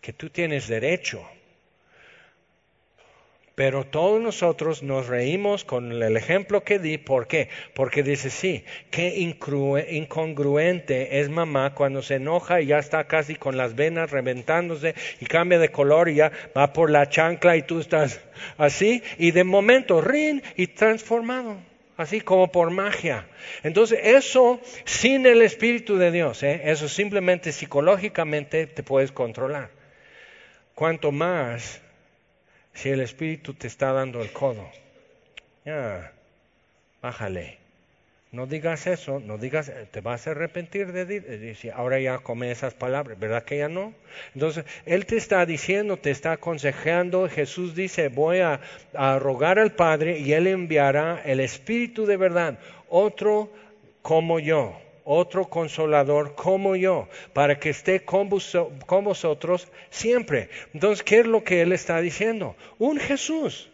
que 0.07 0.13
tú 0.13 0.29
tienes 0.29 0.69
derecho. 0.69 1.21
Pero 3.55 3.83
todos 3.83 4.21
nosotros 4.21 4.81
nos 4.81 5.07
reímos 5.07 5.65
con 5.65 5.91
el 5.91 6.15
ejemplo 6.15 6.63
que 6.63 6.79
di. 6.79 6.97
¿Por 6.97 7.27
qué? 7.27 7.49
Porque 7.73 8.03
dice, 8.03 8.29
sí, 8.29 8.63
qué 8.89 9.17
incongruente 9.89 11.19
es 11.19 11.27
mamá 11.27 11.73
cuando 11.73 12.01
se 12.01 12.15
enoja 12.15 12.61
y 12.61 12.67
ya 12.67 12.77
está 12.77 13.05
casi 13.05 13.35
con 13.35 13.57
las 13.57 13.75
venas 13.75 14.09
reventándose 14.09 14.95
y 15.19 15.25
cambia 15.25 15.59
de 15.59 15.73
color 15.73 16.07
y 16.07 16.15
ya 16.15 16.31
va 16.55 16.71
por 16.71 16.89
la 16.89 17.09
chancla 17.09 17.57
y 17.57 17.63
tú 17.63 17.81
estás 17.81 18.21
así 18.57 19.03
y 19.17 19.31
de 19.31 19.43
momento 19.43 19.99
rin 19.99 20.41
y 20.55 20.67
transformado. 20.67 21.57
Así 21.97 22.21
como 22.21 22.49
por 22.49 22.71
magia. 22.71 23.27
Entonces, 23.63 23.99
eso 24.01 24.61
sin 24.85 25.25
el 25.25 25.41
Espíritu 25.41 25.97
de 25.97 26.11
Dios, 26.11 26.43
¿eh? 26.43 26.61
eso 26.63 26.87
simplemente 26.87 27.51
psicológicamente 27.51 28.67
te 28.67 28.83
puedes 28.83 29.11
controlar. 29.11 29.75
Cuanto 30.77 31.11
más 31.11 31.81
si 32.71 32.89
el 32.89 32.99
Espíritu 32.99 33.55
te 33.55 33.65
está 33.65 33.93
dando 33.93 34.21
el 34.21 34.31
codo. 34.31 34.69
Ya, 35.65 36.13
bájale. 37.01 37.57
No 38.31 38.45
digas 38.45 38.85
eso, 38.85 39.19
no 39.19 39.39
digas, 39.39 39.71
te 39.89 40.01
vas 40.01 40.27
a 40.27 40.31
arrepentir 40.31 40.91
de 40.91 41.05
decir, 41.05 41.71
ahora 41.71 41.99
ya 41.99 42.19
come 42.19 42.51
esas 42.51 42.75
palabras, 42.75 43.17
¿verdad 43.17 43.43
que 43.43 43.57
ya 43.57 43.69
no? 43.69 43.95
Entonces, 44.35 44.65
Él 44.85 45.07
te 45.07 45.17
está 45.17 45.47
diciendo, 45.47 45.97
te 45.97 46.11
está 46.11 46.33
aconsejando, 46.33 47.27
Jesús 47.27 47.73
dice, 47.73 48.09
voy 48.09 48.41
a, 48.41 48.59
a 48.93 49.17
rogar 49.17 49.57
al 49.57 49.71
Padre 49.71 50.19
y 50.19 50.33
Él 50.33 50.45
enviará 50.45 51.23
el 51.25 51.39
Espíritu 51.39 52.05
de 52.05 52.17
verdad, 52.17 52.59
otro 52.87 53.51
como 54.03 54.39
yo 54.39 54.79
otro 55.09 55.45
consolador 55.45 56.35
como 56.35 56.75
yo, 56.75 57.07
para 57.33 57.57
que 57.57 57.69
esté 57.69 58.03
con, 58.03 58.27
vosotros 58.27 59.67
siempre. 59.89 60.49
Entonces, 60.73 61.01
¿qué 61.01 61.21
es 61.21 61.25
lo 61.25 61.45
que 61.45 61.61
Él 61.61 61.71
está 61.71 62.01
diciendo? 62.01 62.57
Un 62.77 62.99
Jesús 62.99 63.69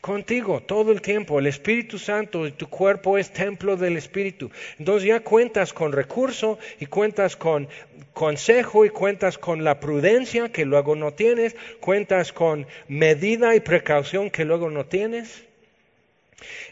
contigo 0.00 0.60
todo 0.60 0.90
el 0.90 1.02
tiempo. 1.02 1.38
El 1.38 1.46
Espíritu 1.46 1.98
Santo 1.98 2.48
y 2.48 2.52
tu 2.52 2.68
cuerpo 2.68 3.16
es 3.16 3.32
templo 3.32 3.76
del 3.76 3.96
Espíritu. 3.96 4.50
Entonces 4.78 5.06
ya 5.06 5.20
cuentas 5.20 5.72
con 5.72 5.92
recurso 5.92 6.58
y 6.80 6.86
cuentas 6.86 7.36
con 7.36 7.68
consejo 8.12 8.84
y 8.84 8.90
cuentas 8.90 9.38
con 9.38 9.62
la 9.62 9.78
prudencia 9.78 10.50
que 10.50 10.64
luego 10.64 10.96
no 10.96 11.12
tienes, 11.12 11.54
cuentas 11.80 12.32
con 12.32 12.66
medida 12.88 13.54
y 13.54 13.60
precaución 13.60 14.30
que 14.30 14.44
luego 14.44 14.68
no 14.68 14.86
tienes. 14.86 15.44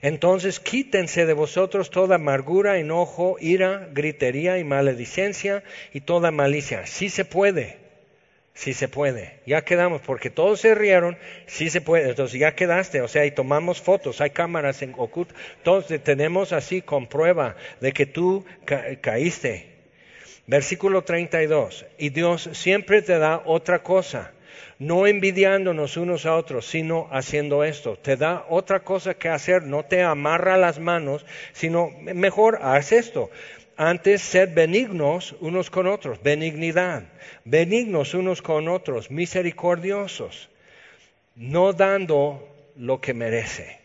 Entonces 0.03 0.61
quítense 0.61 1.27
de 1.27 1.33
vosotros 1.33 1.91
toda 1.91 2.17
amargura, 2.17 2.79
enojo, 2.79 3.37
ira, 3.41 3.89
gritería 3.93 4.59
y 4.59 4.65
maledicencia 4.65 5.63
y 5.93 6.01
toda 6.01 6.31
malicia. 6.31 6.87
Sí 6.87 7.09
se 7.09 7.25
puede, 7.25 7.79
sí 8.55 8.73
se 8.73 8.89
puede. 8.89 9.41
Ya 9.47 9.63
quedamos, 9.63 10.01
porque 10.03 10.31
todos 10.31 10.61
se 10.61 10.75
rieron, 10.75 11.19
sí 11.47 11.71
se 11.71 11.81
puede. 11.81 12.11
Entonces 12.11 12.39
ya 12.39 12.55
quedaste, 12.55 13.01
o 13.01 13.09
sea, 13.09 13.27
y 13.27 13.31
tomamos 13.31 13.81
fotos, 13.81 14.21
hay 14.21 14.31
cámaras 14.31 14.83
en 14.83 14.95
oculto, 14.97 15.35
todos 15.63 15.87
tenemos 16.03 16.53
así 16.53 16.83
con 16.83 17.07
prueba 17.07 17.57
de 17.81 17.93
que 17.93 18.07
tú 18.07 18.45
caíste. 19.01 19.79
Versículo 20.47 21.03
32. 21.03 21.85
Y 21.99 22.09
Dios 22.09 22.49
siempre 22.53 23.03
te 23.03 23.19
da 23.19 23.43
otra 23.45 23.83
cosa 23.83 24.33
no 24.79 25.07
envidiándonos 25.07 25.97
unos 25.97 26.25
a 26.27 26.37
otros, 26.37 26.67
sino 26.67 27.09
haciendo 27.11 27.65
esto. 27.65 27.97
Te 27.97 28.17
da 28.17 28.47
otra 28.49 28.81
cosa 28.81 29.15
que 29.15 29.29
hacer, 29.29 29.65
no 29.65 29.85
te 29.85 30.03
amarra 30.03 30.57
las 30.57 30.79
manos, 30.79 31.27
sino 31.53 31.91
mejor 32.01 32.61
haz 32.63 32.93
esto. 32.93 33.31
Antes, 33.77 34.23
sed 34.23 34.55
benignos 34.55 35.37
unos 35.41 35.71
con 35.71 35.87
otros, 35.87 36.21
benignidad, 36.23 37.05
benignos 37.45 38.15
unos 38.15 38.43
con 38.43 38.69
otros, 38.69 39.11
misericordiosos, 39.11 40.49
no 41.37 41.73
dando 41.73 42.49
lo 42.77 43.01
que 43.01 43.15
merece, 43.15 43.79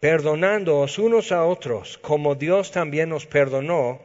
perdonándoos 0.00 0.98
unos 0.98 1.32
a 1.32 1.44
otros, 1.44 1.96
como 1.98 2.34
Dios 2.34 2.70
también 2.70 3.08
nos 3.08 3.24
perdonó 3.24 4.00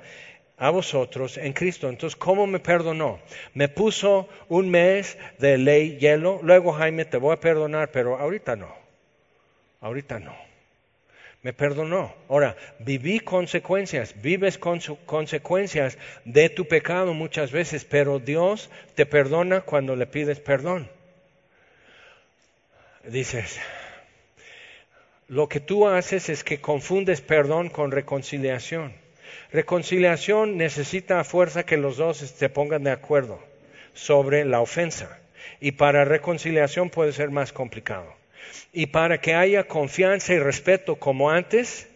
a 0.58 0.70
vosotros 0.70 1.38
en 1.38 1.54
Cristo. 1.54 1.89
Entonces, 1.89 2.16
¿cómo 2.16 2.47
me 2.47 2.60
perdonó? 2.60 3.20
Me 3.54 3.68
puso 3.70 4.28
un 4.49 4.70
mes 4.70 5.18
de 5.39 5.58
ley 5.58 5.97
hielo, 5.97 6.39
luego 6.43 6.74
Jaime 6.74 7.06
te 7.06 7.18
voy 7.18 7.34
a 7.34 7.39
perdonar, 7.39 7.91
pero 7.91 8.18
ahorita 8.18 8.56
no, 8.56 8.74
ahorita 9.82 10.20
no. 10.20 10.36
me 11.41 11.51
perdonó. 11.54 12.14
Ahora, 12.30 12.56
viví 12.80 13.20
consecuencias, 13.20 14.16
vives 14.22 14.58
con 14.58 14.80
consecuencias 15.06 15.97
de 16.24 16.49
tu 16.49 16.66
pecado 16.68 17.14
muchas 17.14 17.51
veces, 17.51 17.84
pero 17.84 18.20
Dios 18.20 18.70
te 18.95 19.06
perdona 19.06 19.62
cuando 19.62 19.95
le 19.95 20.08
pides 20.08 20.39
perdón. 20.39 20.89
Dices, 23.06 23.60
lo 25.28 25.49
que 25.49 25.60
tú 25.60 25.88
haces 25.89 26.30
es 26.30 26.45
que 26.45 26.62
confundes 26.62 27.20
perdón 27.20 27.70
con 27.70 27.91
reconciliación. 27.91 29.03
Reconciliación 29.51 30.57
necesita 30.57 31.19
a 31.19 31.23
fuerza 31.23 31.63
que 31.63 31.77
los 31.77 31.97
dos 31.97 32.17
se 32.17 32.49
pongan 32.49 32.84
de 32.84 32.91
acuerdo 32.91 33.39
sobre 33.93 34.45
la 34.45 34.61
ofensa. 34.61 35.19
Y 35.59 35.73
para 35.73 36.05
reconciliación 36.05 36.89
puede 36.89 37.13
ser 37.13 37.29
más 37.29 37.53
complicado. 37.53 38.13
Y 38.71 38.88
para 38.88 39.19
que 39.21 39.36
haya 39.36 39.65
confianza 39.65 40.34
y 40.34 40.39
respeto 40.39 40.95
como 40.95 41.29
antes, 41.29 41.88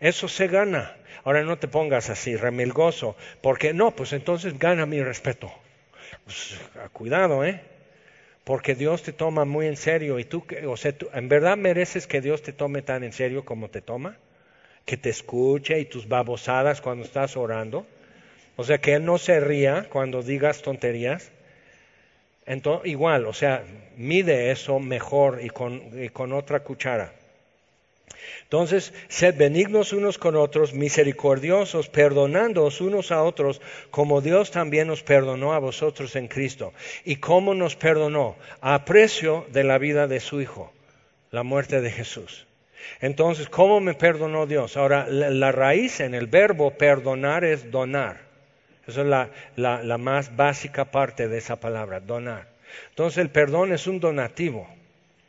eso 0.00 0.28
se 0.28 0.48
gana. 0.48 0.96
Ahora 1.24 1.42
no 1.42 1.58
te 1.58 1.68
pongas 1.68 2.10
así, 2.10 2.36
remilgoso, 2.36 3.16
porque 3.40 3.72
no, 3.72 3.92
pues 3.92 4.12
entonces 4.12 4.58
gana 4.58 4.86
mi 4.86 5.02
respeto. 5.02 5.52
Pues, 6.24 6.58
cuidado, 6.92 7.44
¿eh? 7.44 7.60
Porque 8.44 8.74
Dios 8.74 9.02
te 9.02 9.12
toma 9.12 9.44
muy 9.44 9.66
en 9.66 9.76
serio 9.76 10.18
y 10.18 10.24
tú, 10.24 10.44
o 10.66 10.76
sea, 10.76 10.92
tú, 10.92 11.08
¿en 11.14 11.28
verdad 11.28 11.56
mereces 11.56 12.08
que 12.08 12.20
Dios 12.20 12.42
te 12.42 12.52
tome 12.52 12.82
tan 12.82 13.04
en 13.04 13.12
serio 13.12 13.44
como 13.44 13.68
te 13.68 13.80
toma? 13.80 14.16
Que 14.84 14.96
te 14.96 15.10
escuche 15.10 15.78
y 15.80 15.84
tus 15.84 16.08
babosadas 16.08 16.80
cuando 16.80 17.04
estás 17.04 17.36
orando. 17.36 17.86
O 18.56 18.64
sea, 18.64 18.78
que 18.78 18.94
Él 18.94 19.04
no 19.04 19.18
se 19.18 19.40
ría 19.40 19.88
cuando 19.90 20.22
digas 20.22 20.62
tonterías. 20.62 21.30
Entonces, 22.46 22.90
igual, 22.90 23.26
o 23.26 23.32
sea, 23.32 23.64
mide 23.96 24.50
eso 24.50 24.78
mejor 24.78 25.40
y 25.42 25.48
con, 25.48 26.32
otra 26.32 26.60
cuchara. 26.60 27.12
Entonces, 28.42 28.92
sed 29.08 29.36
benignos 29.36 29.92
unos 29.92 30.18
con 30.18 30.36
otros, 30.36 30.74
misericordiosos, 30.74 31.88
perdonándoos 31.88 32.80
unos 32.80 33.10
a 33.10 33.22
otros, 33.22 33.60
como 33.90 34.20
Dios 34.20 34.50
también 34.50 34.88
nos 34.88 35.02
perdonó 35.02 35.54
a 35.54 35.58
vosotros 35.58 36.14
en 36.16 36.28
Cristo. 36.28 36.72
¿Y 37.04 37.16
cómo 37.16 37.54
nos 37.54 37.76
perdonó? 37.76 38.36
A 38.60 38.84
precio 38.84 39.46
de 39.50 39.64
la 39.64 39.78
vida 39.78 40.06
de 40.06 40.20
su 40.20 40.40
Hijo, 40.40 40.72
la 41.30 41.42
muerte 41.42 41.80
de 41.80 41.90
Jesús. 41.90 42.46
Entonces, 43.00 43.48
¿cómo 43.48 43.80
me 43.80 43.94
perdonó 43.94 44.46
Dios? 44.46 44.76
Ahora, 44.76 45.06
la 45.08 45.52
raíz 45.52 46.00
en 46.00 46.14
el 46.14 46.26
verbo 46.26 46.72
perdonar 46.72 47.44
es 47.44 47.70
donar. 47.70 48.32
Esa 48.86 49.02
es 49.02 49.30
la, 49.56 49.98
más 49.98 50.36
básica 50.36 50.86
parte 50.86 51.28
de 51.28 51.38
esa 51.38 51.56
palabra, 51.56 52.00
donar. 52.00 52.48
Entonces 52.90 53.18
el 53.18 53.30
perdón 53.30 53.72
es 53.72 53.86
un 53.86 54.00
donativo, 54.00 54.66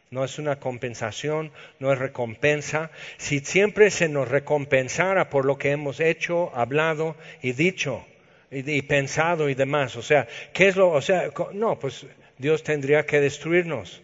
no 0.09 0.23
es 0.23 0.39
una 0.39 0.59
compensación, 0.59 1.51
no 1.79 1.91
es 1.91 1.99
recompensa. 1.99 2.89
Si 3.17 3.39
siempre 3.39 3.91
se 3.91 4.09
nos 4.09 4.27
recompensara 4.27 5.29
por 5.29 5.45
lo 5.45 5.57
que 5.57 5.71
hemos 5.71 5.99
hecho, 5.99 6.51
hablado 6.55 7.15
y 7.41 7.51
dicho 7.51 8.05
y, 8.49 8.81
pensado 8.83 9.49
y 9.49 9.55
demás, 9.55 9.95
o 9.95 10.01
sea, 10.01 10.27
¿qué 10.53 10.67
es 10.67 10.75
lo? 10.75 10.89
O 10.89 11.01
sea, 11.01 11.29
no, 11.53 11.77
pues 11.79 12.05
Dios 12.37 12.63
tendría 12.63 13.05
que 13.05 13.19
destruirnos 13.19 14.01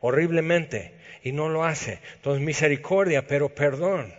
horriblemente 0.00 0.92
y 1.22 1.32
no 1.32 1.48
lo 1.48 1.64
hace. 1.64 2.00
Entonces 2.16 2.42
misericordia, 2.42 3.26
pero 3.26 3.48
perdón 3.48 4.12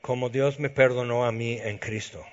como 0.00 0.28
Dios 0.28 0.58
me 0.58 0.70
perdonó 0.70 1.24
a 1.24 1.32
mí 1.32 1.58
en 1.62 1.78
Cristo. 1.78 2.24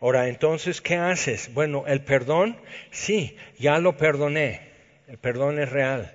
Ahora, 0.00 0.28
entonces, 0.28 0.80
¿qué 0.80 0.96
haces? 0.96 1.52
Bueno, 1.52 1.84
el 1.86 2.02
perdón, 2.02 2.56
sí, 2.90 3.36
ya 3.58 3.78
lo 3.78 3.96
perdoné. 3.96 4.60
El 5.08 5.18
perdón 5.18 5.58
es 5.58 5.70
real. 5.70 6.12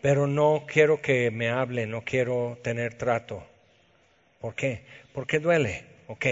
Pero 0.00 0.26
no 0.26 0.64
quiero 0.66 1.00
que 1.00 1.30
me 1.30 1.48
hable, 1.50 1.86
no 1.86 2.02
quiero 2.02 2.58
tener 2.62 2.94
trato. 2.94 3.44
¿Por 4.40 4.54
qué? 4.54 4.82
Porque 5.12 5.38
duele. 5.38 5.84
Ok, 6.08 6.26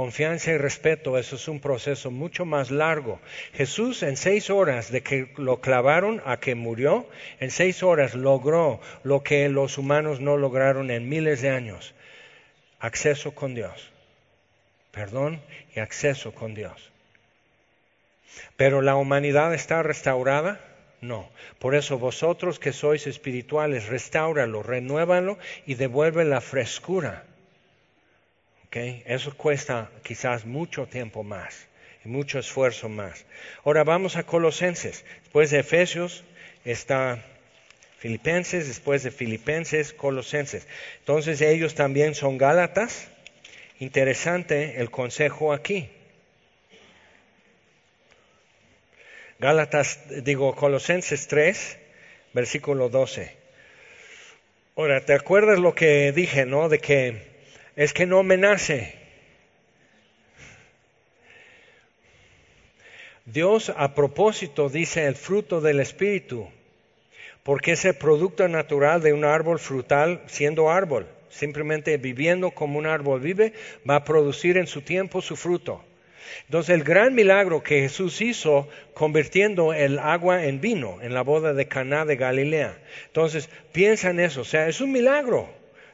confianza 0.00 0.50
y 0.52 0.56
respeto, 0.56 1.18
eso 1.18 1.36
es 1.36 1.46
un 1.46 1.60
proceso 1.60 2.10
mucho 2.10 2.46
más 2.46 2.70
largo. 2.70 3.20
Jesús 3.52 4.02
en 4.02 4.16
seis 4.16 4.48
horas 4.48 4.90
de 4.90 5.02
que 5.02 5.30
lo 5.36 5.60
clavaron 5.60 6.22
a 6.24 6.38
que 6.38 6.54
murió, 6.54 7.06
en 7.38 7.50
seis 7.50 7.82
horas 7.82 8.14
logró 8.14 8.80
lo 9.02 9.22
que 9.22 9.46
los 9.50 9.76
humanos 9.76 10.18
no 10.20 10.38
lograron 10.38 10.90
en 10.90 11.10
miles 11.10 11.42
de 11.42 11.50
años 11.50 11.94
acceso 12.78 13.34
con 13.34 13.54
Dios. 13.54 13.92
Perdón 14.90 15.42
y 15.76 15.80
acceso 15.80 16.32
con 16.32 16.54
Dios. 16.54 16.90
Pero 18.56 18.80
la 18.80 18.96
humanidad 18.96 19.52
está 19.52 19.82
restaurada. 19.82 20.64
No. 21.02 21.28
Por 21.58 21.74
eso 21.74 21.98
vosotros 21.98 22.58
que 22.58 22.72
sois 22.72 23.06
espirituales, 23.06 23.88
restáuralo, 23.88 24.62
renuévalo 24.62 25.36
y 25.66 25.74
devuelve 25.74 26.24
la 26.24 26.40
frescura. 26.40 27.26
¿Okay? 28.70 29.02
Eso 29.04 29.36
cuesta 29.36 29.90
quizás 30.04 30.46
mucho 30.46 30.86
tiempo 30.86 31.24
más 31.24 31.66
y 32.04 32.08
mucho 32.08 32.38
esfuerzo 32.38 32.88
más. 32.88 33.26
Ahora 33.64 33.82
vamos 33.82 34.14
a 34.14 34.22
Colosenses. 34.22 35.04
Después 35.22 35.50
de 35.50 35.58
Efesios 35.58 36.22
está 36.64 37.20
Filipenses, 37.98 38.68
después 38.68 39.02
de 39.02 39.10
Filipenses, 39.10 39.92
Colosenses. 39.92 40.68
Entonces 41.00 41.40
ellos 41.40 41.74
también 41.74 42.14
son 42.14 42.38
Gálatas. 42.38 43.08
Interesante 43.80 44.80
el 44.80 44.88
consejo 44.88 45.52
aquí. 45.52 45.90
Gálatas, 49.40 49.98
digo, 50.22 50.54
Colosenses 50.54 51.26
3, 51.26 51.76
versículo 52.34 52.88
12. 52.88 53.36
Ahora, 54.76 55.04
¿te 55.04 55.14
acuerdas 55.14 55.58
lo 55.58 55.74
que 55.74 56.12
dije, 56.12 56.46
no? 56.46 56.68
De 56.68 56.78
que 56.78 57.29
es 57.76 57.92
que 57.92 58.06
no 58.06 58.22
me 58.22 58.36
nace. 58.36 58.98
Dios 63.26 63.72
a 63.76 63.94
propósito 63.94 64.68
dice 64.68 65.06
el 65.06 65.14
fruto 65.14 65.60
del 65.60 65.80
Espíritu 65.80 66.48
porque 67.42 67.72
es 67.72 67.84
el 67.84 67.94
producto 67.94 68.46
natural 68.48 69.00
de 69.00 69.12
un 69.12 69.24
árbol 69.24 69.58
frutal 69.58 70.22
siendo 70.26 70.70
árbol. 70.70 71.06
Simplemente 71.30 71.96
viviendo 71.96 72.50
como 72.50 72.78
un 72.78 72.86
árbol 72.86 73.20
vive, 73.20 73.52
va 73.88 73.96
a 73.96 74.04
producir 74.04 74.56
en 74.56 74.66
su 74.66 74.82
tiempo 74.82 75.22
su 75.22 75.36
fruto. 75.36 75.84
Entonces 76.46 76.74
el 76.74 76.84
gran 76.84 77.14
milagro 77.14 77.62
que 77.62 77.80
Jesús 77.80 78.20
hizo 78.20 78.68
convirtiendo 78.94 79.72
el 79.72 79.98
agua 79.98 80.44
en 80.44 80.60
vino 80.60 80.98
en 81.02 81.14
la 81.14 81.22
boda 81.22 81.54
de 81.54 81.68
Caná 81.68 82.04
de 82.04 82.16
Galilea. 82.16 82.78
Entonces 83.06 83.48
piensa 83.72 84.10
en 84.10 84.20
eso, 84.20 84.42
o 84.42 84.44
sea, 84.44 84.68
es 84.68 84.80
un 84.80 84.92
milagro 84.92 85.48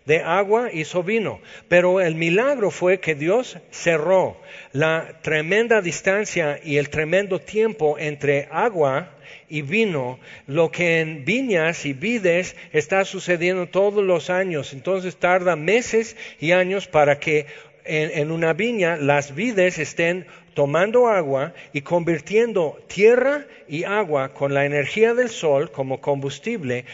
de 0.07 0.21
agua 0.23 0.71
hizo 0.73 1.03
vino. 1.03 1.41
Pero 1.69 2.01
el 2.01 2.15
milagro 2.15 2.71
fue 2.71 3.01
que 3.01 3.15
Dios 3.15 3.59
cerró 3.71 4.41
la 4.73 5.19
tremenda 5.23 5.81
distancia 5.81 6.59
y 6.63 6.79
el 6.79 6.89
tremendo 6.89 7.41
tiempo 7.41 7.99
entre 7.99 8.49
agua 8.51 9.11
y 9.49 9.63
vino, 9.63 10.19
lo 10.47 10.71
que 10.71 11.01
en 11.01 11.25
viñas 11.25 11.87
y 11.87 11.93
vides 11.93 12.57
está 12.73 13.05
sucediendo 13.05 13.67
todos 13.67 14.03
los 14.03 14.31
años. 14.31 14.73
Entonces 14.73 15.17
tarda 15.17 15.57
meses 15.57 16.17
y 16.41 16.53
años 16.53 16.87
para 16.89 17.19
que 17.19 17.47
en, 17.85 18.31
una 18.31 18.53
viña 18.53 18.97
las 18.97 19.35
vides 19.35 19.79
estén 19.79 20.27
tomando 20.55 21.09
agua 21.09 21.53
y 21.73 21.83
convirtiendo 21.83 22.79
tierra 22.89 23.47
y 23.69 23.85
agua 23.85 24.33
con 24.33 24.55
la 24.55 24.65
energía 24.65 25.15
del 25.15 25.29
sol 25.29 25.71
como 25.71 26.01
combustible, 26.01 26.85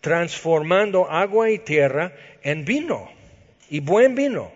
transformando 0.00 1.10
agua 1.10 1.50
y 1.50 1.58
tierra 1.58 2.12
en 2.44 2.64
vino 2.64 3.10
y 3.68 3.80
buen 3.80 4.14
vino. 4.14 4.52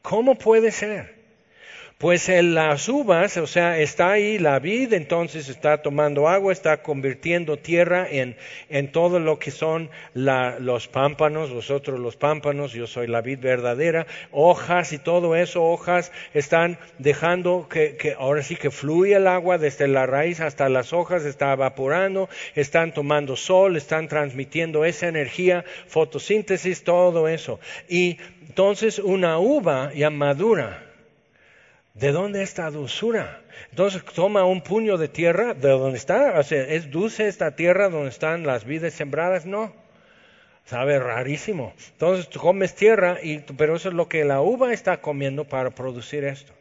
¿Cómo 0.00 0.36
puede 0.36 0.70
ser? 0.70 1.19
Pues 2.00 2.30
en 2.30 2.54
las 2.54 2.88
uvas, 2.88 3.36
o 3.36 3.46
sea, 3.46 3.78
está 3.78 4.12
ahí 4.12 4.38
la 4.38 4.58
vid, 4.58 4.94
entonces 4.94 5.50
está 5.50 5.82
tomando 5.82 6.28
agua, 6.28 6.50
está 6.50 6.80
convirtiendo 6.80 7.58
tierra 7.58 8.06
en, 8.10 8.38
en 8.70 8.90
todo 8.90 9.20
lo 9.20 9.38
que 9.38 9.50
son 9.50 9.90
los 10.14 10.88
pámpanos, 10.88 11.52
vosotros 11.52 12.00
los 12.00 12.16
pámpanos, 12.16 12.72
yo 12.72 12.86
soy 12.86 13.06
la 13.06 13.20
vid 13.20 13.40
verdadera, 13.40 14.06
hojas 14.30 14.94
y 14.94 14.98
todo 14.98 15.36
eso, 15.36 15.62
hojas 15.62 16.10
están 16.32 16.78
dejando 16.96 17.68
que, 17.68 17.98
que 17.98 18.14
ahora 18.14 18.42
sí 18.42 18.56
que 18.56 18.70
fluye 18.70 19.16
el 19.16 19.26
agua 19.26 19.58
desde 19.58 19.86
la 19.86 20.06
raíz 20.06 20.40
hasta 20.40 20.70
las 20.70 20.94
hojas, 20.94 21.26
está 21.26 21.52
evaporando, 21.52 22.30
están 22.54 22.94
tomando 22.94 23.36
sol, 23.36 23.76
están 23.76 24.08
transmitiendo 24.08 24.86
esa 24.86 25.06
energía, 25.06 25.66
fotosíntesis, 25.86 26.82
todo 26.82 27.28
eso. 27.28 27.60
Y 27.90 28.16
entonces 28.48 28.98
una 28.98 29.38
uva 29.38 29.92
ya 29.92 30.08
madura 30.08 30.86
¿De 31.94 32.12
dónde 32.12 32.42
esta 32.42 32.70
dulzura? 32.70 33.42
Entonces 33.70 34.04
toma 34.04 34.44
un 34.44 34.62
puño 34.62 34.96
de 34.96 35.08
tierra, 35.08 35.54
¿de 35.54 35.68
dónde 35.68 35.98
está? 35.98 36.38
O 36.38 36.42
sea, 36.42 36.62
¿Es 36.62 36.90
dulce 36.90 37.28
esta 37.28 37.56
tierra 37.56 37.88
donde 37.88 38.10
están 38.10 38.46
las 38.46 38.64
vides 38.64 38.94
sembradas? 38.94 39.44
No. 39.44 39.72
Sabe 40.66 40.98
rarísimo. 41.00 41.74
Entonces 41.92 42.28
tú 42.28 42.38
comes 42.38 42.74
tierra, 42.74 43.18
y, 43.22 43.38
pero 43.40 43.74
eso 43.74 43.88
es 43.88 43.94
lo 43.94 44.08
que 44.08 44.24
la 44.24 44.40
uva 44.40 44.72
está 44.72 45.00
comiendo 45.00 45.44
para 45.44 45.70
producir 45.70 46.24
esto. 46.24 46.52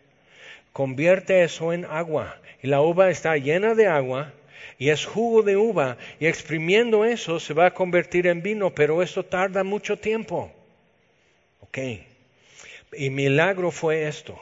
Convierte 0.73 1.43
eso 1.43 1.73
en 1.73 1.85
agua. 1.85 2.37
Y 2.63 2.67
la 2.67 2.81
uva 2.81 3.09
está 3.09 3.37
llena 3.37 3.75
de 3.75 3.87
agua 3.87 4.33
y 4.79 4.89
es 4.89 5.05
jugo 5.05 5.43
de 5.43 5.57
uva 5.57 5.97
y 6.19 6.25
exprimiendo 6.25 7.05
eso 7.05 7.39
se 7.39 7.53
va 7.53 7.67
a 7.67 7.73
convertir 7.73 8.27
en 8.27 8.41
vino, 8.41 8.73
pero 8.73 9.03
eso 9.03 9.23
tarda 9.23 9.63
mucho 9.63 9.97
tiempo. 9.97 10.51
Ok. 11.61 11.77
Y 12.93 13.09
milagro 13.09 13.71
fue 13.71 14.07
esto. 14.07 14.39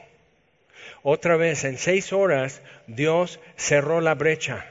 Otra 1.10 1.38
vez, 1.38 1.64
en 1.64 1.78
seis 1.78 2.12
horas, 2.12 2.62
Dios 2.86 3.39
cerró 3.55 4.01
la 4.01 4.14
brecha 4.14 4.66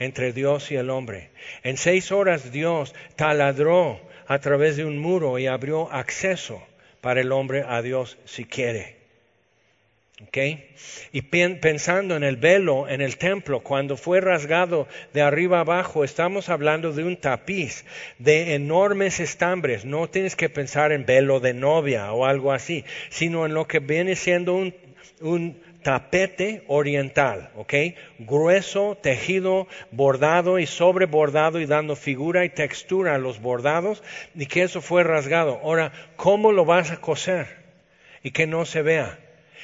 entre 0.00 0.32
Dios 0.32 0.72
y 0.72 0.74
el 0.74 0.90
hombre. 0.90 1.30
En 1.62 1.76
seis 1.76 2.10
horas 2.10 2.50
Dios 2.50 2.92
taladró 3.14 4.00
a 4.26 4.40
través 4.40 4.76
de 4.76 4.84
un 4.84 4.98
muro 4.98 5.38
y 5.38 5.46
abrió 5.46 5.92
acceso 5.92 6.60
para 7.00 7.20
el 7.20 7.30
hombre 7.30 7.64
a 7.68 7.82
Dios 7.82 8.18
si 8.24 8.46
quiere. 8.46 8.96
Y 11.12 11.22
pensando 11.22 12.16
en 12.16 12.24
el 12.24 12.36
velo 12.36 12.88
en 12.88 13.00
el 13.00 13.16
templo, 13.16 13.60
cuando 13.60 13.96
fue 13.96 14.20
rasgado 14.20 14.88
de 15.12 15.22
arriba 15.22 15.60
abajo, 15.60 16.02
estamos 16.02 16.48
hablando 16.48 16.92
de 16.92 17.04
un 17.04 17.16
tapiz 17.16 17.84
de 18.18 18.54
enormes 18.54 19.20
estambres. 19.20 19.84
No 19.84 20.08
tienes 20.08 20.34
que 20.34 20.48
pensar 20.48 20.92
en 20.92 21.04
velo 21.04 21.40
de 21.40 21.54
novia 21.54 22.12
o 22.12 22.26
algo 22.26 22.52
así, 22.52 22.84
sino 23.10 23.46
en 23.46 23.54
lo 23.54 23.66
que 23.66 23.80
viene 23.80 24.16
siendo 24.16 24.54
un, 24.54 24.74
un 25.24 25.60
tapete 25.82 26.64
oriental, 26.68 27.50
¿ok? 27.56 27.74
Grueso, 28.18 28.96
tejido, 29.00 29.66
bordado 29.90 30.58
y 30.58 30.66
sobrebordado 30.66 31.60
y 31.60 31.66
dando 31.66 31.96
figura 31.96 32.44
y 32.44 32.50
textura 32.50 33.14
a 33.14 33.18
los 33.18 33.40
bordados 33.40 34.02
y 34.34 34.46
que 34.46 34.62
eso 34.62 34.80
fue 34.80 35.02
rasgado. 35.02 35.60
Ahora, 35.62 35.92
¿cómo 36.16 36.52
lo 36.52 36.64
vas 36.64 36.90
a 36.90 37.00
coser? 37.00 37.64
Y 38.22 38.30
que 38.30 38.46
no 38.46 38.64
se 38.64 38.82
vea 38.82 39.18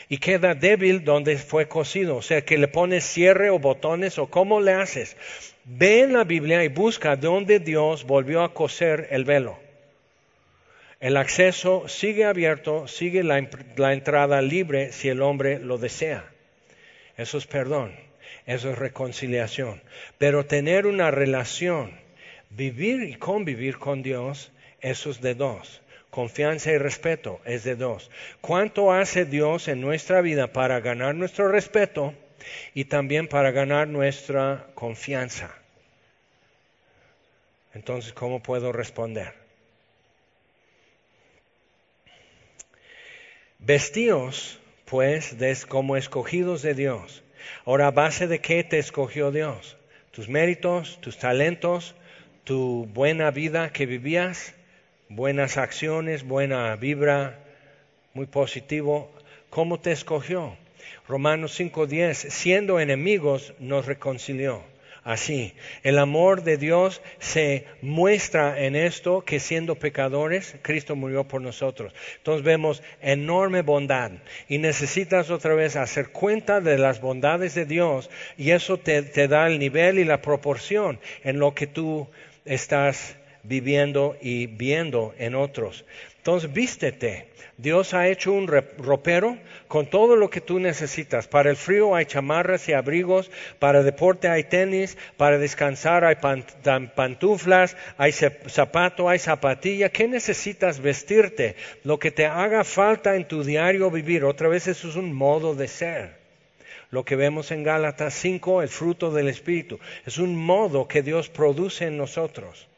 y 0.09 0.19
queda 0.19 0.55
débil 0.55 1.05
donde 1.05 1.39
fue 1.39 1.69
cosido. 1.69 2.17
O 2.17 2.23
sea, 2.23 2.43
que 2.43 2.59
le 2.59 2.69
pones 2.69 3.05
cierre 3.05 3.49
o 3.49 3.59
botones 3.59 4.19
o 4.19 4.27
cómo 4.27 4.61
le 4.61 4.73
haces. 4.73 5.17
Ve 5.65 6.01
en 6.01 6.13
la 6.13 6.25
Biblia 6.25 6.65
y 6.65 6.69
busca 6.69 7.17
dónde 7.17 7.61
Dios 7.61 8.05
volvió 8.05 8.43
a 8.43 8.53
coser 8.53 9.07
el 9.11 9.25
velo. 9.25 9.59
El 11.01 11.17
acceso 11.17 11.89
sigue 11.89 12.27
abierto, 12.27 12.87
sigue 12.87 13.25
la, 13.25 13.49
la 13.77 13.95
entrada 13.95 14.43
libre 14.43 14.93
si 14.93 15.09
el 15.09 15.23
hombre 15.23 15.59
lo 15.59 15.79
desea. 15.79 16.31
Eso 17.17 17.39
es 17.39 17.47
perdón, 17.47 17.97
eso 18.45 18.71
es 18.71 18.79
reconciliación. 18.79 19.81
Pero 20.19 20.45
tener 20.45 20.87
una 20.87 21.11
relación, 21.11 21.99
vivir 22.51 23.03
y 23.03 23.15
convivir 23.15 23.79
con 23.79 24.03
Dios, 24.03 24.53
eso 24.83 25.11
es 25.11 25.23
de 25.23 25.35
dos. 25.35 25.81
Confianza 26.11 26.71
y 26.73 26.77
respeto 26.77 27.41
es 27.47 27.65
de 27.65 27.77
dos. 27.77 28.11
¿Cuánto 28.43 28.93
hace 28.93 29.25
Dios 29.25 29.69
en 29.69 29.81
nuestra 29.81 30.21
vida 30.21 30.53
para 30.53 30.81
ganar 30.81 31.15
nuestro 31.15 31.49
respeto 31.49 32.13
y 32.75 32.85
también 32.87 33.27
para 33.27 33.53
ganar 33.53 33.89
nuestra 33.89 34.67
confianza? 34.75 35.55
Entonces, 37.73 38.13
¿cómo 38.13 38.43
puedo 38.43 38.73
responder? 38.73 39.41
Vestíos, 43.61 44.59
pues, 44.85 45.37
como 45.67 45.97
escogidos 45.97 46.63
de 46.63 46.75
Dios. 46.75 47.23
Ahora, 47.65 47.89
¿a 47.89 47.91
base 47.91 48.27
de 48.27 48.41
qué 48.41 48.65
te 48.65 48.79
escogió 48.79 49.31
Dios? 49.31 49.77
¿Tus 50.11 50.29
méritos, 50.29 51.01
tus 51.01 51.19
talentos, 51.19 51.95
tu 52.45 52.87
buena 52.93 53.31
vida 53.31 53.73
que 53.73 53.87
vivías? 53.87 54.55
buenas 55.11 55.57
acciones, 55.57 56.23
buena 56.23 56.77
vibra, 56.77 57.41
muy 58.15 58.27
positivo. 58.27 59.11
¿Cómo 59.51 59.81
te 59.81 59.91
escogió? 59.91 60.57
Romanos 61.09 61.59
5:10, 61.59 62.31
siendo 62.31 62.79
enemigos, 62.79 63.53
nos 63.59 63.87
reconcilió. 63.87 64.63
Así, 65.03 65.55
el 65.83 65.99
amor 65.99 66.43
de 66.43 66.59
Dios 66.59 67.01
se 67.19 67.65
muestra 67.81 68.65
en 68.65 68.77
esto 68.77 69.23
que 69.23 69.41
siendo 69.41 69.77
pecadores, 69.77 70.57
Cristo 70.61 70.95
murió 70.95 71.25
por 71.25 71.41
nosotros. 71.41 71.95
Entonces 72.19 72.45
vemos 72.45 72.83
enorme 73.01 73.63
bondad 73.63 74.13
y 74.49 74.59
necesitas 74.59 75.31
otra 75.31 75.55
vez 75.55 75.77
hacer 75.77 76.11
cuenta 76.11 76.61
de 76.61 76.77
las 76.77 77.01
bondades 77.01 77.55
de 77.55 77.65
Dios 77.65 78.11
y 78.37 78.51
eso 78.51 78.77
te, 78.77 79.03
te 79.03 79.27
da 79.27 79.47
el 79.47 79.59
nivel 79.59 79.99
y 79.99 80.05
la 80.05 80.21
proporción 80.21 81.01
en 81.25 81.39
lo 81.39 81.55
que 81.55 81.67
tú 81.67 82.09
estás 82.45 83.17
viviendo 83.43 84.17
y 84.21 84.47
viendo 84.47 85.15
en 85.19 85.35
otros. 85.35 85.85
Entonces, 86.21 86.53
vístete. 86.53 87.31
Dios 87.57 87.95
ha 87.95 88.09
hecho 88.09 88.33
un 88.33 88.47
ropero 88.47 89.39
con 89.69 89.89
todo 89.89 90.17
lo 90.17 90.29
que 90.29 90.43
tú 90.43 90.61
necesitas. 90.61 91.29
Para 91.29 91.49
el 91.49 91.57
frío 91.57 91.95
hay 91.95 92.05
chamarras 92.05 92.69
y 92.69 92.75
abrigos, 92.75 93.31
para 93.59 93.83
deporte 93.83 94.29
hay 94.29 94.45
tenis, 94.45 94.99
para 95.17 95.39
descansar 95.39 96.05
hay 96.05 96.17
pantuflas, 96.95 97.77
hay 97.97 98.13
zapato, 98.13 99.09
hay 99.09 99.19
zapatilla. 99.19 99.89
¿Qué 99.89 100.09
necesitas 100.09 100.81
vestirte? 100.81 101.57
Lo 101.85 101.99
que 101.99 102.11
te 102.11 102.27
haga 102.27 102.65
falta 102.65 103.17
en 103.17 103.27
tu 103.27 103.43
diario 103.43 103.91
vivir. 103.91 104.25
Otra 104.25 104.49
vez 104.49 104.67
eso 104.67 104.89
es 104.89 104.97
un 104.97 105.13
modo 105.13 105.55
de 105.55 105.69
ser. 105.69 106.21
Lo 106.91 107.05
que 107.05 107.17
vemos 107.17 107.51
en 107.51 107.63
Gálatas 107.63 108.15
5, 108.15 108.63
el 108.63 108.69
fruto 108.69 109.11
del 109.11 109.29
Espíritu, 109.29 109.79
es 110.05 110.19
un 110.19 110.37
modo 110.37 110.89
que 110.89 111.03
Dios 111.03 111.29
produce 111.29 111.87
en 111.87 111.97
nosotros. 111.97 112.70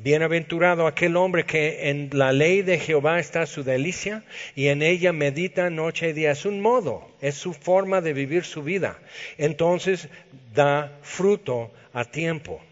Bienaventurado 0.00 0.86
aquel 0.86 1.16
hombre 1.16 1.44
que 1.44 1.90
en 1.90 2.10
la 2.12 2.30
ley 2.30 2.62
de 2.62 2.78
Jehová 2.78 3.18
está 3.18 3.46
su 3.46 3.64
delicia 3.64 4.22
y 4.54 4.68
en 4.68 4.80
ella 4.80 5.12
medita 5.12 5.70
noche 5.70 6.10
y 6.10 6.12
día. 6.12 6.30
Es 6.30 6.44
un 6.44 6.60
modo, 6.60 7.10
es 7.20 7.34
su 7.34 7.52
forma 7.52 8.00
de 8.00 8.12
vivir 8.12 8.44
su 8.44 8.62
vida. 8.62 9.00
Entonces 9.38 10.08
da 10.54 10.96
fruto 11.02 11.72
a 11.92 12.04
tiempo. 12.04 12.62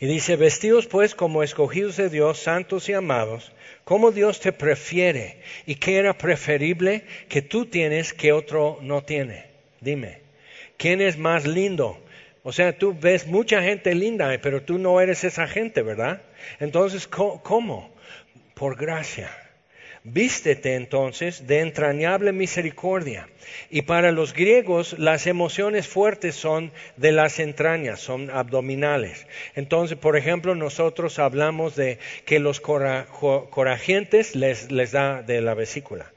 Y 0.00 0.06
dice, 0.06 0.36
vestidos 0.36 0.86
pues 0.86 1.14
como 1.14 1.42
escogidos 1.42 1.98
de 1.98 2.08
Dios, 2.08 2.38
santos 2.38 2.88
y 2.88 2.94
amados, 2.94 3.52
como 3.84 4.12
Dios 4.12 4.40
te 4.40 4.52
prefiere 4.52 5.42
y 5.66 5.74
que 5.74 5.98
era 5.98 6.16
preferible 6.16 7.04
que 7.28 7.42
tú 7.42 7.66
tienes 7.66 8.14
que 8.14 8.32
otro 8.32 8.78
no 8.80 9.02
tiene. 9.02 9.44
Dime, 9.82 10.20
¿quién 10.78 11.02
es 11.02 11.18
más 11.18 11.46
lindo? 11.46 12.02
O 12.44 12.52
sea, 12.52 12.76
tú 12.76 12.96
ves 12.98 13.26
mucha 13.26 13.62
gente 13.62 13.94
linda, 13.94 14.36
pero 14.42 14.62
tú 14.62 14.78
no 14.78 15.00
eres 15.00 15.22
esa 15.22 15.46
gente, 15.46 15.82
¿verdad? 15.82 16.22
Entonces, 16.58 17.06
¿cómo? 17.06 17.94
Por 18.54 18.76
gracia. 18.76 19.30
Vístete 20.04 20.74
entonces 20.74 21.46
de 21.46 21.60
entrañable 21.60 22.32
misericordia. 22.32 23.28
Y 23.70 23.82
para 23.82 24.10
los 24.10 24.32
griegos 24.32 24.98
las 24.98 25.28
emociones 25.28 25.86
fuertes 25.86 26.34
son 26.34 26.72
de 26.96 27.12
las 27.12 27.38
entrañas, 27.38 28.00
son 28.00 28.28
abdominales. 28.28 29.28
Entonces, 29.54 29.96
por 29.96 30.16
ejemplo, 30.16 30.56
nosotros 30.56 31.20
hablamos 31.20 31.76
de 31.76 31.98
que 32.24 32.40
los 32.40 32.60
corajientes 32.60 34.34
les, 34.34 34.72
les 34.72 34.90
da 34.90 35.22
de 35.22 35.40
la 35.40 35.54
vesícula 35.54 36.11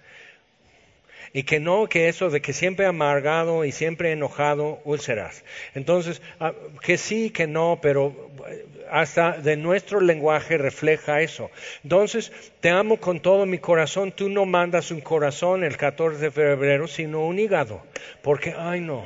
y 1.35 1.43
que 1.43 1.59
no 1.59 1.89
que 1.89 2.07
eso 2.07 2.29
de 2.29 2.39
que 2.39 2.53
siempre 2.53 2.85
amargado 2.85 3.65
y 3.65 3.73
siempre 3.73 4.13
enojado, 4.13 4.79
úlceras. 4.85 5.43
Entonces, 5.73 6.21
ah, 6.39 6.53
que 6.81 6.97
sí, 6.97 7.29
que 7.29 7.45
no, 7.45 7.79
pero 7.81 8.31
eh, 8.47 8.65
hasta 8.89 9.33
de 9.33 9.57
nuestro 9.57 9.99
lenguaje 9.99 10.57
refleja 10.57 11.19
eso. 11.19 11.51
Entonces, 11.83 12.31
te 12.61 12.69
amo 12.69 13.01
con 13.01 13.19
todo 13.19 13.45
mi 13.45 13.57
corazón, 13.57 14.13
tú 14.13 14.29
no 14.29 14.45
mandas 14.45 14.91
un 14.91 15.01
corazón 15.01 15.65
el 15.65 15.75
14 15.75 16.19
de 16.19 16.31
febrero, 16.31 16.87
sino 16.87 17.27
un 17.27 17.37
hígado, 17.37 17.83
porque, 18.21 18.55
ay 18.57 18.79
no, 18.79 19.05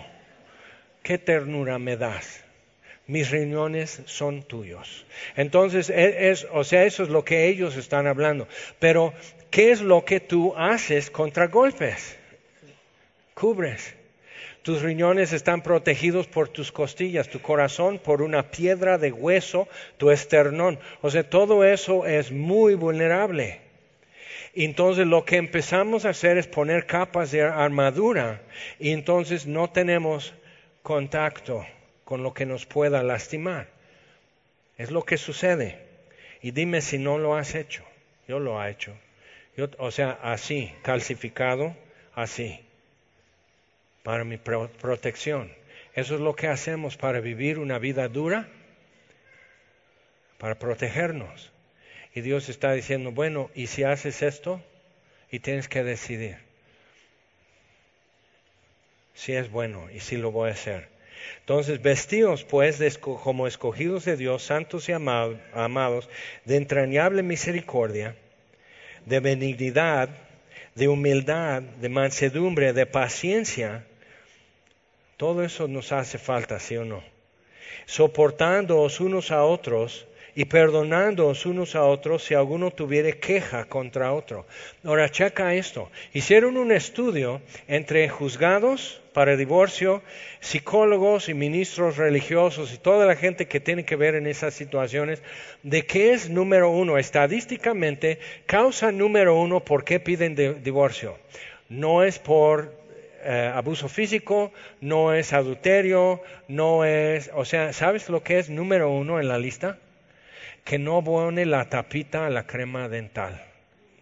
qué 1.02 1.18
ternura 1.18 1.80
me 1.80 1.98
das 1.98 2.44
mis 3.08 3.32
riñones 3.32 4.04
son 4.06 4.44
tuyos. 4.44 5.04
Entonces, 5.36 5.90
e, 5.90 6.30
es, 6.30 6.46
o 6.52 6.64
sea, 6.64 6.84
eso 6.84 7.02
es 7.02 7.10
lo 7.10 7.26
que 7.26 7.48
ellos 7.48 7.76
están 7.76 8.06
hablando. 8.06 8.48
Pero, 8.78 9.16
¿qué 9.50 9.72
es 9.72 9.82
lo 9.82 10.06
que 10.06 10.20
tú 10.20 10.54
haces 10.56 11.10
contra 11.10 11.48
golpes? 11.48 12.18
Cubres. 13.40 13.96
Tus 14.62 14.82
riñones 14.82 15.32
están 15.32 15.62
protegidos 15.62 16.28
por 16.28 16.50
tus 16.50 16.72
costillas, 16.72 17.30
tu 17.30 17.42
corazón 17.42 17.98
por 17.98 18.22
una 18.22 18.52
piedra 18.52 18.98
de 18.98 19.12
hueso, 19.12 19.70
tu 19.98 20.12
esternón. 20.12 20.80
O 21.02 21.10
sea, 21.10 21.28
todo 21.28 21.64
eso 21.64 22.06
es 22.06 22.32
muy 22.32 22.76
vulnerable. 22.76 23.62
Entonces 24.54 25.08
lo 25.08 25.24
que 25.24 25.38
empezamos 25.38 26.06
a 26.06 26.10
hacer 26.10 26.38
es 26.38 26.48
poner 26.48 26.86
capas 26.86 27.32
de 27.32 27.42
armadura 27.44 28.42
y 28.80 28.92
entonces 28.92 29.48
no 29.48 29.70
tenemos 29.70 30.34
contacto 30.84 31.66
con 32.04 32.22
lo 32.22 32.34
que 32.34 32.46
nos 32.46 32.66
pueda 32.66 33.02
lastimar. 33.02 33.68
Es 34.78 34.92
lo 34.92 35.04
que 35.04 35.18
sucede. 35.18 35.80
Y 36.42 36.52
dime 36.52 36.82
si 36.82 36.98
no 36.98 37.18
lo 37.18 37.36
has 37.36 37.56
hecho. 37.56 37.84
Yo 38.28 38.40
lo 38.40 38.62
he 38.62 38.70
hecho. 38.70 38.94
o 39.78 39.92
sea, 39.92 40.20
así, 40.22 40.74
calcificado, 40.84 41.76
así 42.14 42.60
para 44.10 44.24
mi 44.24 44.38
protección. 44.38 45.51
Eso 45.93 46.16
es 46.16 46.20
lo 46.20 46.36
que 46.36 46.47
hacemos 46.47 46.97
para 46.97 47.20
vivir 47.20 47.60
una 47.60 47.78
vida 47.78 48.07
dura, 48.07 48.47
para 50.39 50.57
protegernos. 50.57 51.51
Y 52.16 52.22
Dios 52.22 52.49
está 52.49 52.74
diciendo, 52.74 53.12
bueno, 53.12 53.51
¿y 53.53 53.68
si 53.68 53.84
haces 53.84 54.24
esto? 54.24 54.64
Y 55.30 55.41
tienes 55.41 55.68
que 55.68 55.84
decidir 55.84 56.38
si 59.14 59.34
es 59.34 59.51
bueno 59.51 59.91
y 59.93 59.99
si 59.99 60.18
lo 60.18 60.32
voy 60.32 60.49
a 60.49 60.53
hacer. 60.53 60.88
Entonces, 61.41 61.80
vestíos 61.80 62.43
pues 62.43 62.97
como 62.97 63.45
escogidos 63.45 64.05
de 64.05 64.18
Dios, 64.18 64.41
santos 64.41 64.89
y 64.89 64.91
amados, 64.91 66.10
de 66.45 66.55
entrañable 66.55 67.22
misericordia, 67.22 68.16
de 69.05 69.20
benignidad, 69.20 70.10
de 70.74 70.88
humildad, 70.88 71.62
de 71.62 71.89
mansedumbre, 71.89 72.74
de 72.74 72.88
paciencia. 72.88 73.86
Todo 75.20 75.43
eso 75.43 75.67
nos 75.67 75.91
hace 75.91 76.17
falta, 76.17 76.61
¿sí 76.61 76.78
o 76.78 76.86
no? 76.86 77.03
Soportándoos 77.86 79.01
unos 79.01 79.32
a 79.32 79.43
otros 79.43 80.07
y 80.34 80.45
perdonándoos 80.45 81.45
unos 81.45 81.76
a 81.76 81.84
otros 81.84 82.24
si 82.24 82.36
alguno 82.36 82.72
tuviere 82.72 83.20
queja 83.20 83.65
contra 83.65 84.13
otro. 84.13 84.45
Ahora, 84.86 85.09
checa 85.09 85.55
esto. 85.55 85.91
Hicieron 86.13 86.55
un 86.55 86.72
estudio 86.72 87.41
entre 87.67 88.07
juzgados 88.07 89.01
para 89.11 89.36
divorcio, 89.36 90.01
psicólogos 90.39 91.28
y 91.28 91.34
ministros 91.34 91.97
religiosos 91.97 92.74
y 92.74 92.78
toda 92.78 93.05
la 93.05 93.17
gente 93.17 93.45
que 93.45 93.59
tiene 93.59 93.84
que 93.84 93.97
ver 93.97 94.15
en 94.15 94.26
esas 94.26 94.53
situaciones, 94.53 95.22
de 95.63 95.86
qué 95.86 96.13
es 96.13 96.30
número 96.30 96.70
uno, 96.70 96.97
estadísticamente, 96.97 98.20
causa 98.45 98.93
número 98.93 99.38
uno 99.38 99.65
por 99.65 99.84
qué 99.84 99.99
piden 99.99 100.63
divorcio. 100.63 101.17
No 101.67 102.05
es 102.05 102.20
por 102.20 102.80
eh, 103.24 103.51
abuso 103.53 103.89
físico, 103.89 104.51
no 104.82 105.13
es 105.13 105.34
adulterio, 105.34 106.22
no 106.47 106.86
es, 106.86 107.30
o 107.34 107.45
sea, 107.45 107.74
¿sabes 107.74 108.09
lo 108.09 108.24
que 108.24 108.39
es 108.39 108.49
número 108.49 108.91
uno 108.91 109.20
en 109.20 109.28
la 109.28 109.38
lista? 109.38 109.78
que 110.70 110.78
no 110.78 111.03
pone 111.03 111.47
la 111.47 111.67
tapita 111.67 112.28
a 112.28 112.30
la 112.30 112.45
crema 112.45 112.88
dental. 112.89 113.41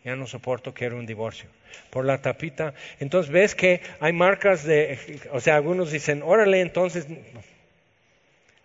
Ya 0.03 0.18
no 0.18 0.28
soporto, 0.28 0.74
quiero 0.74 0.97
un 0.97 1.05
divorcio. 1.05 1.49
Por 1.89 2.03
la 2.03 2.22
tapita. 2.22 2.74
Entonces 2.99 3.32
ves 3.32 3.55
que 3.55 3.82
hay 4.01 4.11
marcas 4.11 4.65
de, 4.65 4.99
o 5.32 5.39
sea, 5.39 5.55
algunos 5.55 5.91
dicen, 5.91 6.22
órale, 6.24 6.59
entonces, 6.59 7.07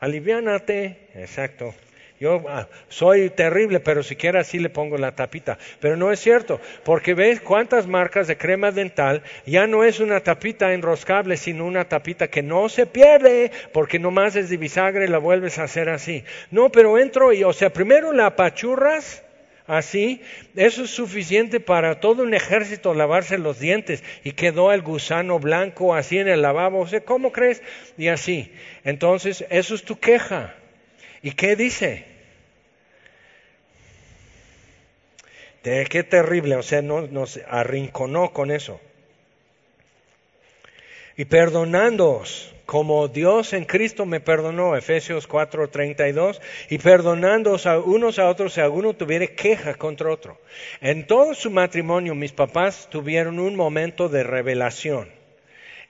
aliviánate. 0.01 0.99
Exacto. 1.15 1.75
Yo 2.23 2.41
ah, 2.49 2.69
soy 2.89 3.31
terrible, 3.31 3.81
pero 3.81 4.05
siquiera 4.05 4.43
así 4.43 4.61
le 4.61 4.71
pongo 4.71 4.97
la 4.97 5.17
tapita. 5.17 5.59
Pero 5.81 5.97
no 5.97 6.13
es 6.13 6.21
cierto, 6.21 6.61
porque 6.85 7.15
ves 7.15 7.41
cuántas 7.41 7.89
marcas 7.89 8.29
de 8.29 8.37
crema 8.37 8.71
dental 8.71 9.25
ya 9.45 9.67
no 9.67 9.83
es 9.83 9.99
una 9.99 10.21
tapita 10.21 10.73
enroscable, 10.73 11.37
sino 11.37 11.67
una 11.67 11.89
tapita 11.89 12.29
que 12.29 12.41
no 12.41 12.69
se 12.69 12.87
pierde, 12.87 13.51
porque 13.73 13.99
nomás 13.99 14.37
es 14.37 14.51
de 14.51 14.57
bisagre 14.57 15.07
y 15.07 15.09
la 15.09 15.19
vuelves 15.19 15.59
a 15.59 15.65
hacer 15.65 15.89
así. 15.89 16.23
No, 16.53 16.71
pero 16.71 16.97
entro 16.97 17.33
y, 17.33 17.43
o 17.43 17.53
sea, 17.53 17.73
primero 17.73 18.13
la 18.13 18.27
apachurras 18.27 19.25
así, 19.67 20.23
eso 20.55 20.85
es 20.85 20.91
suficiente 20.91 21.59
para 21.59 21.99
todo 21.99 22.23
un 22.23 22.35
ejército 22.35 22.95
lavarse 22.95 23.37
los 23.37 23.59
dientes 23.59 24.05
y 24.23 24.31
quedó 24.31 24.71
el 24.71 24.83
gusano 24.83 25.41
blanco 25.41 25.93
así 25.93 26.21
en 26.21 26.29
el 26.29 26.43
lavabo, 26.43 26.83
o 26.83 26.87
sea, 26.87 27.01
¿cómo 27.01 27.33
crees? 27.33 27.65
Y 27.99 28.07
así. 28.07 28.53
Entonces, 28.85 29.45
eso 29.51 29.75
es 29.75 29.83
tu 29.83 29.99
queja. 29.99 30.55
¿Y 31.21 31.33
qué 31.33 31.57
dice? 31.57 32.12
Qué 35.63 36.05
terrible, 36.09 36.57
o 36.57 36.63
sea, 36.63 36.83
nos 36.83 37.41
arrinconó 37.49 38.33
con 38.33 38.51
eso. 38.51 38.81
Y 41.17 41.25
perdonándoos, 41.27 42.55
como 42.67 43.07
Dios 43.09 43.53
en 43.53 43.65
Cristo 43.65 44.07
me 44.07 44.21
perdonó, 44.21 44.77
Efesios 44.77 45.29
4:32, 45.29 46.41
y 46.71 46.79
perdonándoos 46.79 47.67
a 47.67 47.79
unos 47.79 48.19
a 48.19 48.29
otros 48.29 48.55
si 48.55 48.61
alguno 48.61 48.95
tuviera 48.95 49.27
queja 49.27 49.75
contra 49.75 50.11
otro. 50.11 50.39
En 50.81 51.07
todo 51.07 51.35
su 51.35 51.51
matrimonio 51.51 52.15
mis 52.15 52.33
papás 52.33 52.89
tuvieron 52.91 53.39
un 53.39 53.57
momento 53.57 54.09
de 54.09 54.23
revelación 54.25 55.22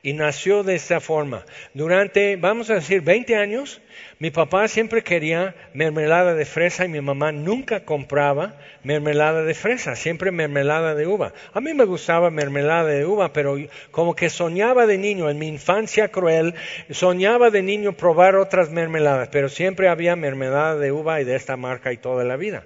y 0.05 0.15
nació 0.15 0.65
de 0.65 0.75
esta 0.75 0.99
forma. 0.99 1.47
Durante, 1.75 2.35
vamos 2.35 2.71
a 2.71 2.75
decir, 2.75 3.03
20 3.03 3.37
años, 3.37 3.81
mi 4.19 4.33
papá 4.33 4.67
siempre 4.67 5.03
quería 5.03 5.55
mermelada 5.75 6.35
de 6.35 6.45
fresa 6.45 6.85
y 6.85 6.89
mi 6.89 7.01
mamá 7.01 7.31
nunca 7.31 7.85
compraba 7.85 8.59
mermelada 8.83 9.45
de 9.45 9.55
fresa, 9.55 9.95
siempre 9.95 10.33
mermelada 10.33 10.97
de 10.97 11.07
uva. 11.07 11.33
A 11.53 11.61
mí 11.61 11.73
me 11.73 11.85
gustaba 11.85 12.31
mermelada 12.31 12.89
de 12.89 13.07
uva, 13.07 13.33
pero 13.33 13.57
como 13.93 14.17
que 14.17 14.29
soñaba 14.29 14.87
de 14.87 14.99
niño, 14.99 15.31
en 15.31 15.39
mi 15.39 15.47
infancia 15.47 16.09
cruel, 16.09 16.55
soñaba 16.91 17.51
de 17.51 17.63
niño 17.63 17.93
probar 17.93 18.35
otras 18.35 18.71
mermeladas, 18.71 19.29
pero 19.29 19.49
siempre 19.49 19.89
había 19.89 20.17
mermelada 20.17 20.77
de 20.77 20.91
uva 20.91 21.21
y 21.21 21.25
de 21.25 21.37
esta 21.37 21.57
marca 21.57 21.93
y 21.93 21.97
toda 21.97 22.25
la 22.25 22.37
vida. 22.37 22.65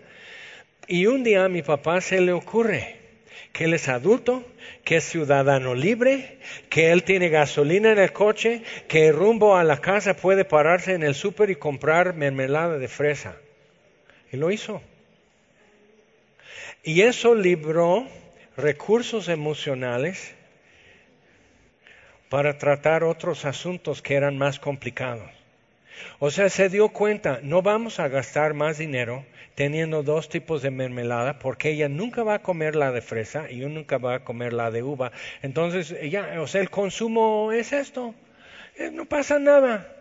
Y 0.89 1.07
un 1.07 1.23
día 1.23 1.45
a 1.45 1.51
mi 1.51 1.61
papá 1.61 2.01
se 2.01 2.23
le 2.23 2.33
ocurre, 2.33 2.97
que 3.53 3.65
él 3.65 3.75
es 3.75 3.89
adulto, 3.89 4.43
que 4.85 4.97
es 4.97 5.05
ciudadano 5.05 5.75
libre, 5.75 6.39
que 6.69 6.93
él 6.93 7.03
tiene 7.03 7.29
gasolina 7.29 7.93
en 7.93 7.99
el 7.99 8.13
coche, 8.13 8.63
que 8.89 9.13
rumbo 9.13 9.57
a 9.57 9.65
la 9.65 9.81
casa 9.81 10.15
puede 10.15 10.45
pararse 10.45 10.95
en 10.95 11.03
el 11.03 11.15
súper 11.15 11.51
y 11.51 11.57
comprar 11.57 12.15
mermelada 12.15 12.79
de 12.79 12.89
fresa. 12.89 13.37
Y 14.33 14.37
lo 14.37 14.51
hizo. 14.51 14.83
Y 16.83 17.03
eso 17.03 17.35
libró 17.35 18.07
recursos 18.57 19.29
emocionales 19.29 20.35
para 22.29 22.59
tratar 22.59 23.05
otros 23.05 23.45
asuntos 23.45 24.03
que 24.03 24.15
eran 24.15 24.39
más 24.39 24.59
complicados. 24.59 25.31
O 26.19 26.31
sea, 26.31 26.49
se 26.49 26.69
dio 26.69 26.89
cuenta, 26.89 27.41
no 27.43 27.63
vamos 27.63 28.01
a 28.01 28.09
gastar 28.09 28.55
más 28.55 28.79
dinero 28.79 29.25
teniendo 29.55 30.03
dos 30.03 30.29
tipos 30.29 30.63
de 30.63 30.71
mermelada 30.71 31.39
porque 31.39 31.71
ella 31.71 31.89
nunca 31.89 32.23
va 32.23 32.35
a 32.35 32.43
comer 32.43 32.77
la 32.77 32.93
de 32.93 33.01
fresa 33.01 33.51
y 33.51 33.59
yo 33.59 33.69
nunca 33.69 33.99
va 33.99 34.17
a 34.17 34.25
comer 34.25 34.53
la 34.53 34.71
de 34.71 34.83
uva. 34.83 35.13
Entonces, 35.43 35.95
ella, 35.99 36.41
o 36.41 36.47
sea, 36.47 36.61
el 36.61 36.71
consumo 36.71 37.53
es 37.53 37.73
esto. 37.73 38.15
Eh, 38.77 38.91
no 38.93 39.07
pasa 39.07 39.39
nada. 39.39 39.93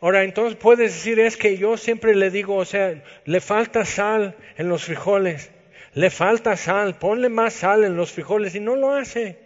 Ahora, 0.00 0.24
entonces 0.24 0.56
puedes 0.56 0.92
decir, 0.92 1.20
es 1.20 1.36
que 1.36 1.56
yo 1.56 1.76
siempre 1.76 2.14
le 2.14 2.30
digo, 2.30 2.56
o 2.56 2.64
sea, 2.64 3.02
le 3.24 3.40
falta 3.40 3.84
sal 3.84 4.34
en 4.56 4.68
los 4.68 4.84
frijoles, 4.84 5.50
le 5.94 6.10
falta 6.10 6.56
sal, 6.56 6.96
ponle 6.96 7.28
más 7.28 7.54
sal 7.54 7.84
en 7.84 7.96
los 7.96 8.12
frijoles 8.12 8.54
y 8.54 8.60
no 8.60 8.76
lo 8.76 8.94
hace. 8.94 9.38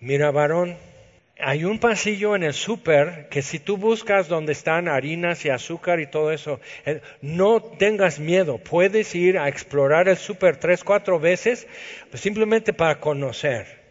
Mira, 0.00 0.30
varón, 0.30 0.76
hay 1.38 1.64
un 1.64 1.78
pasillo 1.78 2.36
en 2.36 2.42
el 2.42 2.54
súper 2.54 3.28
que 3.28 3.42
si 3.42 3.58
tú 3.58 3.76
buscas 3.76 4.28
donde 4.28 4.52
están 4.52 4.88
harinas 4.88 5.44
y 5.44 5.50
azúcar 5.50 6.00
y 6.00 6.06
todo 6.06 6.30
eso, 6.30 6.60
eh, 6.86 7.00
no 7.22 7.60
tengas 7.60 8.18
miedo, 8.18 8.58
puedes 8.58 9.14
ir 9.14 9.38
a 9.38 9.48
explorar 9.48 10.08
el 10.08 10.16
súper 10.16 10.56
tres, 10.56 10.84
cuatro 10.84 11.18
veces 11.18 11.66
simplemente 12.14 12.72
para 12.72 13.00
conocer 13.00 13.83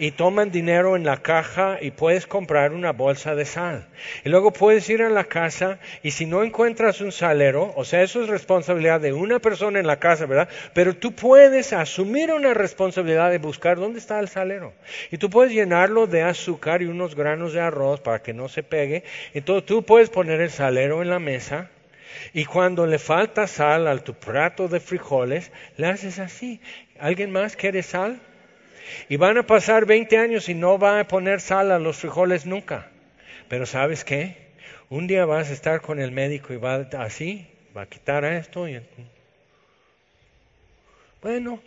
y 0.00 0.12
toman 0.12 0.50
dinero 0.50 0.96
en 0.96 1.04
la 1.04 1.18
caja 1.18 1.76
y 1.78 1.90
puedes 1.90 2.26
comprar 2.26 2.72
una 2.72 2.92
bolsa 2.92 3.34
de 3.34 3.44
sal. 3.44 3.86
Y 4.24 4.30
luego 4.30 4.50
puedes 4.50 4.88
ir 4.88 5.02
a 5.02 5.10
la 5.10 5.24
casa 5.24 5.78
y 6.02 6.12
si 6.12 6.24
no 6.24 6.42
encuentras 6.42 7.02
un 7.02 7.12
salero, 7.12 7.74
o 7.76 7.84
sea, 7.84 8.00
eso 8.02 8.22
es 8.22 8.30
responsabilidad 8.30 8.98
de 8.98 9.12
una 9.12 9.40
persona 9.40 9.78
en 9.78 9.86
la 9.86 9.98
casa, 9.98 10.24
¿verdad? 10.24 10.48
Pero 10.72 10.96
tú 10.96 11.12
puedes 11.12 11.74
asumir 11.74 12.32
una 12.32 12.54
responsabilidad 12.54 13.30
de 13.30 13.36
buscar 13.36 13.76
dónde 13.76 13.98
está 13.98 14.18
el 14.20 14.28
salero. 14.28 14.72
Y 15.10 15.18
tú 15.18 15.28
puedes 15.28 15.52
llenarlo 15.52 16.06
de 16.06 16.22
azúcar 16.22 16.80
y 16.80 16.86
unos 16.86 17.14
granos 17.14 17.52
de 17.52 17.60
arroz 17.60 18.00
para 18.00 18.22
que 18.22 18.32
no 18.32 18.48
se 18.48 18.62
pegue. 18.62 19.04
Entonces 19.34 19.66
tú 19.66 19.84
puedes 19.84 20.08
poner 20.08 20.40
el 20.40 20.50
salero 20.50 21.02
en 21.02 21.10
la 21.10 21.18
mesa. 21.18 21.68
Y 22.32 22.46
cuando 22.46 22.86
le 22.86 22.98
falta 22.98 23.46
sal 23.46 23.86
a 23.86 23.98
tu 23.98 24.14
plato 24.14 24.66
de 24.66 24.80
frijoles, 24.80 25.52
le 25.76 25.88
haces 25.88 26.18
así. 26.18 26.58
¿Alguien 26.98 27.30
más 27.30 27.54
quiere 27.54 27.82
sal? 27.82 28.18
Y 29.08 29.16
van 29.16 29.38
a 29.38 29.46
pasar 29.46 29.86
20 29.86 30.16
años 30.18 30.48
y 30.48 30.54
no 30.54 30.78
va 30.78 31.00
a 31.00 31.08
poner 31.08 31.40
sal 31.40 31.70
a 31.72 31.78
los 31.78 31.98
frijoles 31.98 32.46
nunca. 32.46 32.90
Pero 33.48 33.66
¿sabes 33.66 34.04
qué? 34.04 34.50
Un 34.88 35.06
día 35.06 35.24
vas 35.24 35.50
a 35.50 35.52
estar 35.52 35.80
con 35.80 36.00
el 36.00 36.12
médico 36.12 36.52
y 36.52 36.56
va 36.56 36.76
así, 36.98 37.46
va 37.76 37.82
a 37.82 37.86
quitar 37.86 38.24
esto 38.24 38.68
y... 38.68 38.80
Bueno, 41.22 41.60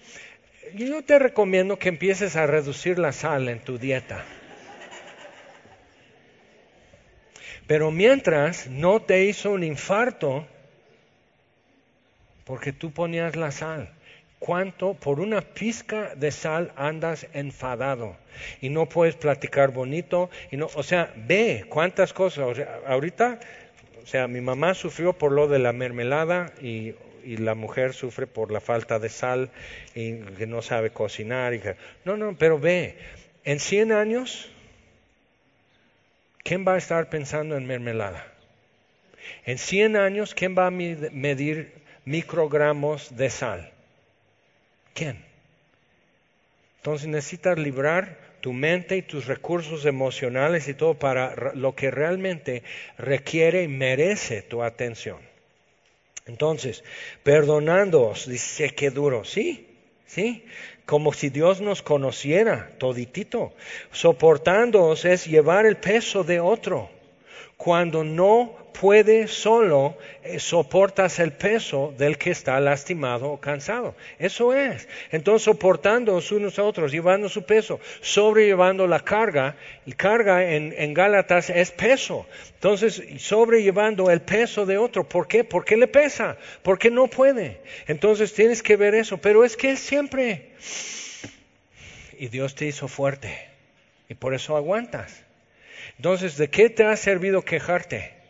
yo 0.73 1.03
te 1.03 1.19
recomiendo 1.19 1.77
que 1.77 1.89
empieces 1.89 2.35
a 2.35 2.47
reducir 2.47 2.97
la 2.97 3.11
sal 3.11 3.47
en 3.49 3.59
tu 3.59 3.77
dieta. 3.77 4.23
Pero 7.67 7.91
mientras 7.91 8.67
no 8.67 9.01
te 9.01 9.25
hizo 9.25 9.51
un 9.51 9.63
infarto, 9.63 10.47
porque 12.45 12.73
tú 12.73 12.91
ponías 12.91 13.35
la 13.35 13.51
sal 13.51 13.93
cuánto 14.43 14.93
por 14.93 15.21
una 15.21 15.39
pizca 15.39 16.15
de 16.15 16.29
sal 16.29 16.73
andas 16.75 17.27
enfadado 17.31 18.17
y 18.59 18.67
no 18.67 18.89
puedes 18.89 19.15
platicar 19.15 19.71
bonito 19.71 20.29
y 20.51 20.57
no, 20.57 20.67
o 20.75 20.83
sea, 20.83 21.13
ve 21.15 21.63
cuántas 21.69 22.11
cosas. 22.11 22.59
ahorita, 22.85 23.39
o 24.03 24.05
sea, 24.05 24.27
mi 24.27 24.41
mamá 24.41 24.73
sufrió 24.73 25.13
por 25.13 25.31
lo 25.31 25.47
de 25.47 25.59
la 25.59 25.71
mermelada 25.71 26.51
y, 26.61 26.93
la 27.25 27.55
mujer 27.55 27.93
sufre 27.93 28.27
por 28.27 28.51
la 28.51 28.59
falta 28.59 28.99
de 28.99 29.07
sal 29.07 29.49
y 29.95 30.17
que 30.17 30.45
no 30.45 30.61
sabe 30.61 30.89
cocinar. 30.89 31.53
Y 31.53 31.61
no, 32.03 32.17
no, 32.17 32.35
pero 32.37 32.59
ve, 32.59 32.97
en 33.45 33.61
100 33.61 33.93
años, 33.93 34.51
¿quién 36.43 36.67
va 36.67 36.73
a 36.73 36.77
estar 36.77 37.09
pensando 37.09 37.55
en 37.55 37.65
mermelada? 37.65 38.27
En 39.45 39.57
100 39.57 39.95
años, 39.95 40.35
¿quién 40.35 40.53
va 40.53 40.67
a 40.67 40.69
medir 40.69 41.71
microgramos 42.03 43.15
de 43.15 43.29
sal? 43.29 43.72
¿Quién? 44.93 45.23
Entonces 46.77 47.07
necesitas 47.07 47.57
librar 47.57 48.17
tu 48.41 48.51
mente 48.51 48.97
y 48.97 49.01
tus 49.01 49.25
recursos 49.25 49.85
emocionales 49.85 50.67
y 50.67 50.73
todo 50.73 50.95
para 50.95 51.53
lo 51.55 51.75
que 51.75 51.91
realmente 51.91 52.63
requiere 52.97 53.63
y 53.63 53.67
merece 53.69 54.41
tu 54.41 54.63
atención. 54.63 55.17
Entonces, 56.25 56.83
perdonándoos, 57.23 58.27
dice 58.27 58.69
que 58.71 58.89
duro, 58.89 59.23
sí, 59.23 59.67
sí, 60.05 60.45
como 60.85 61.13
si 61.13 61.29
Dios 61.29 61.61
nos 61.61 61.81
conociera 61.81 62.69
toditito. 62.77 63.53
Soportándoos 63.91 65.05
es 65.05 65.25
llevar 65.25 65.65
el 65.65 65.77
peso 65.77 66.23
de 66.23 66.39
otro 66.39 66.89
cuando 67.57 68.03
no 68.03 68.62
puede 68.73 69.27
solo, 69.27 69.97
eh, 70.23 70.39
soportas 70.39 71.19
el 71.19 71.31
peso 71.31 71.93
del 71.97 72.17
que 72.17 72.31
está 72.31 72.59
lastimado 72.59 73.31
o 73.31 73.39
cansado. 73.39 73.95
Eso 74.19 74.53
es. 74.53 74.87
Entonces, 75.11 75.43
soportando 75.43 76.19
unos 76.31 76.59
a 76.59 76.63
otros, 76.63 76.91
llevando 76.91 77.29
su 77.29 77.45
peso, 77.45 77.79
sobrellevando 78.01 78.87
la 78.87 78.99
carga. 78.99 79.55
Y 79.85 79.93
carga 79.93 80.51
en, 80.53 80.73
en 80.77 80.93
Gálatas 80.93 81.49
es 81.49 81.71
peso. 81.71 82.25
Entonces, 82.55 83.01
sobrellevando 83.19 84.09
el 84.09 84.21
peso 84.21 84.65
de 84.65 84.77
otro. 84.77 85.07
¿Por 85.07 85.27
qué? 85.27 85.43
Porque 85.43 85.77
le 85.77 85.87
pesa. 85.87 86.37
Porque 86.63 86.89
no 86.89 87.07
puede. 87.07 87.61
Entonces, 87.87 88.33
tienes 88.33 88.63
que 88.63 88.75
ver 88.75 88.95
eso. 88.95 89.17
Pero 89.17 89.43
es 89.43 89.55
que 89.55 89.77
siempre. 89.77 90.51
Y 92.17 92.27
Dios 92.27 92.55
te 92.55 92.65
hizo 92.65 92.87
fuerte. 92.87 93.47
Y 94.09 94.15
por 94.15 94.33
eso 94.33 94.57
aguantas. 94.57 95.23
Entonces, 95.97 96.37
¿de 96.37 96.49
qué 96.49 96.69
te 96.69 96.83
ha 96.83 96.95
servido 96.97 97.43
quejarte? 97.43 98.22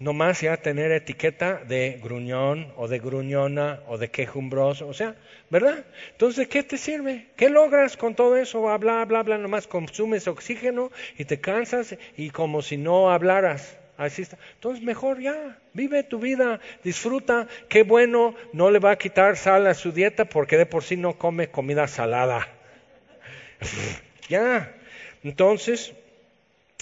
No 0.00 0.14
más 0.14 0.40
ya 0.40 0.56
tener 0.56 0.92
etiqueta 0.92 1.60
de 1.68 2.00
gruñón 2.02 2.72
o 2.76 2.88
de 2.88 2.98
gruñona 2.98 3.80
o 3.86 3.98
de 3.98 4.10
quejumbroso, 4.10 4.88
o 4.88 4.94
sea, 4.94 5.14
¿verdad? 5.50 5.84
Entonces, 6.12 6.38
¿de 6.38 6.48
qué 6.48 6.62
te 6.62 6.78
sirve? 6.78 7.26
¿Qué 7.36 7.50
logras 7.50 7.98
con 7.98 8.14
todo 8.14 8.36
eso? 8.36 8.62
Bla, 8.78 9.04
bla, 9.04 9.22
bla, 9.22 9.36
nomás 9.36 9.66
consumes 9.66 10.26
oxígeno 10.26 10.90
y 11.18 11.26
te 11.26 11.38
cansas 11.38 11.98
y 12.16 12.30
como 12.30 12.62
si 12.62 12.78
no 12.78 13.10
hablaras. 13.10 13.76
Así 13.98 14.22
está. 14.22 14.38
Entonces, 14.54 14.82
mejor 14.82 15.20
ya, 15.20 15.58
vive 15.74 16.02
tu 16.02 16.18
vida, 16.18 16.60
disfruta, 16.82 17.46
qué 17.68 17.82
bueno, 17.82 18.34
no 18.54 18.70
le 18.70 18.78
va 18.78 18.92
a 18.92 18.96
quitar 18.96 19.36
sal 19.36 19.66
a 19.66 19.74
su 19.74 19.92
dieta 19.92 20.24
porque 20.24 20.56
de 20.56 20.64
por 20.64 20.82
sí 20.82 20.96
no 20.96 21.18
come 21.18 21.50
comida 21.50 21.86
salada. 21.86 22.48
ya. 24.30 24.74
Entonces, 25.22 25.92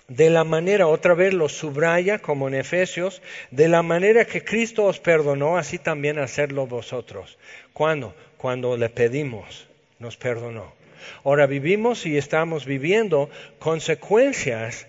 de 0.08 0.30
la 0.30 0.42
manera, 0.42 0.86
otra 0.86 1.12
vez 1.12 1.34
lo 1.34 1.50
subraya 1.50 2.18
como 2.18 2.48
en 2.48 2.54
Efesios, 2.54 3.20
de 3.50 3.68
la 3.68 3.82
manera 3.82 4.24
que 4.24 4.42
Cristo 4.42 4.86
os 4.86 4.98
perdonó, 4.98 5.58
así 5.58 5.78
también 5.78 6.18
hacerlo 6.18 6.66
vosotros. 6.66 7.38
¿Cuándo? 7.74 8.14
Cuando 8.38 8.76
le 8.78 8.88
pedimos, 8.88 9.68
nos 9.98 10.16
perdonó. 10.16 10.72
Ahora 11.24 11.46
vivimos 11.46 12.06
y 12.06 12.16
estamos 12.16 12.64
viviendo 12.64 13.28
consecuencias 13.58 14.86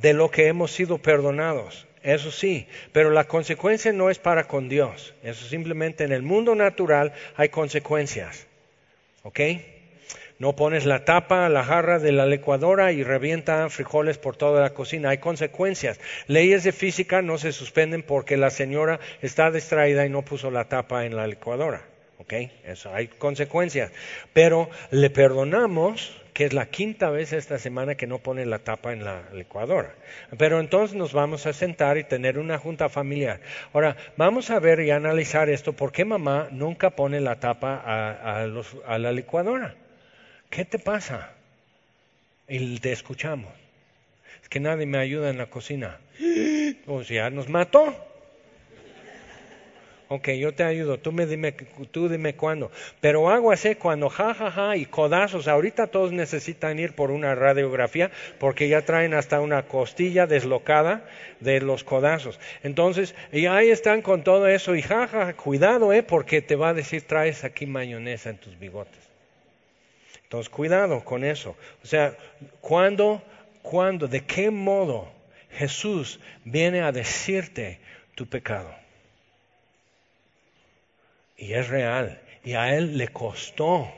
de 0.00 0.12
lo 0.12 0.30
que 0.30 0.46
hemos 0.46 0.70
sido 0.70 0.98
perdonados. 0.98 1.88
Eso 2.04 2.30
sí, 2.30 2.66
pero 2.92 3.10
la 3.10 3.24
consecuencia 3.24 3.92
no 3.92 4.08
es 4.08 4.18
para 4.18 4.44
con 4.44 4.68
Dios. 4.68 5.14
Eso 5.24 5.46
simplemente 5.46 6.04
en 6.04 6.12
el 6.12 6.22
mundo 6.22 6.54
natural 6.54 7.12
hay 7.36 7.48
consecuencias. 7.48 8.46
¿Ok? 9.22 9.40
No 10.40 10.56
pones 10.56 10.86
la 10.86 11.04
tapa 11.04 11.44
a 11.44 11.50
la 11.50 11.62
jarra 11.62 11.98
de 11.98 12.12
la 12.12 12.24
licuadora 12.24 12.92
y 12.92 13.04
revienta 13.04 13.68
frijoles 13.68 14.16
por 14.16 14.36
toda 14.38 14.62
la 14.62 14.70
cocina. 14.72 15.10
Hay 15.10 15.18
consecuencias. 15.18 16.00
Leyes 16.28 16.64
de 16.64 16.72
física 16.72 17.20
no 17.20 17.36
se 17.36 17.52
suspenden 17.52 18.02
porque 18.02 18.38
la 18.38 18.48
señora 18.48 19.00
está 19.20 19.50
distraída 19.50 20.06
y 20.06 20.08
no 20.08 20.22
puso 20.22 20.50
la 20.50 20.64
tapa 20.64 21.04
en 21.04 21.14
la 21.14 21.26
licuadora. 21.26 21.82
¿Ok? 22.16 22.32
Eso, 22.64 22.90
hay 22.94 23.08
consecuencias. 23.08 23.92
Pero 24.32 24.70
le 24.90 25.10
perdonamos 25.10 26.16
que 26.32 26.46
es 26.46 26.54
la 26.54 26.70
quinta 26.70 27.10
vez 27.10 27.34
esta 27.34 27.58
semana 27.58 27.96
que 27.96 28.06
no 28.06 28.20
pone 28.20 28.46
la 28.46 28.60
tapa 28.60 28.94
en 28.94 29.04
la 29.04 29.24
licuadora. 29.34 29.94
Pero 30.38 30.58
entonces 30.58 30.96
nos 30.96 31.12
vamos 31.12 31.44
a 31.44 31.52
sentar 31.52 31.98
y 31.98 32.04
tener 32.04 32.38
una 32.38 32.56
junta 32.56 32.88
familiar. 32.88 33.40
Ahora, 33.74 33.94
vamos 34.16 34.48
a 34.48 34.58
ver 34.58 34.80
y 34.80 34.90
analizar 34.90 35.50
esto. 35.50 35.74
¿Por 35.74 35.92
qué 35.92 36.06
mamá 36.06 36.48
nunca 36.50 36.88
pone 36.88 37.20
la 37.20 37.38
tapa 37.38 37.82
a 37.84 38.98
la 38.98 39.12
licuadora? 39.12 39.74
¿Qué 40.50 40.64
te 40.64 40.78
pasa? 40.78 41.32
Y 42.48 42.78
te 42.80 42.92
escuchamos. 42.92 43.52
Es 44.42 44.48
que 44.48 44.60
nadie 44.60 44.84
me 44.84 44.98
ayuda 44.98 45.30
en 45.30 45.38
la 45.38 45.46
cocina. 45.46 45.98
O 46.86 47.04
sea, 47.04 47.30
nos 47.30 47.48
mató. 47.48 47.94
Ok, 50.12 50.30
yo 50.30 50.52
te 50.52 50.64
ayudo, 50.64 50.98
tú, 50.98 51.12
me 51.12 51.24
dime, 51.24 51.52
tú 51.52 52.08
dime 52.08 52.34
cuándo. 52.34 52.72
Pero 53.00 53.30
hago 53.30 53.52
así 53.52 53.76
cuando 53.76 54.08
jajaja 54.08 54.50
ja, 54.50 54.68
ja, 54.68 54.76
y 54.76 54.86
codazos. 54.86 55.46
Ahorita 55.46 55.86
todos 55.86 56.10
necesitan 56.10 56.80
ir 56.80 56.94
por 56.94 57.12
una 57.12 57.36
radiografía 57.36 58.10
porque 58.40 58.68
ya 58.68 58.84
traen 58.84 59.14
hasta 59.14 59.40
una 59.40 59.68
costilla 59.68 60.26
deslocada 60.26 61.04
de 61.38 61.60
los 61.60 61.84
codazos. 61.84 62.40
Entonces, 62.64 63.14
y 63.30 63.46
ahí 63.46 63.70
están 63.70 64.02
con 64.02 64.24
todo 64.24 64.48
eso 64.48 64.74
y 64.74 64.82
jaja, 64.82 65.26
ja, 65.26 65.32
cuidado, 65.34 65.92
eh, 65.92 66.02
porque 66.02 66.42
te 66.42 66.56
va 66.56 66.70
a 66.70 66.74
decir 66.74 67.02
traes 67.02 67.44
aquí 67.44 67.66
mayonesa 67.66 68.30
en 68.30 68.38
tus 68.38 68.58
bigotes. 68.58 69.09
Entonces, 70.30 70.48
cuidado 70.48 71.04
con 71.04 71.24
eso. 71.24 71.56
O 71.82 71.86
sea, 71.88 72.16
¿cuándo, 72.60 73.20
cuándo, 73.62 74.06
de 74.06 74.24
qué 74.24 74.52
modo 74.52 75.10
Jesús 75.50 76.20
viene 76.44 76.82
a 76.82 76.92
decirte 76.92 77.80
tu 78.14 78.28
pecado? 78.28 78.72
Y 81.36 81.54
es 81.54 81.66
real. 81.66 82.22
Y 82.44 82.52
a 82.52 82.76
Él 82.76 82.96
le 82.96 83.08
costó 83.08 83.92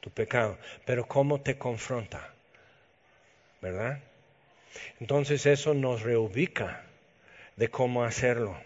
tu 0.00 0.08
pecado. 0.08 0.56
Pero 0.86 1.06
¿cómo 1.06 1.42
te 1.42 1.58
confronta? 1.58 2.32
¿Verdad? 3.60 4.00
Entonces 5.00 5.44
eso 5.44 5.74
nos 5.74 6.00
reubica 6.00 6.82
de 7.56 7.68
cómo 7.68 8.04
hacerlo. 8.04 8.56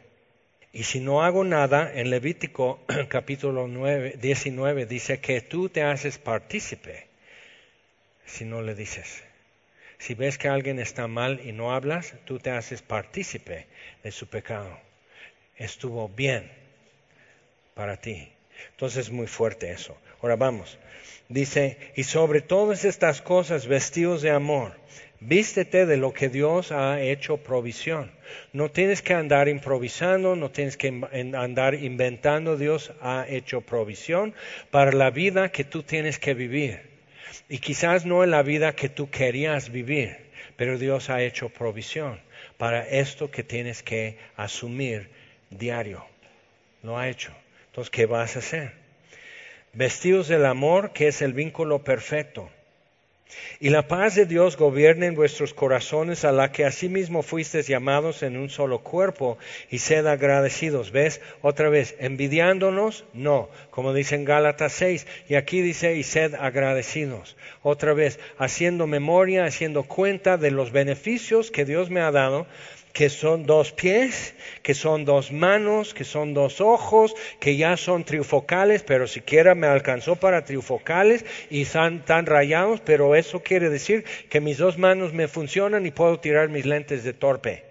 Y 0.73 0.85
si 0.85 1.01
no 1.01 1.25
hago 1.25 1.43
nada, 1.43 1.91
en 1.93 2.11
Levítico 2.11 2.79
capítulo 3.09 3.67
9, 3.67 4.19
19 4.21 4.87
dice 4.87 5.19
que 5.19 5.41
tú 5.41 5.69
te 5.69 5.83
haces 5.83 6.19
partícipe 6.19 7.08
si 8.29 8.45
no 8.45 8.63
le 8.63 8.75
dices. 8.75 9.25
Si 9.99 10.15
ves 10.15 10.39
que 10.39 10.49
alguien 10.49 10.79
está 10.79 11.09
mal 11.09 11.41
y 11.45 11.53
no 11.53 11.75
hablas, 11.75 12.15
tú 12.25 12.39
te 12.39 12.51
haces 12.51 12.83
partícipe 12.83 13.67
de 14.05 14.13
su 14.13 14.29
pecado. 14.29 14.79
Estuvo 15.57 16.09
bien 16.09 16.51
para 17.75 17.97
ti. 17.97 18.31
Entonces 18.71 19.07
es 19.07 19.13
muy 19.13 19.27
fuerte 19.27 19.71
eso. 19.73 19.97
Ahora 20.23 20.37
vamos. 20.37 20.79
Dice, 21.29 21.79
y 21.97 22.05
sobre 22.05 22.41
todas 22.41 22.85
estas 22.85 23.21
cosas 23.23 23.67
vestidos 23.67 24.23
de 24.23 24.31
amor, 24.31 24.73
vístete 25.21 25.85
de 25.85 25.97
lo 25.97 26.13
que 26.13 26.29
Dios 26.29 26.71
ha 26.71 27.01
hecho 27.01 27.39
provisión. 27.39 28.13
No 28.53 28.71
tienes 28.71 29.03
que 29.03 29.15
andar 29.15 29.49
improvisando, 29.49 30.37
no 30.37 30.51
tienes 30.51 30.77
que 30.77 30.89
andar 31.35 31.75
inventando. 31.75 32.57
Dios 32.57 32.93
ha 33.01 33.27
hecho 33.29 33.63
provisión 33.63 34.35
para 34.71 34.93
la 34.93 35.11
vida 35.11 35.51
que 35.51 35.65
tú 35.65 35.83
tienes 35.83 36.19
que 36.19 36.35
vivir. 36.35 36.98
Y 37.49 37.59
quizás 37.59 38.05
no 38.05 38.25
en 38.25 38.31
la 38.31 38.43
vida 38.43 38.75
que 38.75 38.89
tú 38.89 39.11
querías 39.11 39.71
vivir, 39.71 40.17
pero 40.57 40.79
Dios 40.79 41.11
ha 41.11 41.23
hecho 41.23 41.49
provisión 41.49 42.21
para 42.57 42.87
esto 42.87 43.31
que 43.31 43.43
tienes 43.43 43.83
que 43.83 44.19
asumir 44.37 45.11
diario. 45.51 46.05
Lo 46.83 46.99
ha 46.99 47.09
hecho. 47.09 47.33
Entonces, 47.67 47.91
¿qué 47.91 48.07
vas 48.07 48.37
a 48.37 48.41
hacer? 48.41 48.73
Vestidos 49.73 50.29
del 50.29 50.47
amor, 50.47 50.93
que 50.93 51.09
es 51.09 51.23
el 51.23 51.33
vínculo 51.33 51.85
perfecto. 51.85 52.51
Y 53.61 53.71
la 53.71 53.89
paz 53.89 54.15
de 54.15 54.27
Dios 54.27 54.57
gobierne 54.57 55.07
en 55.07 55.15
vuestros 55.15 55.53
corazones, 55.53 56.25
a 56.25 56.33
la 56.33 56.53
que 56.53 56.65
asimismo 56.65 57.23
fuisteis 57.23 57.67
llamados 57.67 58.23
en 58.23 58.37
un 58.37 58.51
solo 58.51 58.81
cuerpo, 58.81 59.39
y 59.71 59.79
sed 59.79 60.07
agradecidos. 60.07 60.93
¿Ves? 60.93 61.21
Otra 61.43 61.69
vez, 61.69 61.97
envidiándonos, 61.99 63.05
no, 63.13 63.49
como 63.71 63.93
dice 63.93 64.15
en 64.15 64.25
Gálatas 64.25 64.73
6, 64.75 65.07
y 65.29 65.35
aquí 65.35 65.61
dice, 65.61 65.97
y 65.97 66.05
sed 66.05 66.35
agradecidos. 66.35 67.37
Otra 67.63 67.93
vez, 67.93 68.21
haciendo 68.39 68.87
memoria, 68.87 69.45
haciendo 69.45 69.83
cuenta 69.83 70.37
de 70.37 70.51
los 70.51 70.73
beneficios 70.73 71.51
que 71.51 71.65
Dios 71.65 71.91
me 71.91 72.01
ha 72.01 72.11
dado, 72.11 72.47
que 72.93 73.11
son 73.11 73.47
dos 73.47 73.73
pies, 73.73 74.35
que 74.63 74.75
son 74.75 75.05
dos 75.05 75.33
manos, 75.33 75.95
que 75.95 76.05
son 76.05 76.35
dos 76.35 76.61
ojos, 76.61 77.15
que 77.41 77.57
ya 77.57 77.77
son 77.77 78.05
trifocales, 78.05 78.83
pero 78.83 79.07
siquiera 79.07 79.55
me 79.55 79.67
alcanzó 79.67 80.17
para 80.17 80.45
trifocales 80.45 81.25
y 81.51 81.63
están 81.63 82.05
tan 82.05 82.27
rayados, 82.27 82.81
pero 82.81 83.15
eso 83.15 83.43
quiere 83.43 83.71
decir 83.71 84.05
que 84.29 84.41
mis 84.41 84.59
dos 84.59 84.79
manos 84.79 85.13
me 85.13 85.29
funcionan 85.29 85.87
y 85.87 85.91
puedo 85.91 86.19
tirar 86.21 86.49
mis 86.49 86.67
lentes 86.67 87.05
de 87.05 87.13
torpe. 87.13 87.65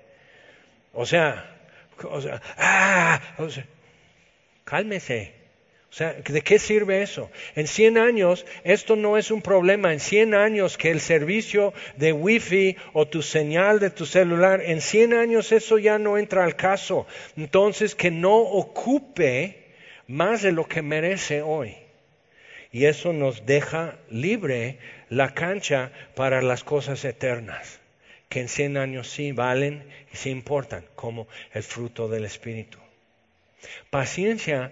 O 0.93 1.05
sea, 1.05 1.55
o 2.03 2.22
sea, 2.22 2.41
ah, 2.57 3.22
o 3.38 3.49
sea 3.49 3.65
cálmese. 4.68 5.36
Sea, 5.97 6.13
¿de 6.13 6.41
qué 6.43 6.59
sirve 6.59 7.01
eso? 7.01 7.31
En 7.55 7.65
100 7.65 7.97
años 7.97 8.45
esto 8.63 8.95
no 8.95 9.17
es 9.17 9.31
un 9.31 9.41
problema. 9.41 9.91
En 9.91 9.99
100 9.99 10.35
años 10.35 10.77
que 10.77 10.91
el 10.91 11.01
servicio 11.01 11.73
de 11.95 12.13
wifi 12.13 12.77
o 12.93 13.07
tu 13.07 13.23
señal 13.23 13.79
de 13.79 13.89
tu 13.89 14.05
celular, 14.05 14.61
en 14.63 14.79
100 14.79 15.15
años 15.15 15.51
eso 15.51 15.79
ya 15.79 15.97
no 15.97 16.19
entra 16.19 16.43
al 16.43 16.55
caso. 16.55 17.07
Entonces 17.35 17.95
que 17.95 18.11
no 18.11 18.35
ocupe 18.37 19.73
más 20.05 20.43
de 20.43 20.51
lo 20.51 20.67
que 20.67 20.83
merece 20.83 21.41
hoy. 21.41 21.75
Y 22.71 22.85
eso 22.85 23.11
nos 23.11 23.47
deja 23.47 23.97
libre 24.11 24.77
la 25.09 25.33
cancha 25.33 25.91
para 26.13 26.43
las 26.43 26.63
cosas 26.63 27.03
eternas, 27.05 27.79
que 28.29 28.41
en 28.41 28.49
100 28.49 28.77
años 28.77 29.09
sí 29.09 29.31
valen 29.31 29.83
y 30.13 30.17
sí 30.17 30.29
importan, 30.29 30.85
como 30.93 31.27
el 31.53 31.63
fruto 31.63 32.07
del 32.07 32.25
Espíritu. 32.25 32.77
Paciencia, 33.89 34.71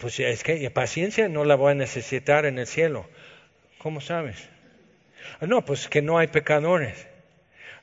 pues 0.00 0.18
es 0.20 0.42
que 0.42 0.70
paciencia 0.70 1.28
no 1.28 1.44
la 1.44 1.54
voy 1.54 1.72
a 1.72 1.74
necesitar 1.74 2.46
en 2.46 2.58
el 2.58 2.66
cielo. 2.66 3.06
¿Cómo 3.78 4.00
sabes? 4.00 4.48
Ah, 5.40 5.46
no, 5.46 5.64
pues 5.64 5.88
que 5.88 6.02
no 6.02 6.18
hay 6.18 6.28
pecadores. 6.28 7.06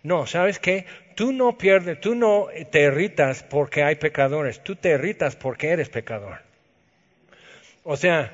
No, 0.03 0.25
¿sabes 0.25 0.59
qué? 0.59 0.85
Tú 1.15 1.31
no 1.31 1.57
pierdes, 1.57 1.99
tú 2.01 2.15
no 2.15 2.47
te 2.71 2.81
irritas 2.83 3.43
porque 3.43 3.83
hay 3.83 3.95
pecadores, 3.95 4.63
tú 4.63 4.75
te 4.75 4.91
irritas 4.91 5.35
porque 5.35 5.69
eres 5.69 5.89
pecador. 5.89 6.39
O 7.83 7.97
sea, 7.97 8.31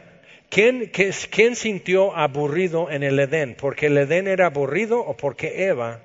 ¿quién, 0.49 0.91
¿quién 1.30 1.55
sintió 1.55 2.15
aburrido 2.15 2.89
en 2.89 3.03
el 3.03 3.20
Edén? 3.20 3.55
¿Porque 3.55 3.88
el 3.88 3.97
Edén 3.97 4.28
era 4.28 4.47
aburrido 4.47 4.99
o 4.99 5.18
porque 5.18 5.65
Eva 5.68 6.01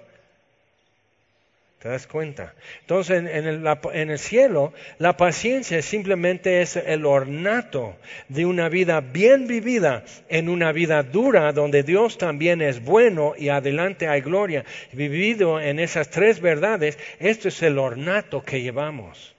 ¿Te 1.83 1.89
das 1.89 2.07
cuenta? 2.07 2.55
Entonces, 2.83 3.19
en, 3.19 3.27
el, 3.27 3.67
en, 3.93 4.11
el, 4.11 4.19
cielo, 4.21 4.73
la 4.99 5.17
paciencia 5.17 5.83
simplemente 5.83 6.63
es 6.63 6.77
el 6.77 7.05
ornato 7.05 7.97
de 8.29 8.47
una 8.47 8.69
vida 8.69 9.01
bien 9.01 9.49
vivida 9.49 10.05
en 10.29 10.49
una 10.49 10.71
vida 10.71 11.03
dura, 11.03 11.53
donde 11.53 11.83
Dios 11.83 12.19
también 12.19 12.63
es 12.63 12.85
bueno 12.85 13.35
y 13.37 13.49
adelante 13.49 14.07
hay 14.07 14.21
gloria. 14.21 14.65
Vivido 14.93 15.61
en 15.61 15.81
esas 15.81 16.09
tres 16.09 16.41
verdades, 16.41 17.01
esto 17.19 17.49
es 17.49 17.61
el 17.65 17.77
ornato 17.81 18.45
que 18.45 18.63
llevamos 18.63 19.35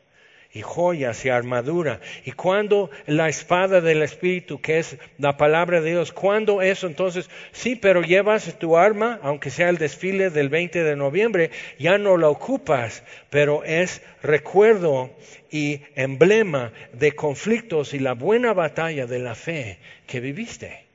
y 0.54 0.62
joyas 0.62 1.26
y 1.26 1.30
armadura. 1.30 2.00
Y 2.26 2.32
cuando 2.32 2.92
la 3.08 3.28
espada 3.28 3.82
del 3.82 4.04
Espíritu, 4.04 4.62
que 4.62 4.78
es 4.78 4.98
la 5.18 5.36
palabra 5.36 5.82
de 5.82 5.92
Dios, 5.92 6.12
cuando 6.12 6.62
eso, 6.62 6.86
entonces, 6.86 7.30
sí, 7.52 7.76
pero 7.76 8.04
llevas 8.04 8.60
tu 8.60 8.78
arma, 8.78 9.20
aunque 9.24 9.50
sea 9.50 9.70
el 9.70 9.80
desfile 9.80 10.30
del 10.30 10.50
20 10.50 10.84
de 10.84 10.96
noviembre, 10.96 11.50
ya 11.80 11.98
no 11.98 12.18
la 12.18 12.30
ocupas, 12.30 13.04
pero 13.32 13.64
es 13.64 14.04
recuerdo 14.22 15.10
y 15.50 15.82
emblema 15.96 16.72
de 16.94 17.14
conflictos 17.14 17.96
y 17.96 18.00
la 18.00 18.14
buena 18.14 18.54
batalla 18.54 19.08
de 19.08 19.20
la 19.20 19.34
fe 19.34 19.80
que 20.06 20.20
viviste. 20.20 20.86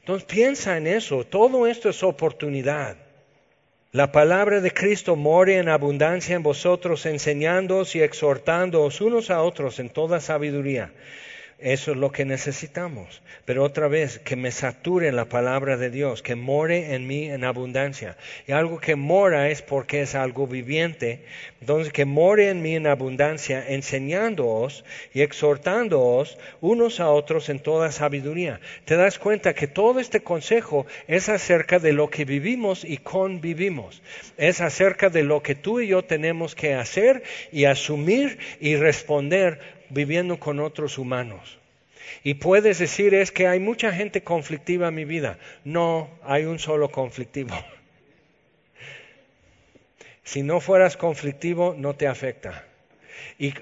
Entonces 0.00 0.28
piensa 0.28 0.76
en 0.76 0.86
eso, 0.86 1.24
todo 1.24 1.66
esto 1.66 1.88
es 1.88 2.02
oportunidad. 2.02 3.05
La 3.92 4.12
palabra 4.12 4.60
de 4.60 4.72
Cristo 4.72 5.16
more 5.16 5.58
en 5.58 5.68
abundancia 5.68 6.36
en 6.36 6.42
vosotros, 6.42 7.06
enseñándoos 7.06 7.94
y 7.94 8.02
exhortándoos 8.02 9.00
unos 9.00 9.30
a 9.30 9.42
otros 9.42 9.78
en 9.78 9.90
toda 9.90 10.20
sabiduría 10.20 10.92
eso 11.58 11.92
es 11.92 11.96
lo 11.96 12.12
que 12.12 12.26
necesitamos. 12.26 13.22
Pero 13.46 13.64
otra 13.64 13.88
vez, 13.88 14.18
que 14.18 14.36
me 14.36 14.50
sature 14.50 15.10
la 15.10 15.24
palabra 15.24 15.78
de 15.78 15.88
Dios, 15.88 16.20
que 16.20 16.34
more 16.34 16.94
en 16.94 17.06
mí 17.06 17.30
en 17.30 17.44
abundancia. 17.44 18.18
Y 18.46 18.52
algo 18.52 18.78
que 18.78 18.94
mora 18.94 19.48
es 19.48 19.62
porque 19.62 20.02
es 20.02 20.14
algo 20.14 20.46
viviente. 20.46 21.24
Entonces, 21.62 21.92
que 21.94 22.04
more 22.04 22.50
en 22.50 22.60
mí 22.60 22.76
en 22.76 22.86
abundancia, 22.86 23.64
enseñándoos 23.68 24.84
y 25.14 25.22
exhortándoos 25.22 26.38
unos 26.60 27.00
a 27.00 27.08
otros 27.08 27.48
en 27.48 27.60
toda 27.60 27.90
sabiduría. 27.90 28.60
Te 28.84 28.96
das 28.96 29.18
cuenta 29.18 29.54
que 29.54 29.66
todo 29.66 29.98
este 29.98 30.20
consejo 30.20 30.84
es 31.08 31.30
acerca 31.30 31.78
de 31.78 31.94
lo 31.94 32.10
que 32.10 32.26
vivimos 32.26 32.84
y 32.84 32.98
convivimos. 32.98 34.02
Es 34.36 34.60
acerca 34.60 35.08
de 35.08 35.22
lo 35.22 35.42
que 35.42 35.54
tú 35.54 35.80
y 35.80 35.88
yo 35.88 36.04
tenemos 36.04 36.54
que 36.54 36.74
hacer 36.74 37.22
y 37.50 37.64
asumir 37.64 38.38
y 38.60 38.76
responder 38.76 39.75
viviendo 39.90 40.38
con 40.38 40.60
otros 40.60 40.98
humanos. 40.98 41.58
Y 42.22 42.34
puedes 42.34 42.78
decir 42.78 43.14
es 43.14 43.32
que 43.32 43.46
hay 43.46 43.60
mucha 43.60 43.92
gente 43.92 44.22
conflictiva 44.22 44.88
en 44.88 44.94
mi 44.94 45.04
vida. 45.04 45.38
No, 45.64 46.08
hay 46.22 46.44
un 46.44 46.58
solo 46.58 46.90
conflictivo. 46.90 47.54
Si 50.24 50.42
no 50.42 50.58
fueras 50.58 50.96
conflictivo, 50.96 51.76
no 51.78 51.94
te 51.94 52.08
afecta. 52.08 52.64
Y 53.38 53.54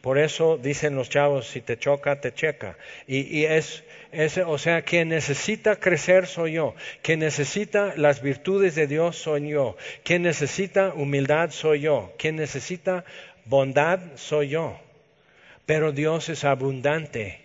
por 0.00 0.16
eso 0.16 0.56
dicen 0.56 0.94
los 0.94 1.10
chavos, 1.10 1.48
si 1.48 1.60
te 1.60 1.76
choca, 1.76 2.20
te 2.20 2.32
checa. 2.32 2.78
Y, 3.08 3.46
es, 3.46 3.82
es, 4.12 4.38
o 4.38 4.58
sea, 4.58 4.82
quien 4.82 5.08
necesita 5.08 5.74
crecer 5.74 6.28
soy 6.28 6.52
yo. 6.52 6.76
Quien 7.02 7.18
necesita 7.18 7.94
las 7.96 8.22
virtudes 8.22 8.76
de 8.76 8.86
Dios 8.86 9.16
soy 9.16 9.48
yo. 9.48 9.76
Quien 10.04 10.22
necesita 10.22 10.94
humildad 10.94 11.50
soy 11.50 11.80
yo. 11.80 12.12
Quien 12.16 12.36
necesita 12.36 13.04
bondad 13.44 13.98
soy 14.14 14.50
yo 14.50 14.78
pero 15.70 15.92
Dios 15.92 16.28
es 16.28 16.42
abundante 16.42 17.38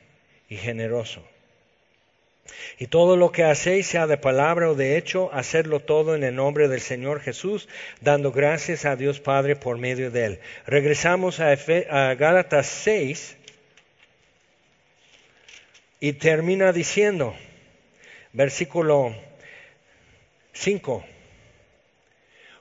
y 0.49 0.55
generoso. 0.55 1.23
Y 2.79 2.87
todo 2.87 3.17
lo 3.17 3.31
que 3.31 3.43
hacéis, 3.43 3.85
sea 3.85 4.07
de 4.07 4.17
palabra 4.17 4.67
o 4.71 4.73
de 4.73 4.97
hecho, 4.97 5.31
hacedlo 5.31 5.79
todo 5.79 6.15
en 6.15 6.23
el 6.23 6.33
nombre 6.33 6.67
del 6.67 6.81
Señor 6.81 7.21
Jesús, 7.21 7.69
dando 8.01 8.31
gracias 8.31 8.85
a 8.85 8.95
Dios 8.95 9.19
Padre 9.19 9.55
por 9.55 9.77
medio 9.77 10.09
de 10.09 10.25
él. 10.25 10.39
Regresamos 10.65 11.39
a, 11.39 11.53
Gálatas 12.15 12.65
6 12.65 13.37
y 15.99 16.13
termina 16.13 16.71
diciendo, 16.71 17.35
versículo 18.33 19.15
5, 20.53 21.05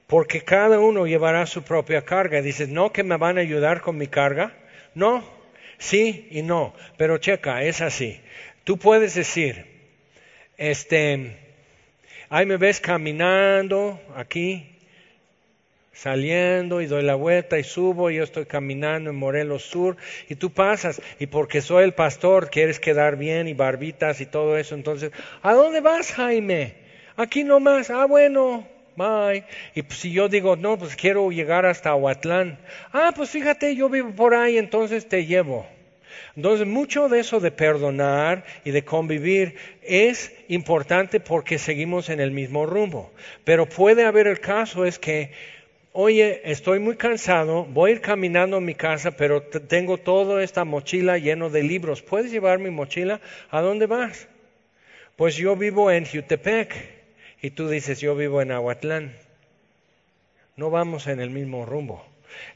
porque 0.09 0.43
cada 0.43 0.79
uno 0.79 1.07
llevará 1.07 1.47
su 1.47 1.63
propia 1.63 2.05
carga. 2.05 2.43
Dices, 2.43 2.69
no 2.69 2.93
que 2.93 3.03
me 3.03 3.17
van 3.17 3.39
a 3.39 3.41
ayudar 3.41 3.81
con 3.81 3.97
mi 3.97 4.09
carga. 4.09 4.53
No, 4.95 5.34
Sí 5.79 6.29
y 6.31 6.43
no, 6.43 6.75
pero 6.97 7.19
checa, 7.19 7.63
es 7.63 7.81
así. 7.81 8.21
Tú 8.65 8.79
puedes 8.79 9.15
decir, 9.15 9.67
este, 10.57 11.37
ahí 12.29 12.47
me 12.47 12.57
ves 12.57 12.81
caminando 12.81 14.01
aquí, 14.17 14.75
saliendo 15.93 16.81
y 16.81 16.87
doy 16.87 17.03
la 17.03 17.15
vuelta 17.15 17.59
y 17.59 17.65
subo 17.65 18.11
y 18.11 18.17
yo 18.17 18.25
estoy 18.25 18.47
caminando 18.47 19.11
en 19.11 19.17
Morelos 19.17 19.63
Sur 19.63 19.97
y 20.29 20.35
tú 20.35 20.51
pasas 20.51 21.01
y 21.19 21.27
porque 21.27 21.61
soy 21.61 21.85
el 21.85 21.95
pastor 21.95 22.51
quieres 22.51 22.81
quedar 22.81 23.17
bien 23.17 23.47
y 23.49 23.55
barbitas 23.55 24.21
y 24.21 24.27
todo 24.27 24.59
eso, 24.59 24.75
entonces, 24.75 25.13
¿a 25.43 25.53
dónde 25.53 25.81
vas 25.81 26.13
Jaime? 26.13 26.75
Aquí 27.17 27.45
nomás, 27.45 27.91
ah 27.91 28.07
bueno, 28.07 28.67
bye. 28.97 29.45
Y 29.75 29.83
pues, 29.83 29.99
si 29.99 30.13
yo 30.13 30.29
digo, 30.29 30.57
no, 30.57 30.79
pues 30.79 30.97
quiero 30.97 31.31
llegar 31.31 31.67
hasta 31.67 31.91
Ahuatlán. 31.91 32.59
Ah, 32.93 33.13
pues 33.15 33.31
fíjate, 33.31 33.75
yo 33.77 33.89
vivo 33.89 34.11
por 34.13 34.35
ahí, 34.35 34.59
entonces 34.59 35.09
te 35.09 35.27
llevo. 35.27 35.67
Entonces, 36.37 36.67
mucho 36.67 37.09
de 37.09 37.21
eso 37.21 37.39
de 37.39 37.53
perdonar 37.53 38.45
y 38.65 38.73
de 38.73 38.85
convivir 38.85 39.57
es 39.83 40.33
importante 40.49 41.21
porque 41.21 41.59
seguimos 41.59 42.09
en 42.09 42.21
el 42.21 42.33
mismo 42.33 42.67
rumbo. 42.67 43.13
Pero 43.45 43.67
puede 43.67 44.05
haber 44.05 44.27
el 44.27 44.41
caso 44.41 44.85
es 44.85 44.99
que, 44.99 45.31
oye, 45.93 46.43
estoy 46.45 46.81
muy 46.81 46.97
cansado, 46.97 47.65
voy 47.65 47.91
a 47.91 47.95
ir 47.95 48.01
caminando 48.01 48.57
a 48.57 48.61
mi 48.61 48.75
casa, 48.75 49.13
pero 49.13 49.43
tengo 49.43 49.99
toda 49.99 50.43
esta 50.43 50.65
mochila 50.65 51.19
lleno 51.19 51.51
de 51.51 51.63
libros. 51.63 52.03
¿Puedes 52.03 52.33
llevar 52.33 52.59
mi 52.59 52.71
mochila? 52.71 53.21
¿A 53.51 53.61
dónde 53.61 53.87
vas? 53.87 54.27
Pues 55.17 55.37
yo 55.37 55.55
vivo 55.55 55.91
en 55.93 56.05
Jutepec. 56.05 56.94
Y 57.45 57.51
tú 57.51 57.69
dices, 57.69 58.01
yo 58.01 58.17
vivo 58.17 58.41
en 58.41 58.53
Aguatlán. 58.53 59.13
No 60.57 60.71
vamos 60.71 61.07
en 61.09 61.21
el 61.21 61.29
mismo 61.29 61.67
rumbo. 61.67 62.03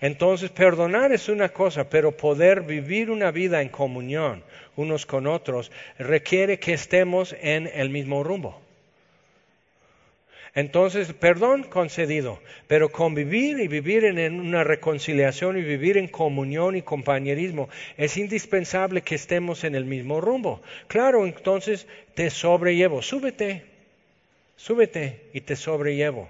Entonces, 0.00 0.48
perdonar 0.48 1.12
es 1.12 1.28
una 1.28 1.50
cosa, 1.50 1.90
pero 1.90 2.16
poder 2.16 2.62
vivir 2.62 3.10
una 3.10 3.30
vida 3.30 3.60
en 3.60 3.68
comunión 3.68 4.42
unos 4.76 5.04
con 5.04 5.26
otros 5.26 5.70
requiere 5.98 6.58
que 6.58 6.72
estemos 6.72 7.36
en 7.38 7.66
el 7.66 7.90
mismo 7.90 8.24
rumbo. 8.24 8.62
Entonces, 10.54 11.12
perdón 11.12 11.64
concedido, 11.64 12.40
pero 12.66 12.90
convivir 12.90 13.60
y 13.60 13.68
vivir 13.68 14.06
en 14.06 14.40
una 14.40 14.64
reconciliación 14.64 15.58
y 15.58 15.62
vivir 15.64 15.98
en 15.98 16.08
comunión 16.08 16.76
y 16.76 16.80
compañerismo 16.80 17.68
es 17.98 18.16
indispensable 18.16 19.02
que 19.02 19.16
estemos 19.16 19.64
en 19.64 19.74
el 19.74 19.84
mismo 19.84 20.22
rumbo. 20.22 20.62
Claro, 20.86 21.26
entonces 21.26 21.86
te 22.14 22.30
sobrellevo, 22.30 23.02
súbete, 23.02 23.76
súbete 24.58 25.30
y 25.32 25.40
te 25.40 25.56
sobrellevo. 25.56 26.28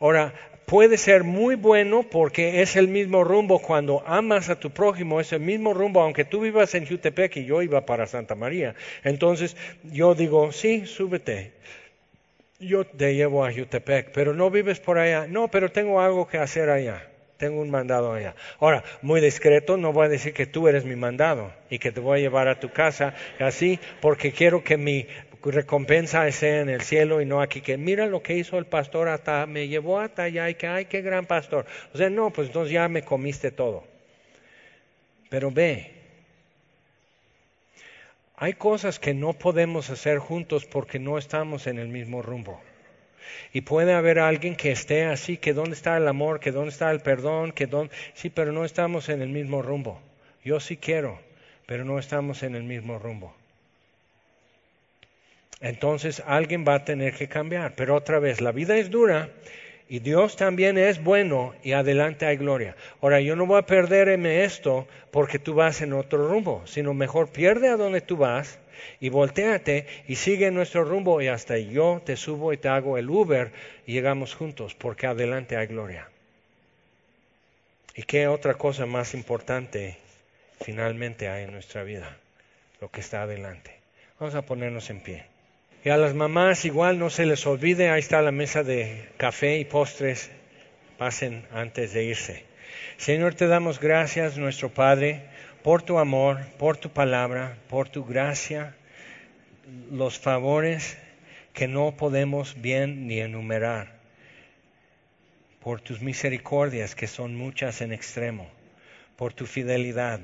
Ahora, 0.00 0.34
puede 0.66 0.96
ser 0.96 1.22
muy 1.22 1.54
bueno 1.54 2.02
porque 2.10 2.62
es 2.62 2.76
el 2.76 2.88
mismo 2.88 3.22
rumbo 3.22 3.60
cuando 3.60 4.02
amas 4.06 4.48
a 4.48 4.58
tu 4.58 4.70
prójimo, 4.70 5.20
es 5.20 5.32
el 5.32 5.40
mismo 5.40 5.74
rumbo, 5.74 6.00
aunque 6.00 6.24
tú 6.24 6.40
vivas 6.40 6.74
en 6.74 6.86
Jutepec 6.86 7.36
y 7.36 7.44
yo 7.44 7.62
iba 7.62 7.86
para 7.86 8.06
Santa 8.06 8.34
María. 8.34 8.74
Entonces 9.04 9.56
yo 9.84 10.14
digo, 10.14 10.50
sí, 10.50 10.86
súbete. 10.86 11.52
Yo 12.58 12.84
te 12.84 13.14
llevo 13.14 13.44
a 13.44 13.52
Jutepec, 13.52 14.12
pero 14.12 14.34
no 14.34 14.50
vives 14.50 14.80
por 14.80 14.98
allá. 14.98 15.26
No, 15.28 15.48
pero 15.48 15.70
tengo 15.70 16.00
algo 16.00 16.26
que 16.26 16.38
hacer 16.38 16.70
allá. 16.70 17.08
Tengo 17.36 17.60
un 17.60 17.70
mandado 17.70 18.12
allá. 18.12 18.34
Ahora, 18.60 18.84
muy 19.02 19.20
discreto, 19.20 19.76
no 19.76 19.92
voy 19.92 20.06
a 20.06 20.08
decir 20.08 20.32
que 20.32 20.46
tú 20.46 20.68
eres 20.68 20.84
mi 20.84 20.94
mandado 20.94 21.52
y 21.70 21.80
que 21.80 21.90
te 21.90 22.00
voy 22.00 22.18
a 22.18 22.22
llevar 22.22 22.46
a 22.46 22.60
tu 22.60 22.70
casa 22.70 23.14
así, 23.40 23.80
porque 24.00 24.30
quiero 24.30 24.62
que 24.62 24.76
mi 24.76 25.06
recompensa 25.50 26.30
sea 26.30 26.60
en 26.60 26.68
el 26.68 26.82
cielo 26.82 27.20
y 27.20 27.26
no 27.26 27.40
aquí 27.40 27.60
que 27.60 27.76
mira 27.76 28.06
lo 28.06 28.22
que 28.22 28.36
hizo 28.36 28.58
el 28.58 28.66
pastor 28.66 29.08
hasta 29.08 29.44
me 29.46 29.66
llevó 29.66 29.98
hasta 29.98 30.24
allá 30.24 30.48
y 30.48 30.54
que 30.54 30.68
ay 30.68 30.84
qué 30.84 31.02
gran 31.02 31.26
pastor. 31.26 31.66
O 31.92 31.98
sea, 31.98 32.10
no, 32.10 32.30
pues 32.30 32.48
entonces 32.48 32.72
ya 32.72 32.88
me 32.88 33.02
comiste 33.02 33.50
todo. 33.50 33.84
Pero 35.28 35.50
ve, 35.50 35.90
Hay 38.36 38.54
cosas 38.54 38.98
que 38.98 39.14
no 39.14 39.34
podemos 39.34 39.88
hacer 39.90 40.18
juntos 40.18 40.64
porque 40.66 40.98
no 40.98 41.16
estamos 41.16 41.66
en 41.66 41.78
el 41.78 41.88
mismo 41.88 42.22
rumbo. 42.22 42.60
Y 43.52 43.62
puede 43.62 43.94
haber 43.94 44.18
alguien 44.18 44.56
que 44.56 44.72
esté 44.72 45.04
así, 45.04 45.36
que 45.36 45.54
dónde 45.54 45.74
está 45.74 45.96
el 45.96 46.08
amor, 46.08 46.40
que 46.40 46.50
dónde 46.50 46.70
está 46.70 46.90
el 46.90 47.00
perdón, 47.00 47.52
que 47.52 47.66
dónde... 47.66 47.94
Sí, 48.14 48.30
pero 48.30 48.52
no 48.52 48.64
estamos 48.64 49.08
en 49.08 49.22
el 49.22 49.28
mismo 49.28 49.62
rumbo. 49.62 50.00
Yo 50.44 50.58
sí 50.60 50.76
quiero, 50.76 51.20
pero 51.66 51.84
no 51.84 51.98
estamos 51.98 52.42
en 52.42 52.56
el 52.56 52.64
mismo 52.64 52.98
rumbo. 52.98 53.34
Entonces 55.62 56.22
alguien 56.26 56.64
va 56.66 56.74
a 56.74 56.84
tener 56.84 57.14
que 57.14 57.28
cambiar. 57.28 57.72
Pero 57.76 57.94
otra 57.94 58.18
vez, 58.18 58.40
la 58.40 58.52
vida 58.52 58.76
es 58.76 58.90
dura 58.90 59.30
y 59.88 60.00
Dios 60.00 60.36
también 60.36 60.76
es 60.76 61.02
bueno 61.02 61.54
y 61.62 61.72
adelante 61.72 62.26
hay 62.26 62.36
gloria. 62.36 62.74
Ahora, 63.00 63.20
yo 63.20 63.36
no 63.36 63.46
voy 63.46 63.60
a 63.60 63.66
perderme 63.66 64.44
esto 64.44 64.88
porque 65.12 65.38
tú 65.38 65.54
vas 65.54 65.80
en 65.80 65.92
otro 65.92 66.28
rumbo, 66.28 66.62
sino 66.66 66.94
mejor 66.94 67.30
pierde 67.30 67.68
a 67.68 67.76
donde 67.76 68.00
tú 68.00 68.16
vas 68.16 68.58
y 69.00 69.08
volteate 69.10 69.86
y 70.08 70.16
sigue 70.16 70.50
nuestro 70.50 70.84
rumbo 70.84 71.22
y 71.22 71.28
hasta 71.28 71.56
yo 71.58 72.02
te 72.04 72.16
subo 72.16 72.52
y 72.52 72.56
te 72.56 72.68
hago 72.68 72.98
el 72.98 73.08
Uber 73.08 73.52
y 73.86 73.92
llegamos 73.92 74.34
juntos 74.34 74.74
porque 74.74 75.06
adelante 75.06 75.56
hay 75.56 75.68
gloria. 75.68 76.08
¿Y 77.94 78.02
qué 78.02 78.26
otra 78.26 78.54
cosa 78.54 78.86
más 78.86 79.14
importante 79.14 79.98
finalmente 80.62 81.28
hay 81.28 81.44
en 81.44 81.52
nuestra 81.52 81.84
vida? 81.84 82.16
Lo 82.80 82.90
que 82.90 83.00
está 83.00 83.22
adelante. 83.22 83.78
Vamos 84.18 84.34
a 84.34 84.42
ponernos 84.42 84.88
en 84.90 85.00
pie. 85.00 85.31
Y 85.84 85.88
a 85.88 85.96
las 85.96 86.14
mamás 86.14 86.64
igual 86.64 87.00
no 87.00 87.10
se 87.10 87.26
les 87.26 87.44
olvide, 87.44 87.90
ahí 87.90 87.98
está 87.98 88.22
la 88.22 88.30
mesa 88.30 88.62
de 88.62 89.08
café 89.16 89.58
y 89.58 89.64
postres, 89.64 90.30
pasen 90.96 91.44
antes 91.52 91.92
de 91.92 92.04
irse. 92.04 92.44
Señor, 92.98 93.34
te 93.34 93.48
damos 93.48 93.80
gracias, 93.80 94.38
nuestro 94.38 94.68
Padre, 94.68 95.24
por 95.64 95.82
tu 95.82 95.98
amor, 95.98 96.38
por 96.56 96.76
tu 96.76 96.90
palabra, 96.90 97.58
por 97.68 97.88
tu 97.88 98.04
gracia, 98.04 98.76
los 99.90 100.20
favores 100.20 100.96
que 101.52 101.66
no 101.66 101.96
podemos 101.96 102.60
bien 102.62 103.08
ni 103.08 103.18
enumerar, 103.18 103.92
por 105.60 105.80
tus 105.80 106.00
misericordias 106.00 106.94
que 106.94 107.08
son 107.08 107.34
muchas 107.34 107.80
en 107.80 107.92
extremo, 107.92 108.48
por 109.16 109.34
tu 109.34 109.46
fidelidad, 109.46 110.20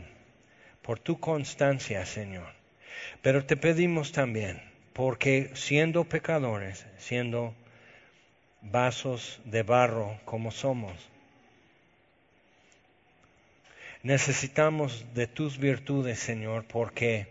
por 0.82 1.00
tu 1.00 1.18
constancia, 1.18 2.06
Señor. 2.06 2.52
Pero 3.22 3.44
te 3.44 3.56
pedimos 3.56 4.12
también 4.12 4.67
porque 4.98 5.52
siendo 5.54 6.02
pecadores, 6.02 6.84
siendo 6.98 7.54
vasos 8.62 9.40
de 9.44 9.62
barro 9.62 10.18
como 10.24 10.50
somos, 10.50 10.92
necesitamos 14.02 15.06
de 15.14 15.28
tus 15.28 15.58
virtudes, 15.58 16.18
Señor, 16.18 16.64
porque 16.64 17.28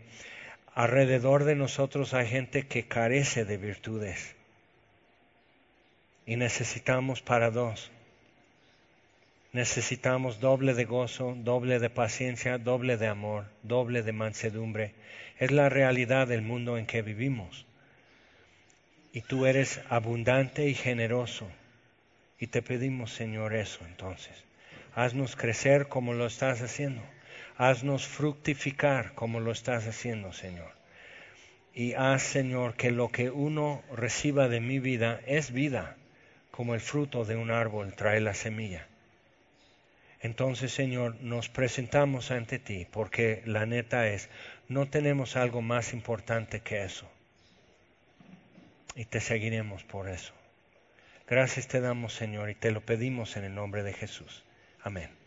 alrededor 0.76 1.44
de 1.44 1.56
nosotros 1.56 2.14
hay 2.14 2.28
gente 2.28 2.68
que 2.68 2.88
carece 2.88 3.44
de 3.44 3.58
virtudes 3.58 4.34
y 6.26 6.38
necesitamos 6.38 7.22
para 7.22 7.52
dos. 7.52 7.92
Necesitamos 9.52 10.40
doble 10.40 10.74
de 10.74 10.86
gozo, 10.86 11.36
doble 11.36 11.80
de 11.80 11.90
paciencia, 11.90 12.60
doble 12.60 12.96
de 12.96 13.08
amor, 13.08 13.44
doble 13.62 14.04
de 14.04 14.14
mansedumbre. 14.14 14.94
Es 15.40 15.52
la 15.52 15.70
realidad 15.70 16.28
del 16.28 16.42
mundo 16.42 16.78
en 16.78 16.86
que 16.86 17.02
vivimos. 17.02 17.66
Y 19.14 19.22
tú 19.22 19.46
eres 19.46 19.82
abundante 19.90 20.68
y 20.68 20.74
generoso. 20.74 21.48
Y 22.40 22.48
te 22.48 22.62
pedimos, 22.62 23.14
Señor, 23.14 23.56
eso 23.56 23.80
entonces. 23.86 24.44
Haznos 24.96 25.36
crecer 25.36 25.88
como 25.88 26.14
lo 26.14 26.26
estás 26.26 26.62
haciendo. 26.62 27.04
Haznos 27.56 28.08
fructificar 28.08 29.14
como 29.14 29.40
lo 29.40 29.52
estás 29.52 29.88
haciendo, 29.88 30.34
Señor. 30.34 30.72
Y 31.74 31.94
haz, 31.94 32.24
Señor, 32.24 32.76
que 32.76 32.90
lo 32.90 33.10
que 33.10 33.30
uno 33.30 33.84
reciba 33.96 34.48
de 34.48 34.60
mi 34.60 34.80
vida 34.80 35.22
es 35.28 35.52
vida, 35.52 35.96
como 36.50 36.74
el 36.74 36.82
fruto 36.82 37.26
de 37.26 37.36
un 37.36 37.52
árbol 37.52 37.94
trae 37.94 38.20
la 38.20 38.34
semilla. 38.34 38.88
Entonces, 40.20 40.72
Señor, 40.72 41.16
nos 41.22 41.50
presentamos 41.50 42.32
ante 42.32 42.58
ti 42.58 42.88
porque 42.92 43.44
la 43.46 43.68
neta 43.68 44.08
es, 44.08 44.30
no 44.70 44.86
tenemos 44.88 45.36
algo 45.36 45.62
más 45.62 45.94
importante 45.94 46.62
que 46.62 46.84
eso. 46.84 47.10
Y 48.96 49.06
te 49.06 49.20
seguiremos 49.20 49.84
por 49.84 50.10
eso. 50.10 50.34
Gracias 51.28 51.68
te 51.68 51.82
damos, 51.82 52.14
Señor, 52.14 52.50
y 52.50 52.56
te 52.56 52.72
lo 52.72 52.82
pedimos 52.82 53.38
en 53.38 53.44
el 53.44 53.56
nombre 53.56 53.84
de 53.84 53.94
Jesús. 53.94 54.44
Amén. 54.82 55.27